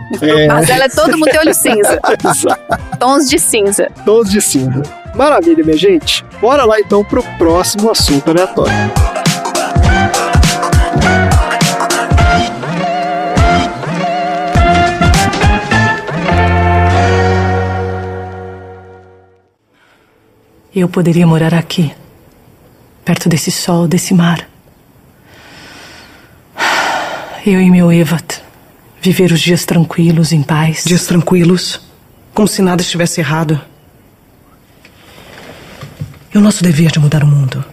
[0.49, 1.99] Mas ela é todo mundo tem olho cinza.
[3.01, 3.89] Tons de cinza.
[4.05, 4.83] Todos de cinza.
[5.15, 6.25] Maravilha, minha gente.
[6.41, 8.73] Bora lá então pro próximo assunto aleatório.
[20.79, 21.93] Eu poderia morar aqui,
[23.05, 24.49] perto desse sol, desse mar.
[27.45, 28.41] Eu e meu Evat.
[29.03, 30.85] Viver os dias tranquilos, em paz.
[30.87, 31.81] Dias tranquilos?
[32.33, 33.61] Como se nada estivesse errado.
[36.33, 37.65] É o nosso dever de mudar o mundo.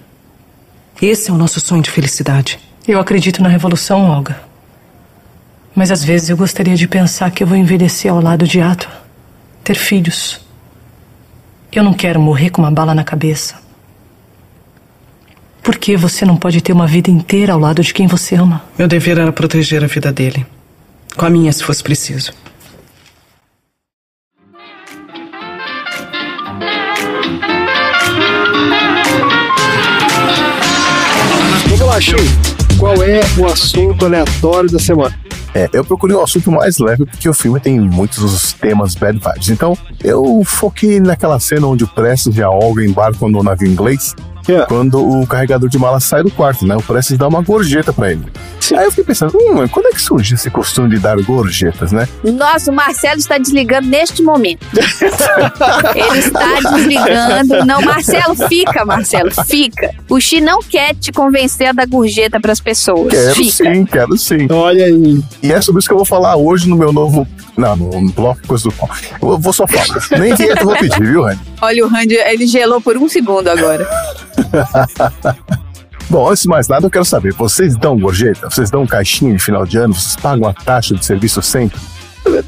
[1.00, 2.58] Esse é o nosso sonho de felicidade.
[2.88, 4.42] Eu acredito na revolução, Olga.
[5.76, 8.90] Mas às vezes eu gostaria de pensar que eu vou envelhecer ao lado de Ato,
[9.64, 10.44] ter filhos.
[11.76, 13.56] Eu não quero morrer com uma bala na cabeça.
[15.62, 18.64] Por que você não pode ter uma vida inteira ao lado de quem você ama?
[18.80, 20.46] Meu dever era proteger a vida dele.
[21.18, 22.32] Com a minha, se fosse preciso.
[31.68, 32.22] Vamos lá, Chico.
[32.80, 35.25] Qual é o assunto aleatório da semana?
[35.56, 39.18] É, eu procurei um assunto mais leve porque o filme tem muitos dos temas bad
[39.18, 39.50] vibes.
[39.50, 44.14] Então, eu foquei naquela cena onde o Prestes e a Olga embarcam no navio inglês
[44.48, 44.68] Yeah.
[44.68, 46.76] quando o carregador de mala sai do quarto, né?
[46.76, 48.24] O Prestes dá uma gorjeta pra ele.
[48.74, 52.08] Aí eu fiquei pensando, hum, quando é que surgiu esse costume de dar gorjetas, né?
[52.24, 54.66] Nossa, o Marcelo está desligando neste momento.
[55.96, 57.66] Ele está desligando.
[57.66, 59.94] Não, Marcelo, fica, Marcelo, fica.
[60.10, 63.10] O Xi não quer te convencer a dar gorjeta para as pessoas.
[63.10, 63.52] Quero fica.
[63.52, 64.48] sim, quero sim.
[64.50, 65.24] Olha aí.
[65.44, 67.28] E é sobre isso que eu vou falar hoje no meu novo.
[67.58, 68.90] Não, no bloco Coisa do Pão.
[69.22, 69.86] Eu vou só falar.
[70.20, 71.40] Nem vinheta eu vou pedir, viu, Rani?
[71.62, 73.88] Olha, o Randy, ele gelou por um segundo agora.
[76.10, 78.50] Bom, antes de mais nada, eu quero saber: vocês dão gorjeta?
[78.50, 79.94] Vocês dão caixinha de final de ano?
[79.94, 81.80] Vocês pagam a taxa de serviço sempre?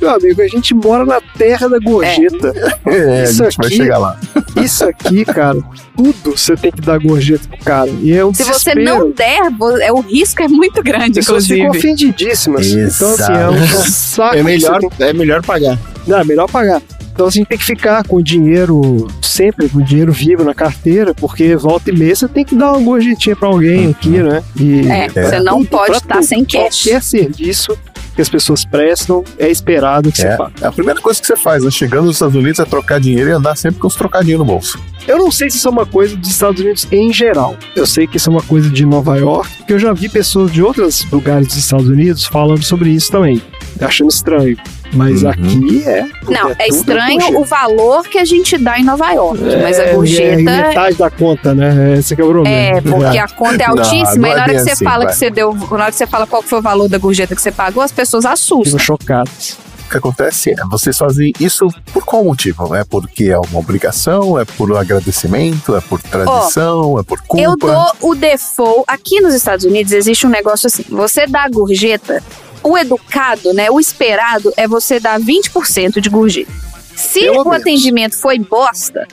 [0.01, 2.51] Meu amigo, a gente mora na terra da gorjeta.
[2.85, 4.19] É, a gente vai chegar lá.
[4.57, 5.59] Isso aqui, cara,
[5.95, 7.89] tudo você tem que dar gorjeta pro cara.
[8.01, 8.83] E é um Se você desespero.
[8.83, 9.39] não der,
[9.83, 11.87] é, o risco é muito grande, As pessoas ficam inclusive.
[11.87, 12.65] ofendidíssimas.
[12.67, 14.35] Então, assim, é um saco.
[14.35, 15.77] É melhor, você é melhor pagar.
[16.07, 16.81] Não, é melhor pagar.
[17.17, 20.43] Então assim, a gente tem que ficar com o dinheiro, sempre com o dinheiro vivo
[20.43, 24.09] na carteira, porque volta e meia você tem que dar uma gorjetinha pra alguém aqui,
[24.09, 24.43] né?
[24.55, 26.25] E É, você não tudo, pode estar tudo.
[26.27, 26.83] sem cash.
[26.83, 27.75] Qualquer serviço
[28.15, 30.53] que as pessoas prestam, é esperado que você É, pague.
[30.61, 31.71] é a primeira coisa que você faz, né?
[31.71, 34.79] Chegando nos Estados Unidos é trocar dinheiro e andar sempre com os trocadinhos no bolso.
[35.07, 37.55] Eu não sei se isso é uma coisa dos Estados Unidos em geral.
[37.75, 40.51] Eu sei que isso é uma coisa de Nova York, porque eu já vi pessoas
[40.51, 43.41] de outros lugares dos Estados Unidos falando sobre isso também,
[43.79, 44.57] achando estranho.
[44.93, 45.29] Mas Uhum.
[45.29, 46.05] aqui é.
[46.29, 49.37] Não, é tudo estranho o valor que a gente dá em Nova York.
[49.61, 50.49] mas a É, gorjeta.
[50.49, 51.95] É, metade da conta, né?
[51.97, 52.55] Esse que é o problema.
[52.55, 55.03] É, porque a conta é altíssima não e é na hora que você assim, fala
[55.03, 55.07] vai.
[55.13, 55.53] que você deu.
[55.53, 57.91] Na hora que você fala qual foi o valor da gorjeta que você pagou, as
[57.91, 58.79] pessoas assustam.
[58.79, 59.57] Ficam chocados.
[59.87, 62.75] O que acontece é, vocês fazem isso por qual motivo?
[62.75, 64.37] É porque é uma obrigação?
[64.37, 65.77] É por agradecimento?
[65.77, 66.99] É por tradição?
[66.99, 67.41] é por culpa?
[67.41, 68.83] Eu dou o default.
[68.85, 72.21] Aqui nos Estados Unidos existe um negócio assim: você dá a gorjeta,
[72.61, 73.71] o educado, né?
[73.71, 76.51] O esperado é você dar 20% de gorjeta.
[76.93, 77.61] Se Pelo o menos.
[77.61, 79.07] atendimento foi bosta,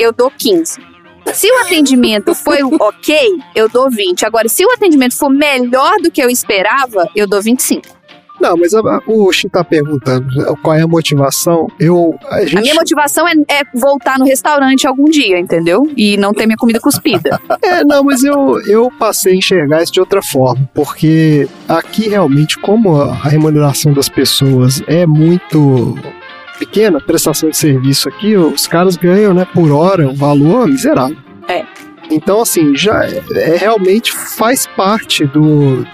[0.00, 0.80] eu dou 15%.
[1.32, 4.26] Se o atendimento foi ok, eu dou 20.
[4.26, 7.94] Agora, se o atendimento for melhor do que eu esperava, eu dou 25.
[8.40, 10.26] Não, mas a- o Shin tá perguntando
[10.62, 11.66] qual é a motivação.
[11.80, 12.14] Eu.
[12.30, 12.58] A gente.
[12.58, 15.90] A minha motivação é, é voltar no restaurante algum dia, entendeu?
[15.96, 17.40] E não ter minha comida cuspida.
[17.62, 22.58] É, não, mas eu, eu passei a enxergar isso de outra forma, porque aqui realmente,
[22.58, 25.96] como a remuneração das pessoas é muito
[26.58, 31.16] pequena, prestação de serviço aqui, os caras ganham, né, por hora, um valor miserável.
[31.48, 31.64] É.
[32.10, 35.84] Então, assim, já é, é realmente faz parte do,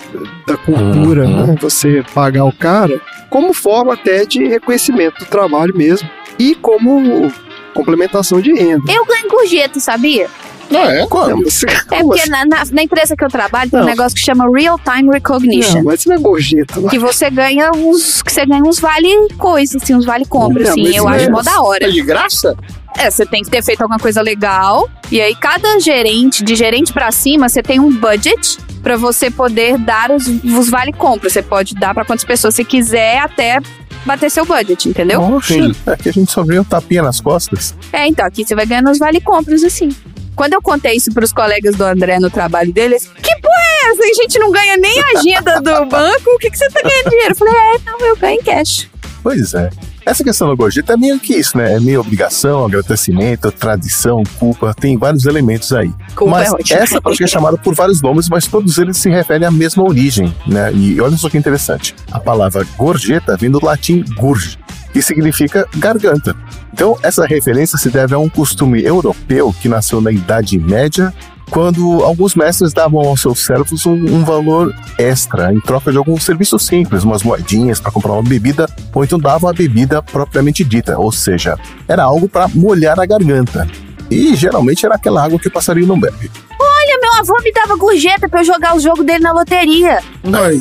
[0.46, 1.46] da cultura, Uhum.
[1.48, 6.08] né, você pagar o cara, como forma até de reconhecimento do trabalho mesmo,
[6.38, 7.32] e como
[7.74, 8.92] complementação de renda.
[8.92, 10.28] Eu ganho gorjeta, sabia?
[10.70, 11.00] Não, é?
[11.00, 11.08] Não,
[11.42, 12.30] mas- É como porque assim?
[12.30, 13.88] na, na- na empresa que eu trabalho tem um Não.
[13.90, 15.76] negócio que chama Real Time Recognition.
[15.78, 16.80] Não, mas isso não é gorjeta.
[16.80, 16.88] não.
[16.88, 18.22] Que você ganha uns.
[18.22, 20.82] Que você ganha uns vale coisa, assim, uns vale compra, Não, assim.
[20.84, 21.84] mas Eu acho é- mó da hora.
[21.84, 22.56] É de graça?
[22.98, 24.88] É, você tem que ter feito alguma coisa legal.
[25.10, 29.78] E aí, cada gerente, de gerente pra cima, você tem um budget pra você poder
[29.78, 31.28] dar os, os vale compra.
[31.30, 33.60] Você pode dar pra quantas pessoas você quiser até
[34.04, 35.20] bater seu budget, entendeu?
[35.20, 35.54] Poxa,
[35.86, 37.74] aqui a gente só vê um tapinha nas costas.
[37.92, 39.90] É, então aqui você vai ganhando os vale compras assim.
[40.34, 44.02] Quando eu contei isso pros colegas do André no trabalho deles, que porra é essa?
[44.02, 47.10] A gente não ganha nem a agenda do banco, o que, que você tá ganhando
[47.10, 47.32] dinheiro?
[47.32, 48.88] Eu falei, é, não, eu ganho em cash.
[49.22, 49.70] Pois é.
[50.04, 51.74] Essa questão da gorjeta é meio que isso, né?
[51.74, 55.92] É meio obrigação, agradecimento, tradição, culpa, tem vários elementos aí.
[56.14, 59.46] Culpa mas é essa prática é chamada por vários nomes, mas todos eles se referem
[59.46, 60.72] à mesma origem, né?
[60.72, 61.94] E olha só que interessante.
[62.10, 64.58] A palavra gorjeta vem do latim gurge,
[64.92, 66.34] que significa garganta.
[66.72, 71.12] Então, essa referência se deve a um costume europeu que nasceu na Idade Média,
[71.52, 76.18] quando alguns mestres davam aos seus servos um, um valor extra em troca de algum
[76.18, 80.98] serviço simples, umas moedinhas para comprar uma bebida, ou então davam a bebida propriamente dita,
[80.98, 83.68] ou seja, era algo para molhar a garganta.
[84.10, 86.30] E geralmente era aquela água que o passarinho não bebe.
[86.58, 90.00] Olha, meu avô me dava gorjeta pra eu jogar o jogo dele na loteria.
[90.24, 90.58] Ai.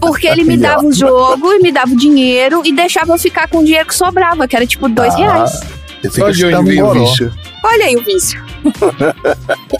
[0.00, 3.48] Porque ele me dava o jogo e me dava o dinheiro e deixava eu ficar
[3.48, 5.60] com o dinheiro que sobrava, que era tipo dois Ah, reais.
[6.20, 7.32] Onde veio o vício.
[7.62, 8.42] Olha aí o vício.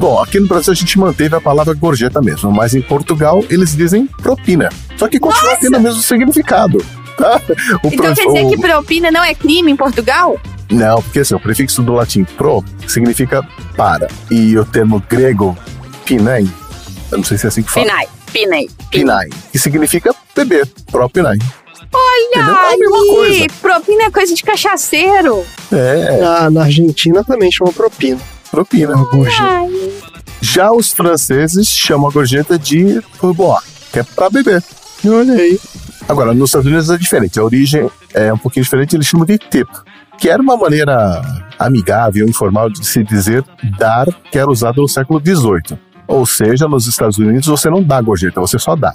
[0.00, 3.76] Bom, aqui no Brasil a gente manteve a palavra gorjeta mesmo, mas em Portugal eles
[3.76, 4.70] dizem propina.
[4.96, 6.82] Só que continua tendo o mesmo significado.
[7.18, 7.38] Tá?
[7.84, 10.40] O Então quer dizer o- que propina não é crime em Portugal?
[10.70, 13.46] Não, porque assim, o prefixo do latim pro significa
[13.76, 14.08] para.
[14.30, 15.54] E o termo grego
[16.06, 16.48] pinai,
[17.12, 17.84] eu não sei se é assim que fala.
[17.84, 18.68] Pinai, pinai.
[18.90, 21.36] Pinai, que significa beber, propinai.
[21.92, 22.36] Olha?
[22.36, 23.46] É a mesma aí, coisa.
[23.60, 25.44] propina é coisa de cachaceiro.
[25.70, 28.18] É, Na, na Argentina também chama propina.
[28.50, 28.94] Propina.
[28.94, 29.70] Uma gorjeta.
[30.40, 34.62] Já os franceses chamam a gorjeta de pourboire, que é pra beber.
[35.06, 35.58] Olha aí.
[36.08, 37.38] Agora, nos Estados Unidos é diferente.
[37.38, 38.96] A origem é um pouquinho diferente.
[38.96, 39.68] Eles chamam de tip,
[40.18, 41.22] que era uma maneira
[41.58, 43.44] amigável, informal de se dizer
[43.78, 45.78] dar, que era usado no século XVIII.
[46.06, 48.92] Ou seja, nos Estados Unidos você não dá gorjeta, você só dá.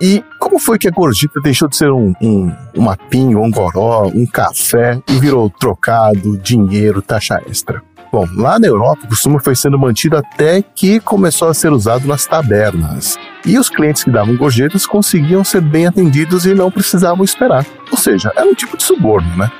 [0.00, 4.06] E como foi que a gorjeta deixou de ser um, um, uma pinho, um goró,
[4.14, 7.82] um café e virou trocado, dinheiro, taxa extra?
[8.16, 12.08] Bom, lá na Europa o costume foi sendo mantido até que começou a ser usado
[12.08, 13.18] nas tabernas.
[13.44, 17.66] E os clientes que davam gorjetas conseguiam ser bem atendidos e não precisavam esperar.
[17.90, 19.52] Ou seja, era um tipo de suborno, né?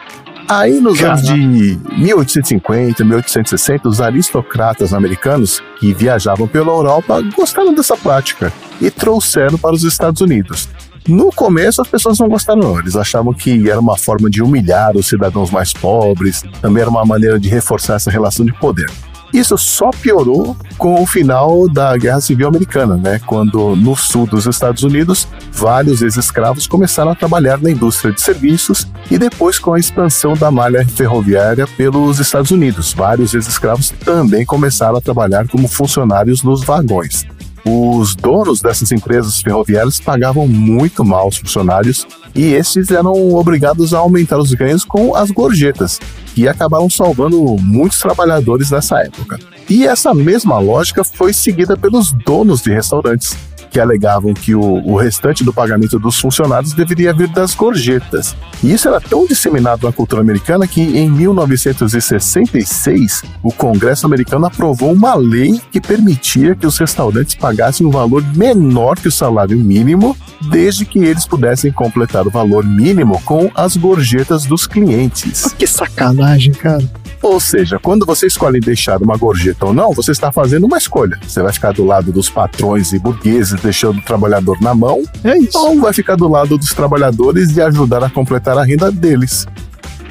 [0.48, 7.94] Aí, nos anos de 1850, 1860, os aristocratas americanos que viajavam pela Europa gostaram dessa
[7.94, 8.50] prática
[8.80, 10.66] e trouxeram para os Estados Unidos.
[11.08, 12.78] No começo, as pessoas não gostaram, não.
[12.78, 17.04] Eles achavam que era uma forma de humilhar os cidadãos mais pobres, também era uma
[17.04, 18.90] maneira de reforçar essa relação de poder.
[19.32, 23.20] Isso só piorou com o final da Guerra Civil Americana, né?
[23.26, 28.86] Quando no sul dos Estados Unidos, vários ex-escravos começaram a trabalhar na indústria de serviços
[29.10, 34.96] e depois com a expansão da malha ferroviária pelos Estados Unidos, vários ex-escravos também começaram
[34.96, 37.26] a trabalhar como funcionários nos vagões.
[37.68, 43.98] Os donos dessas empresas ferroviárias pagavam muito mal os funcionários e esses eram obrigados a
[43.98, 45.98] aumentar os ganhos com as gorjetas,
[46.32, 49.40] que acabaram salvando muitos trabalhadores nessa época.
[49.68, 53.36] E essa mesma lógica foi seguida pelos donos de restaurantes,
[53.70, 58.34] que alegavam que o, o restante do pagamento dos funcionários deveria vir das gorjetas.
[58.62, 64.92] E isso era tão disseminado na cultura americana que, em 1966, o Congresso americano aprovou
[64.92, 70.16] uma lei que permitia que os restaurantes pagassem um valor menor que o salário mínimo,
[70.50, 75.54] desde que eles pudessem completar o valor mínimo com as gorjetas dos clientes.
[75.58, 76.84] Que sacanagem, cara.
[77.26, 81.18] Ou seja, quando você escolhe deixar uma gorjeta ou não, você está fazendo uma escolha.
[81.26, 85.36] Você vai ficar do lado dos patrões e burgueses, deixando o trabalhador na mão, É
[85.36, 85.58] isso.
[85.58, 89.44] ou vai ficar do lado dos trabalhadores e ajudar a completar a renda deles.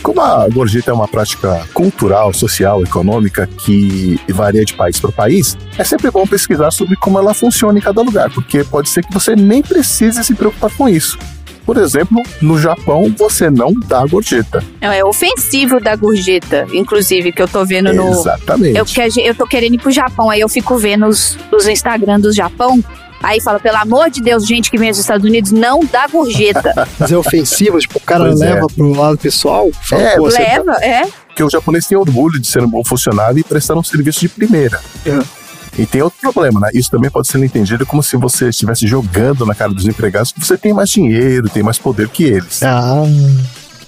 [0.03, 5.57] Como a gorjeta é uma prática cultural, social, econômica que varia de país para país,
[5.77, 9.13] é sempre bom pesquisar sobre como ela funciona em cada lugar, porque pode ser que
[9.13, 11.17] você nem precise se preocupar com isso.
[11.65, 14.63] Por exemplo, no Japão você não dá gorjeta.
[14.81, 18.09] Não, é ofensivo da gorjeta, inclusive, que eu tô vendo no.
[18.09, 18.77] Exatamente.
[18.77, 22.19] Eu, que eu tô querendo ir pro Japão, aí eu fico vendo os, os Instagram
[22.19, 22.83] do Japão.
[23.23, 26.87] Aí fala, pelo amor de Deus, gente que vem dos Estados Unidos, não dá gorjeta.
[26.99, 28.53] Mas é ofensivo, tipo, o cara Pois é.
[28.53, 29.71] leva pro lado pessoal.
[29.81, 31.07] Fala, É, pô, você tá- Leva, é.
[31.27, 34.29] Porque o japonês tem orgulho de ser um bom funcionário e prestar um serviço de
[34.29, 34.79] primeira.
[35.05, 35.19] É.
[35.77, 36.69] E tem outro problema, né?
[36.73, 40.39] Isso também pode ser entendido como se você estivesse jogando na cara dos empregados que
[40.45, 42.63] você tem mais dinheiro, tem mais poder que eles.
[42.63, 43.03] Ah,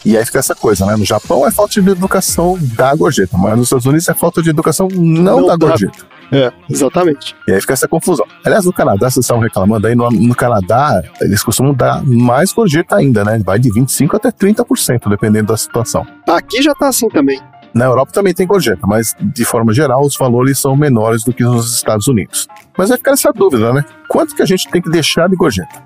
[0.05, 0.95] E aí fica essa coisa, né?
[0.95, 4.49] No Japão é falta de educação da gorjeta, mas nos Estados Unidos é falta de
[4.49, 5.67] educação não, Não da dá.
[5.67, 6.05] gorjeta.
[6.31, 7.33] é, exatamente.
[7.47, 8.25] E aí fica essa confusão.
[8.45, 12.97] Aliás, no Canadá, vocês estavam reclamando aí, no, no Canadá, eles costumam dar mais gorjeta
[12.97, 13.39] ainda, né?
[13.45, 16.05] Vai de 25% até 30%, dependendo da situação.
[16.27, 17.39] Aqui já tá assim também.
[17.77, 21.43] Na Europa também tem gorjeta, mas de forma geral os valores são menores do que
[21.43, 22.47] nos Estados Unidos.
[22.75, 23.85] Mas vai ficar essa dúvida, né?
[24.09, 25.83] Quanto que a gente tem que deixar de gorjeta?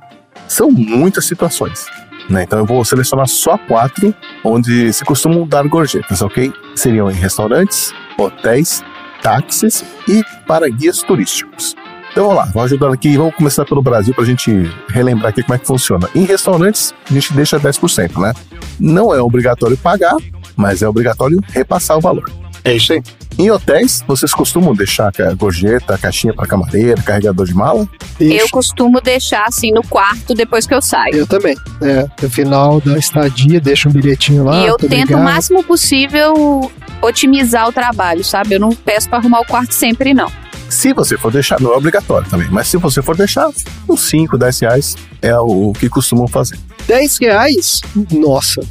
[0.48, 1.86] São muitas situações.
[2.30, 2.44] Né?
[2.44, 6.54] Então eu vou selecionar só quatro onde se costumam dar gorjetas, ok?
[6.78, 8.82] Seriam em restaurantes, hotéis,
[9.22, 11.76] táxis e para guias turísticos.
[12.12, 14.50] Então vamos lá, vou ajudando aqui, vamos começar pelo Brasil para a gente
[14.88, 16.10] relembrar aqui como é que funciona.
[16.16, 18.34] Em restaurantes, a gente deixa 10%, né?
[18.80, 20.16] Não é obrigatório pagar,
[20.62, 22.32] mas é obrigatório repassar o valor.
[22.64, 23.02] É isso aí.
[23.40, 27.88] Em hotéis, vocês costumam deixar a gorjeta, a caixinha para camareira, carregador de mala?
[28.20, 31.16] Eu costumo deixar assim no quarto depois que eu saio.
[31.16, 31.56] Eu também.
[31.82, 34.62] É, no final da estadia, deixa um bilhetinho lá.
[34.64, 35.24] e eu tento o obrigado.
[35.24, 36.72] máximo possível
[37.02, 38.56] otimizar o trabalho, sabe?
[38.56, 40.32] Eu não peço pra arrumar o quarto sempre, não.
[40.70, 43.50] Se você for deixar, não é obrigatório também, mas se você for deixar,
[43.90, 46.60] uns 5, 10 reais é o que costumam fazer.
[46.88, 47.82] 10 reais?
[48.12, 48.62] Nossa.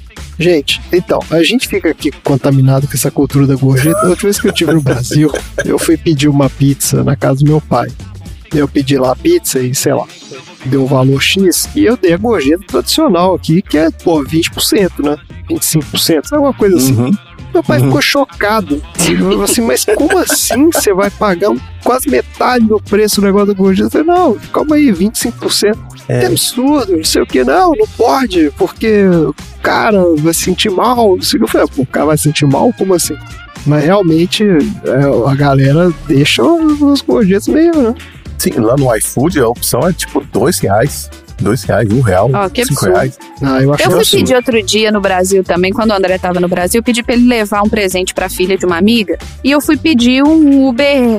[0.41, 3.99] Gente, então, a gente fica aqui contaminado com essa cultura da gorjeta.
[3.99, 5.31] A última vez que eu estive no Brasil,
[5.67, 7.89] eu fui pedir uma pizza na casa do meu pai.
[8.51, 10.07] Eu pedi lá a pizza e, sei lá,
[10.65, 15.05] deu um valor X e eu dei a gorjeta tradicional aqui, que é, pô, 20%,
[15.05, 15.19] né?
[15.51, 16.95] 25%, alguma coisa assim.
[16.95, 17.13] Uhum.
[17.53, 18.83] Meu pai ficou chocado.
[19.07, 21.51] Ele falou assim, mas como assim você vai pagar
[21.83, 23.99] quase metade do preço do negócio da gorjeta?
[23.99, 25.77] Eu falei, não, calma aí, 25%.
[26.09, 26.27] É.
[26.27, 31.17] absurdo, não sei o que, não, não pode, porque o cara vai se sentir mal.
[31.17, 32.73] Eu falei, "Pô, o cara vai se sentir mal?
[32.77, 33.17] Como assim?
[33.67, 37.95] Mas realmente é, a galera deixa os gorjetas meio, né?
[38.41, 41.11] Sim, lá no iFood a opção é tipo dois reais.
[41.41, 42.95] Dois reais, um real, Ó, que cinco absurdo.
[42.95, 43.19] reais.
[43.43, 44.21] Ah, eu acho Eu fui absurdo.
[44.23, 47.15] pedir outro dia no Brasil também, quando o André tava no Brasil, eu pedi pra
[47.15, 49.19] ele levar um presente pra filha de uma amiga.
[49.45, 51.19] E eu fui pedir um Uber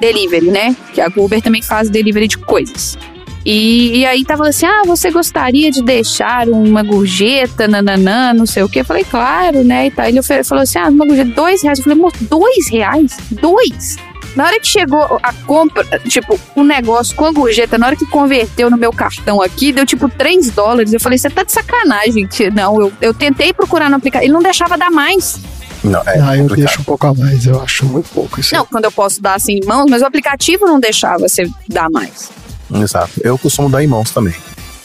[0.00, 0.76] Delivery, né?
[0.92, 2.98] Que a Uber também faz delivery de coisas.
[3.46, 8.62] E, e aí tava assim: ah, você gostaria de deixar uma gorjeta, nananã, não sei
[8.62, 8.80] o quê?
[8.80, 9.86] Eu falei, claro, né?
[9.86, 10.06] E tal.
[10.06, 11.78] Ele falou assim: ah, uma gorjeta, dois reais.
[11.78, 13.16] Eu falei, moço, dois reais?
[13.30, 13.96] Dois?
[14.34, 18.06] Na hora que chegou a compra, tipo, o negócio com a gorjeta, na hora que
[18.06, 20.92] converteu no meu cartão aqui, deu tipo 3 dólares.
[20.92, 22.50] Eu falei, você tá de sacanagem, tia.
[22.50, 24.26] Não, eu, eu tentei procurar no aplicativo.
[24.26, 25.38] Ele não deixava dar mais.
[25.84, 26.56] Não, é Ah, eu complicado.
[26.66, 28.54] deixo um pouco a mais, eu acho muito pouco isso.
[28.54, 28.58] aí.
[28.58, 31.90] Não, quando eu posso dar assim em mãos, mas o aplicativo não deixava você dar
[31.90, 32.30] mais.
[32.72, 33.12] Exato.
[33.22, 34.34] Eu costumo dar em mãos também.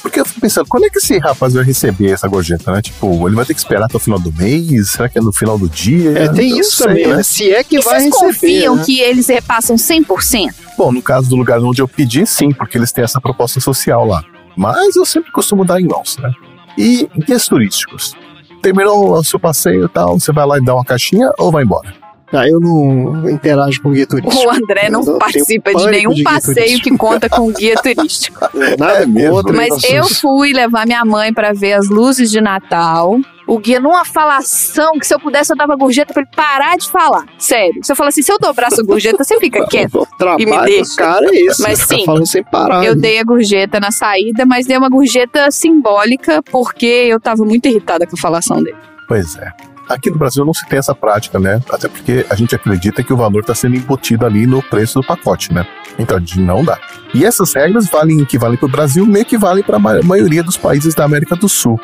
[0.01, 2.81] Porque eu fico pensando, quando é que esse rapaz vai receber essa gorjeta, né?
[2.81, 4.91] Tipo, ele vai ter que esperar até o final do mês?
[4.91, 6.11] Será que é no final do dia?
[6.17, 7.23] É, tem Eu isso sei, também, né?
[7.23, 8.25] Se é que E vai vocês receber.
[8.33, 8.83] confiam né?
[8.85, 10.53] que eles repassam 100%?
[10.77, 14.05] Bom, no caso do lugar onde eu pedi, sim, porque eles têm essa proposta social
[14.05, 14.23] lá.
[14.55, 16.31] Mas eu sempre costumo dar em mãos, né?
[16.77, 18.15] E guias turísticos.
[18.61, 21.63] Terminou o seu passeio e tal, você vai lá e dá uma caixinha ou vai
[21.63, 21.93] embora?
[22.31, 24.45] Ah, eu não interajo com guia turístico.
[24.45, 28.39] O André não tenho participa de nenhum guia passeio que conta com guia turístico.
[28.77, 29.43] Nada É mesmo?
[29.53, 33.17] Mas eu fui levar minha mãe pra ver as luzes de Natal.
[33.47, 36.89] O guia numa falação que se eu pudesse eu dava gorjeta pra ele parar de
[36.91, 37.25] falar.
[37.37, 37.81] Sério.
[37.81, 40.05] Se eu falar assim, se eu dobrar essa gorjeta, você fica quieto.
[40.17, 40.95] Trabalho e me deixa.
[40.97, 41.61] cara é esse.
[41.61, 42.83] Mas sim, falando sem parar.
[42.83, 43.01] Eu né?
[43.03, 48.05] dei a gorjeta na saída, mas dei uma gorjeta simbólica porque eu tava muito irritada
[48.05, 48.75] com a falação dele.
[49.07, 49.76] Pois é.
[49.89, 51.61] Aqui no Brasil não se tem essa prática, né?
[51.71, 55.07] Até porque a gente acredita que o valor está sendo embutido ali no preço do
[55.07, 55.65] pacote, né?
[55.97, 56.77] Então, de não dá.
[57.13, 60.43] E essas regras valem que valem para o Brasil, meio que valem para a maioria
[60.43, 61.79] dos países da América do Sul.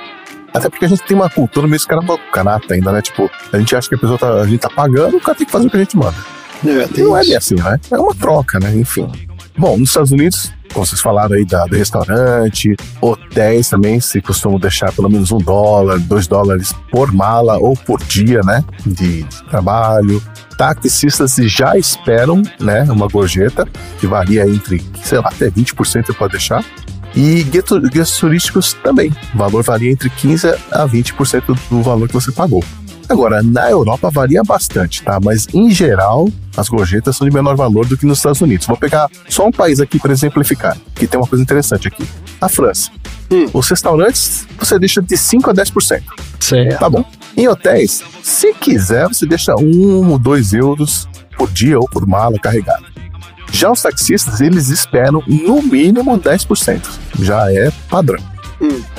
[0.53, 3.01] Até porque a gente tem uma cultura meio escravocrata ainda, né?
[3.01, 5.45] Tipo, a gente acha que a pessoa tá, a gente tá pagando, o cara tem
[5.45, 6.15] que fazer o que a gente manda.
[6.65, 7.79] É, Não é bem assim, né?
[7.91, 8.73] É uma troca, né?
[8.75, 9.09] Enfim.
[9.57, 14.59] Bom, nos Estados Unidos, como vocês falaram aí da, do restaurante, hotéis também se costumam
[14.59, 18.63] deixar pelo menos um dólar, dois dólares por mala ou por dia, né?
[18.85, 20.21] De, de trabalho.
[20.57, 22.83] Taxistas já esperam, né?
[22.83, 23.67] Uma gorjeta
[23.99, 26.63] que varia entre, sei lá, até 20% você pode deixar.
[27.15, 29.11] E guias turísticos também.
[29.33, 32.63] O valor varia entre 15% a 20% do valor que você pagou.
[33.09, 35.19] Agora, na Europa varia bastante, tá?
[35.21, 38.65] Mas em geral, as gorjetas são de menor valor do que nos Estados Unidos.
[38.65, 42.07] Vou pegar só um país aqui para exemplificar, que tem uma coisa interessante aqui.
[42.39, 42.91] A França.
[43.51, 46.03] Os restaurantes, você deixa de 5% a 10%.
[46.39, 46.79] Certo.
[46.79, 47.03] Tá bom.
[47.35, 51.07] Em hotéis, se quiser, você deixa um ou dois euros
[51.37, 52.83] por dia ou por mala carregada.
[53.51, 56.81] Já os taxistas, eles esperam no mínimo 10%.
[57.19, 58.32] Já é padrão.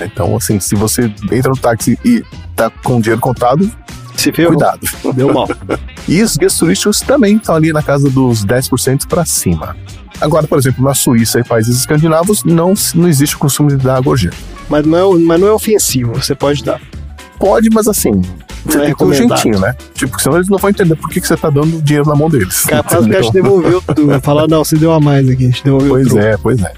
[0.01, 2.23] Então, assim, se você entra no táxi e
[2.55, 3.70] tá com o dinheiro contado,
[4.16, 4.53] Se ferrou.
[4.53, 4.81] cuidado.
[5.15, 5.49] Deu mal.
[6.07, 9.74] E os guias turísticos também estão ali na casa dos 10% para cima.
[10.20, 14.03] Agora, por exemplo, na Suíça e países escandinavos, não, não existe o costume de dar
[14.03, 14.36] gorjeta.
[14.69, 16.78] Mas não, é, mas não é ofensivo, você pode dar.
[17.39, 18.20] Pode, mas assim,
[18.66, 19.74] você Não é tem que ter um jeitinho, né?
[19.95, 22.28] Tipo, senão eles não vão entender por que, que você tá dando dinheiro na mão
[22.28, 22.66] deles.
[22.66, 24.07] Capaz que a gente devolveu tudo.
[24.09, 26.20] Vai falar, não, você deu a mais aqui, a gente devolveu Pois tudo.
[26.20, 26.73] é, pois é.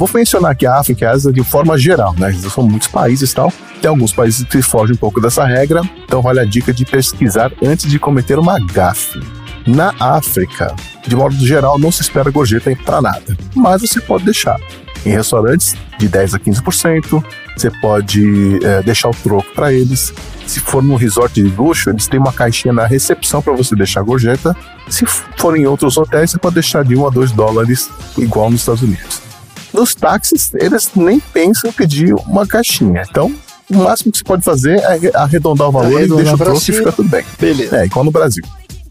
[0.00, 2.32] Vou mencionar aqui a África e a Ásia de forma geral, né?
[2.32, 3.52] São muitos países e tal.
[3.82, 7.52] Tem alguns países que fogem um pouco dessa regra, então vale a dica de pesquisar
[7.62, 9.20] antes de cometer uma gafe.
[9.66, 10.74] Na África,
[11.06, 14.58] de modo geral, não se espera gorjeta para nada, mas você pode deixar.
[15.04, 17.22] Em restaurantes, de 10 a 15%,
[17.54, 20.14] você pode eh, deixar o troco para eles.
[20.46, 24.00] Se for num resort de luxo, eles têm uma caixinha na recepção para você deixar
[24.00, 24.56] a gorjeta.
[24.88, 28.60] Se for em outros hotéis, você pode deixar de 1 a 2 dólares, igual nos
[28.60, 29.29] Estados Unidos.
[29.72, 33.04] Nos táxis, eles nem pensam em pedir uma caixinha.
[33.08, 33.34] Então,
[33.70, 36.58] o máximo que você pode fazer é arredondar o valor Arredondar e deixa o troco
[36.58, 37.24] e fica tudo bem.
[37.38, 37.76] Beleza.
[37.76, 38.44] É, igual no Brasil.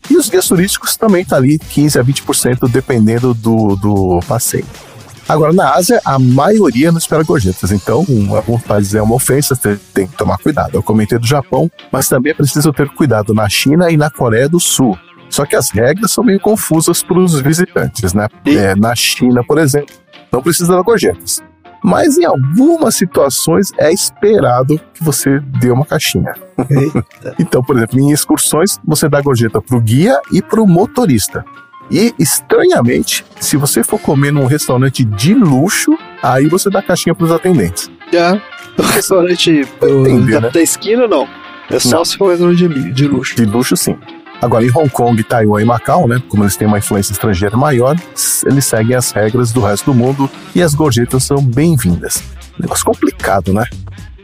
[0.10, 4.65] E os guias turísticos também tá ali 15 a 20% dependendo do, do passeio.
[5.27, 8.03] Agora, na Ásia, a maioria não espera gorjetas, então
[8.35, 9.56] alguns países é uma ofensa,
[9.93, 10.72] tem que tomar cuidado.
[10.73, 14.49] Eu comentei do Japão, mas também é preciso ter cuidado na China e na Coreia
[14.49, 14.97] do Sul.
[15.30, 18.27] Só que as regras são meio confusas para os visitantes, né?
[18.43, 19.93] É, na China, por exemplo,
[20.31, 21.41] não precisa dar gorjetas.
[21.84, 26.34] Mas em algumas situações é esperado que você dê uma caixinha.
[27.39, 31.43] então, por exemplo, em excursões, você dá gorjeta pro guia e pro motorista.
[31.89, 37.31] E, estranhamente, se você for comer num restaurante de luxo, aí você dá caixinha pros
[37.31, 37.89] atendentes.
[38.14, 38.34] É.
[38.77, 40.49] No restaurante do- Entender, da, né?
[40.51, 41.27] da esquina, não.
[41.72, 42.06] É só Não.
[42.06, 43.35] se for restaurante de, de luxo.
[43.35, 43.97] De luxo, sim.
[44.41, 47.95] Agora, em Hong Kong, Taiwan e Macau, né, como eles têm uma influência estrangeira maior,
[48.45, 52.23] eles seguem as regras do resto do mundo e as gorjetas são bem-vindas.
[52.57, 53.65] Negócio complicado, né?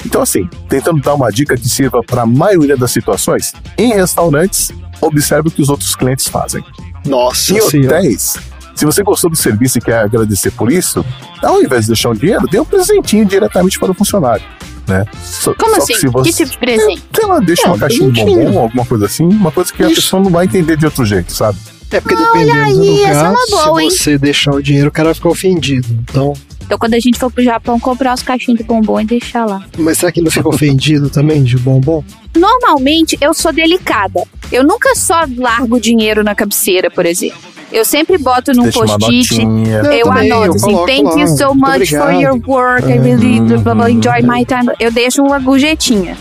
[0.06, 4.72] Então, assim, tentando dar uma dica que sirva para a maioria das situações, em restaurantes,
[5.02, 6.64] observe o que os outros clientes fazem.
[7.06, 7.98] Nossa Em Senhora.
[7.98, 8.38] hotéis,
[8.76, 11.04] se você gostou do serviço e quer agradecer por isso,
[11.42, 14.46] ao invés de deixar o dinheiro, dê um presentinho diretamente para o funcionário.
[14.88, 15.06] Né?
[15.24, 15.94] Só- Como só assim?
[15.94, 17.04] que se você- Que tipo de presente?
[17.16, 19.84] sei lá, deixa É, uma um caixinha de bombom, alguma coisa assim, uma coisa que
[19.84, 21.58] a pessoa não vai entender de outro jeito, sabe?
[21.92, 23.90] É porque Olha dependendo aí, do essa é boa, hein?
[23.90, 25.88] se você deixar o dinheiro, o cara vai ficar ofendido.
[26.10, 26.34] Então,
[26.66, 29.64] Então, quando a gente for pro Japão, comprar os caixinhos de bombom e deixar lá.
[29.78, 32.04] mas será que ele não fica ofendido também de bombom?
[32.36, 34.24] Normalmente, eu sou delicada.
[34.52, 37.38] Eu nunca só largo dinheiro na cabeceira, por exemplo.
[37.72, 39.42] Eu sempre boto num post-it.
[39.42, 42.88] Eu, também, anoto eu assim, coloco thank you so much for your work.
[42.90, 44.72] I really blah, blah, enjoy my time.
[44.80, 46.16] Eu deixo uma gorjetinha.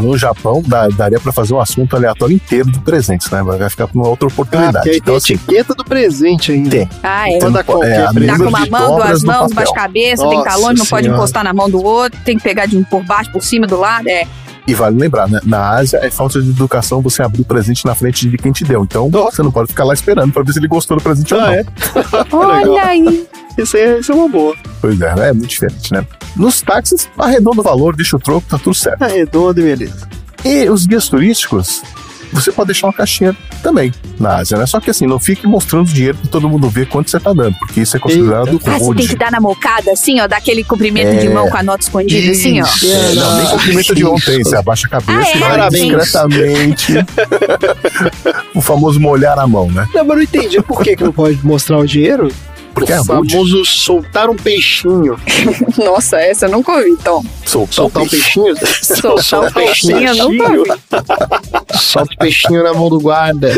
[0.00, 3.42] No Japão, dá- daria pra fazer um assunto aleatório inteiro de presentes, né?
[3.42, 4.78] Vai ficar pra uma outra Ah, oportunidade.
[4.78, 6.70] aí tem então, assim, etiqueta do presente ainda.
[6.70, 6.88] tem.
[7.02, 7.38] Ah, é.
[7.64, 8.38] Qualquer é, a presente.
[8.38, 11.52] Tá com uma mão, duas mãos, baixa cabeça, tem Nossa longe, não pode encostar na
[11.52, 14.06] mão do outro, tem que pegar de um por baixo, por cima, do lado.
[14.08, 14.24] É.
[14.66, 15.40] E vale lembrar, né?
[15.44, 18.64] Na Ásia é falta de educação você abrir o presente na frente de quem te
[18.64, 18.84] deu.
[18.84, 21.40] Então, você não pode ficar lá esperando pra ver se ele gostou do presente ou
[21.40, 21.52] Ah, não.
[21.52, 21.64] é?
[22.32, 23.26] Olha aí.
[23.58, 24.54] Isso aí isso é uma boa.
[24.80, 26.06] Pois é, é muito diferente, né?
[26.36, 29.02] Nos táxis, arredonda o valor, deixa o troco, tá tudo certo.
[29.02, 30.08] Arredonda e beleza.
[30.44, 31.82] E os guias turísticos,
[32.32, 34.66] você pode deixar uma caixinha também na Ásia, né?
[34.66, 37.54] Só que assim, não fique mostrando dinheiro pra todo mundo ver quanto você tá dando,
[37.58, 39.00] porque isso é considerado Ah, você rude.
[39.00, 41.30] tem que dar na mocada, assim, ó, dar aquele comprimento de É.
[41.30, 42.66] mão com a nota escondida, assim, ó.
[42.66, 45.36] É, não, nem cumprimento de ontem, você abaixa a cabeça Ah, é?
[45.36, 45.82] e vai Parabéns.
[45.96, 46.92] discretamente.
[48.54, 49.86] o famoso molhar a mão, né?
[49.94, 52.28] Não, mas não entendi por que, que não pode mostrar o dinheiro.
[52.74, 53.32] Porque é o rude.
[53.32, 55.18] famoso soltar um peixinho.
[55.78, 57.22] Nossa, essa eu nunca ouvi, então.
[57.44, 58.54] Soltar, Soltar um peixinho?
[58.82, 60.70] Soltar um peixinho, eu nunca ouvi.
[61.78, 63.50] Solta o peixinho na mão do guarda.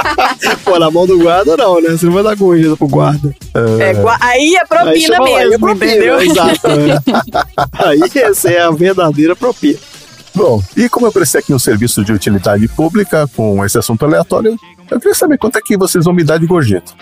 [0.64, 1.90] Pô, na mão do guarda não, né?
[1.90, 3.34] Você não vai dar gorjeta pro guarda.
[3.80, 6.20] É, gua- aí é propina aí é mesmo, propina, entendeu?
[6.20, 6.66] Exato.
[6.68, 7.84] é.
[7.88, 9.78] Aí essa é a verdadeira propina.
[10.34, 14.56] Bom, e como eu prestei aqui um serviço de utilidade pública com esse assunto aleatório,
[14.90, 16.92] eu queria saber quanto é que vocês vão me dar de gorjeta.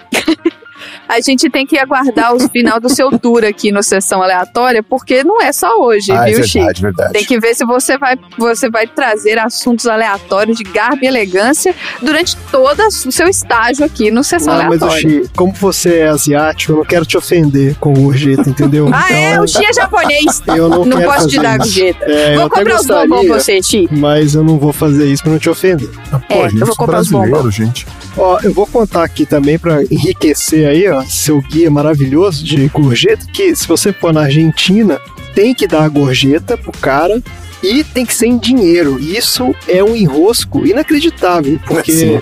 [1.12, 5.22] A gente tem que aguardar o final do seu tour aqui no Sessão Aleatória, porque
[5.22, 6.80] não é só hoje, Ah, é viu, verdade, Chico?
[6.82, 7.12] verdade.
[7.12, 11.74] Tem que ver se você vai, você vai trazer assuntos aleatórios de garbo e elegância
[12.00, 15.24] durante todo o seu estágio aqui no Sessão Ah, mas o Aleatória.
[15.24, 18.88] Xi, como você é asiático, eu não quero te ofender com gorjeta, entendeu?
[18.94, 19.38] Ah, é?
[19.40, 20.42] O Xi é japonês.
[20.48, 22.04] Eu não, quero posso te dar gorjeta.
[22.04, 23.88] É, eu Vou comprar os bombons pra você, Xi.
[23.90, 25.88] Mas eu não vou fazer isso pra não te ofender.
[26.28, 27.54] É, Pô, gente, eu vou sou comprar os bombons.
[27.54, 27.86] gente.
[28.16, 33.24] Ó, eu vou contar aqui também pra enriquecer aí, ó, seu guia maravilhoso de gorjeta,
[33.32, 35.00] que se você for na Argentina,
[35.34, 37.22] tem que dar a gorjeta pro cara
[37.62, 39.00] e tem que ser em dinheiro.
[39.00, 42.20] Isso é um enrosco inacreditável, porque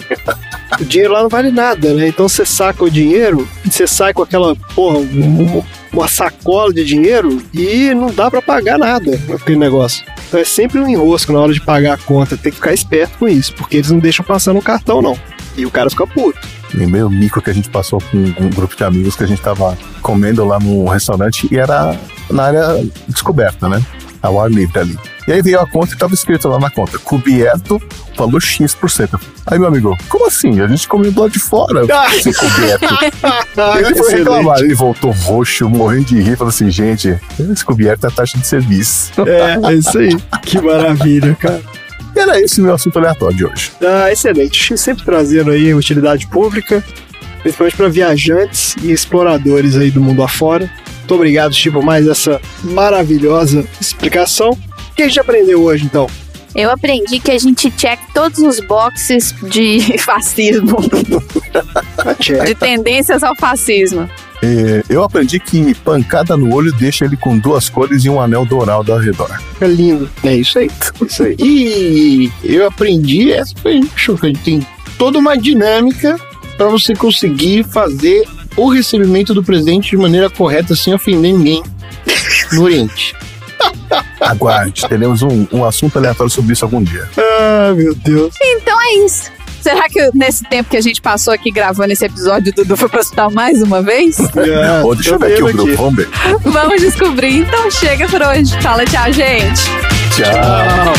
[0.81, 2.07] o dinheiro lá não vale nada, né?
[2.07, 5.62] Então você saca o dinheiro e você sai com aquela, porra, um-
[5.93, 10.05] uma sacola de dinheiro e não dá pra pagar nada aquele negócio.
[10.29, 12.37] Então é sempre um enrosco na hora de pagar a conta.
[12.37, 15.19] Tem que ficar esperto com isso, porque eles não deixam passar no cartão, não.
[15.57, 16.39] E o cara fica puto.
[16.75, 19.43] Lembrei o mico que a gente passou com um grupo de amigos que a gente
[19.43, 21.99] tava comendo lá no restaurante e era
[22.31, 23.85] na área descoberta, né?
[24.23, 24.99] Ao ar livre ali.
[25.27, 27.81] E aí veio a conta e tava escrito lá na conta, coberto,
[28.17, 29.21] falou X%.
[29.47, 30.61] Aí meu amigo, como assim?
[30.61, 31.83] A gente comeu do lado de fora.
[32.21, 32.85] Sem coberto.
[33.79, 38.09] ele foi reclamar, ele voltou roxo, morrendo de rir, falou assim, gente, esse coberto é
[38.09, 39.13] a taxa de serviço.
[39.27, 40.17] É, é isso aí.
[40.43, 41.63] Que maravilha, cara.
[42.21, 43.73] Era esse o meu assunto aleatório de hoje.
[43.81, 44.77] Ah, excelente.
[44.77, 46.85] Sempre trazendo aí utilidade pública,
[47.41, 50.71] principalmente para viajantes e exploradores aí do mundo afora.
[50.99, 54.51] Muito obrigado, Chico, por mais essa maravilhosa explicação.
[54.51, 56.07] O que a gente aprendeu hoje, então?
[56.55, 60.77] Eu aprendi que a gente check todos os boxes de fascismo,
[62.45, 64.09] de tendências ao fascismo.
[64.43, 68.45] É, eu aprendi que pancada no olho deixa ele com duas cores e um anel
[68.45, 69.39] dourado ao redor.
[69.61, 70.11] É lindo.
[70.25, 70.71] É isso aí.
[71.07, 71.37] Isso aí.
[71.39, 73.81] E eu aprendi, essa foi.
[74.43, 76.19] Tem toda uma dinâmica
[76.57, 78.27] para você conseguir fazer
[78.57, 81.62] o recebimento do presente de maneira correta, sem ofender ninguém
[82.53, 83.15] no Oriente.
[84.21, 87.09] Aguarde, teremos um, um assunto aleatório sobre isso algum dia.
[87.17, 88.35] Ah, meu Deus.
[88.41, 89.31] Então é isso.
[89.61, 92.89] Será que nesse tempo que a gente passou aqui gravando esse episódio, o Dudu foi
[92.89, 94.19] pro hospital mais uma vez?
[94.41, 96.09] É, Ô, deixa eu ver aqui o grupo, vamos ver.
[96.43, 97.39] Vamos descobrir.
[97.41, 98.61] Então chega por hoje.
[98.62, 99.61] Fala tchau, gente.
[100.16, 100.93] Tchau.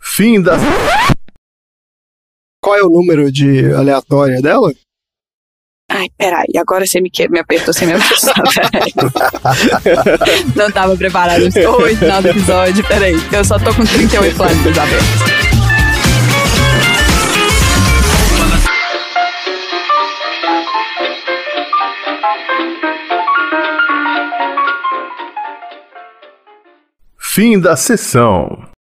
[0.00, 0.56] Fim da.
[2.62, 4.72] Qual é o número de aleatória dela?
[5.90, 8.34] Ai, peraí, agora você me, que- me apertou sem me apertar,
[8.70, 8.92] peraí.
[10.54, 13.14] Não tava preparado o final do episódio, peraí.
[13.32, 15.38] Eu só tô com 38 plantas abertas.
[27.18, 28.67] Fim da sessão.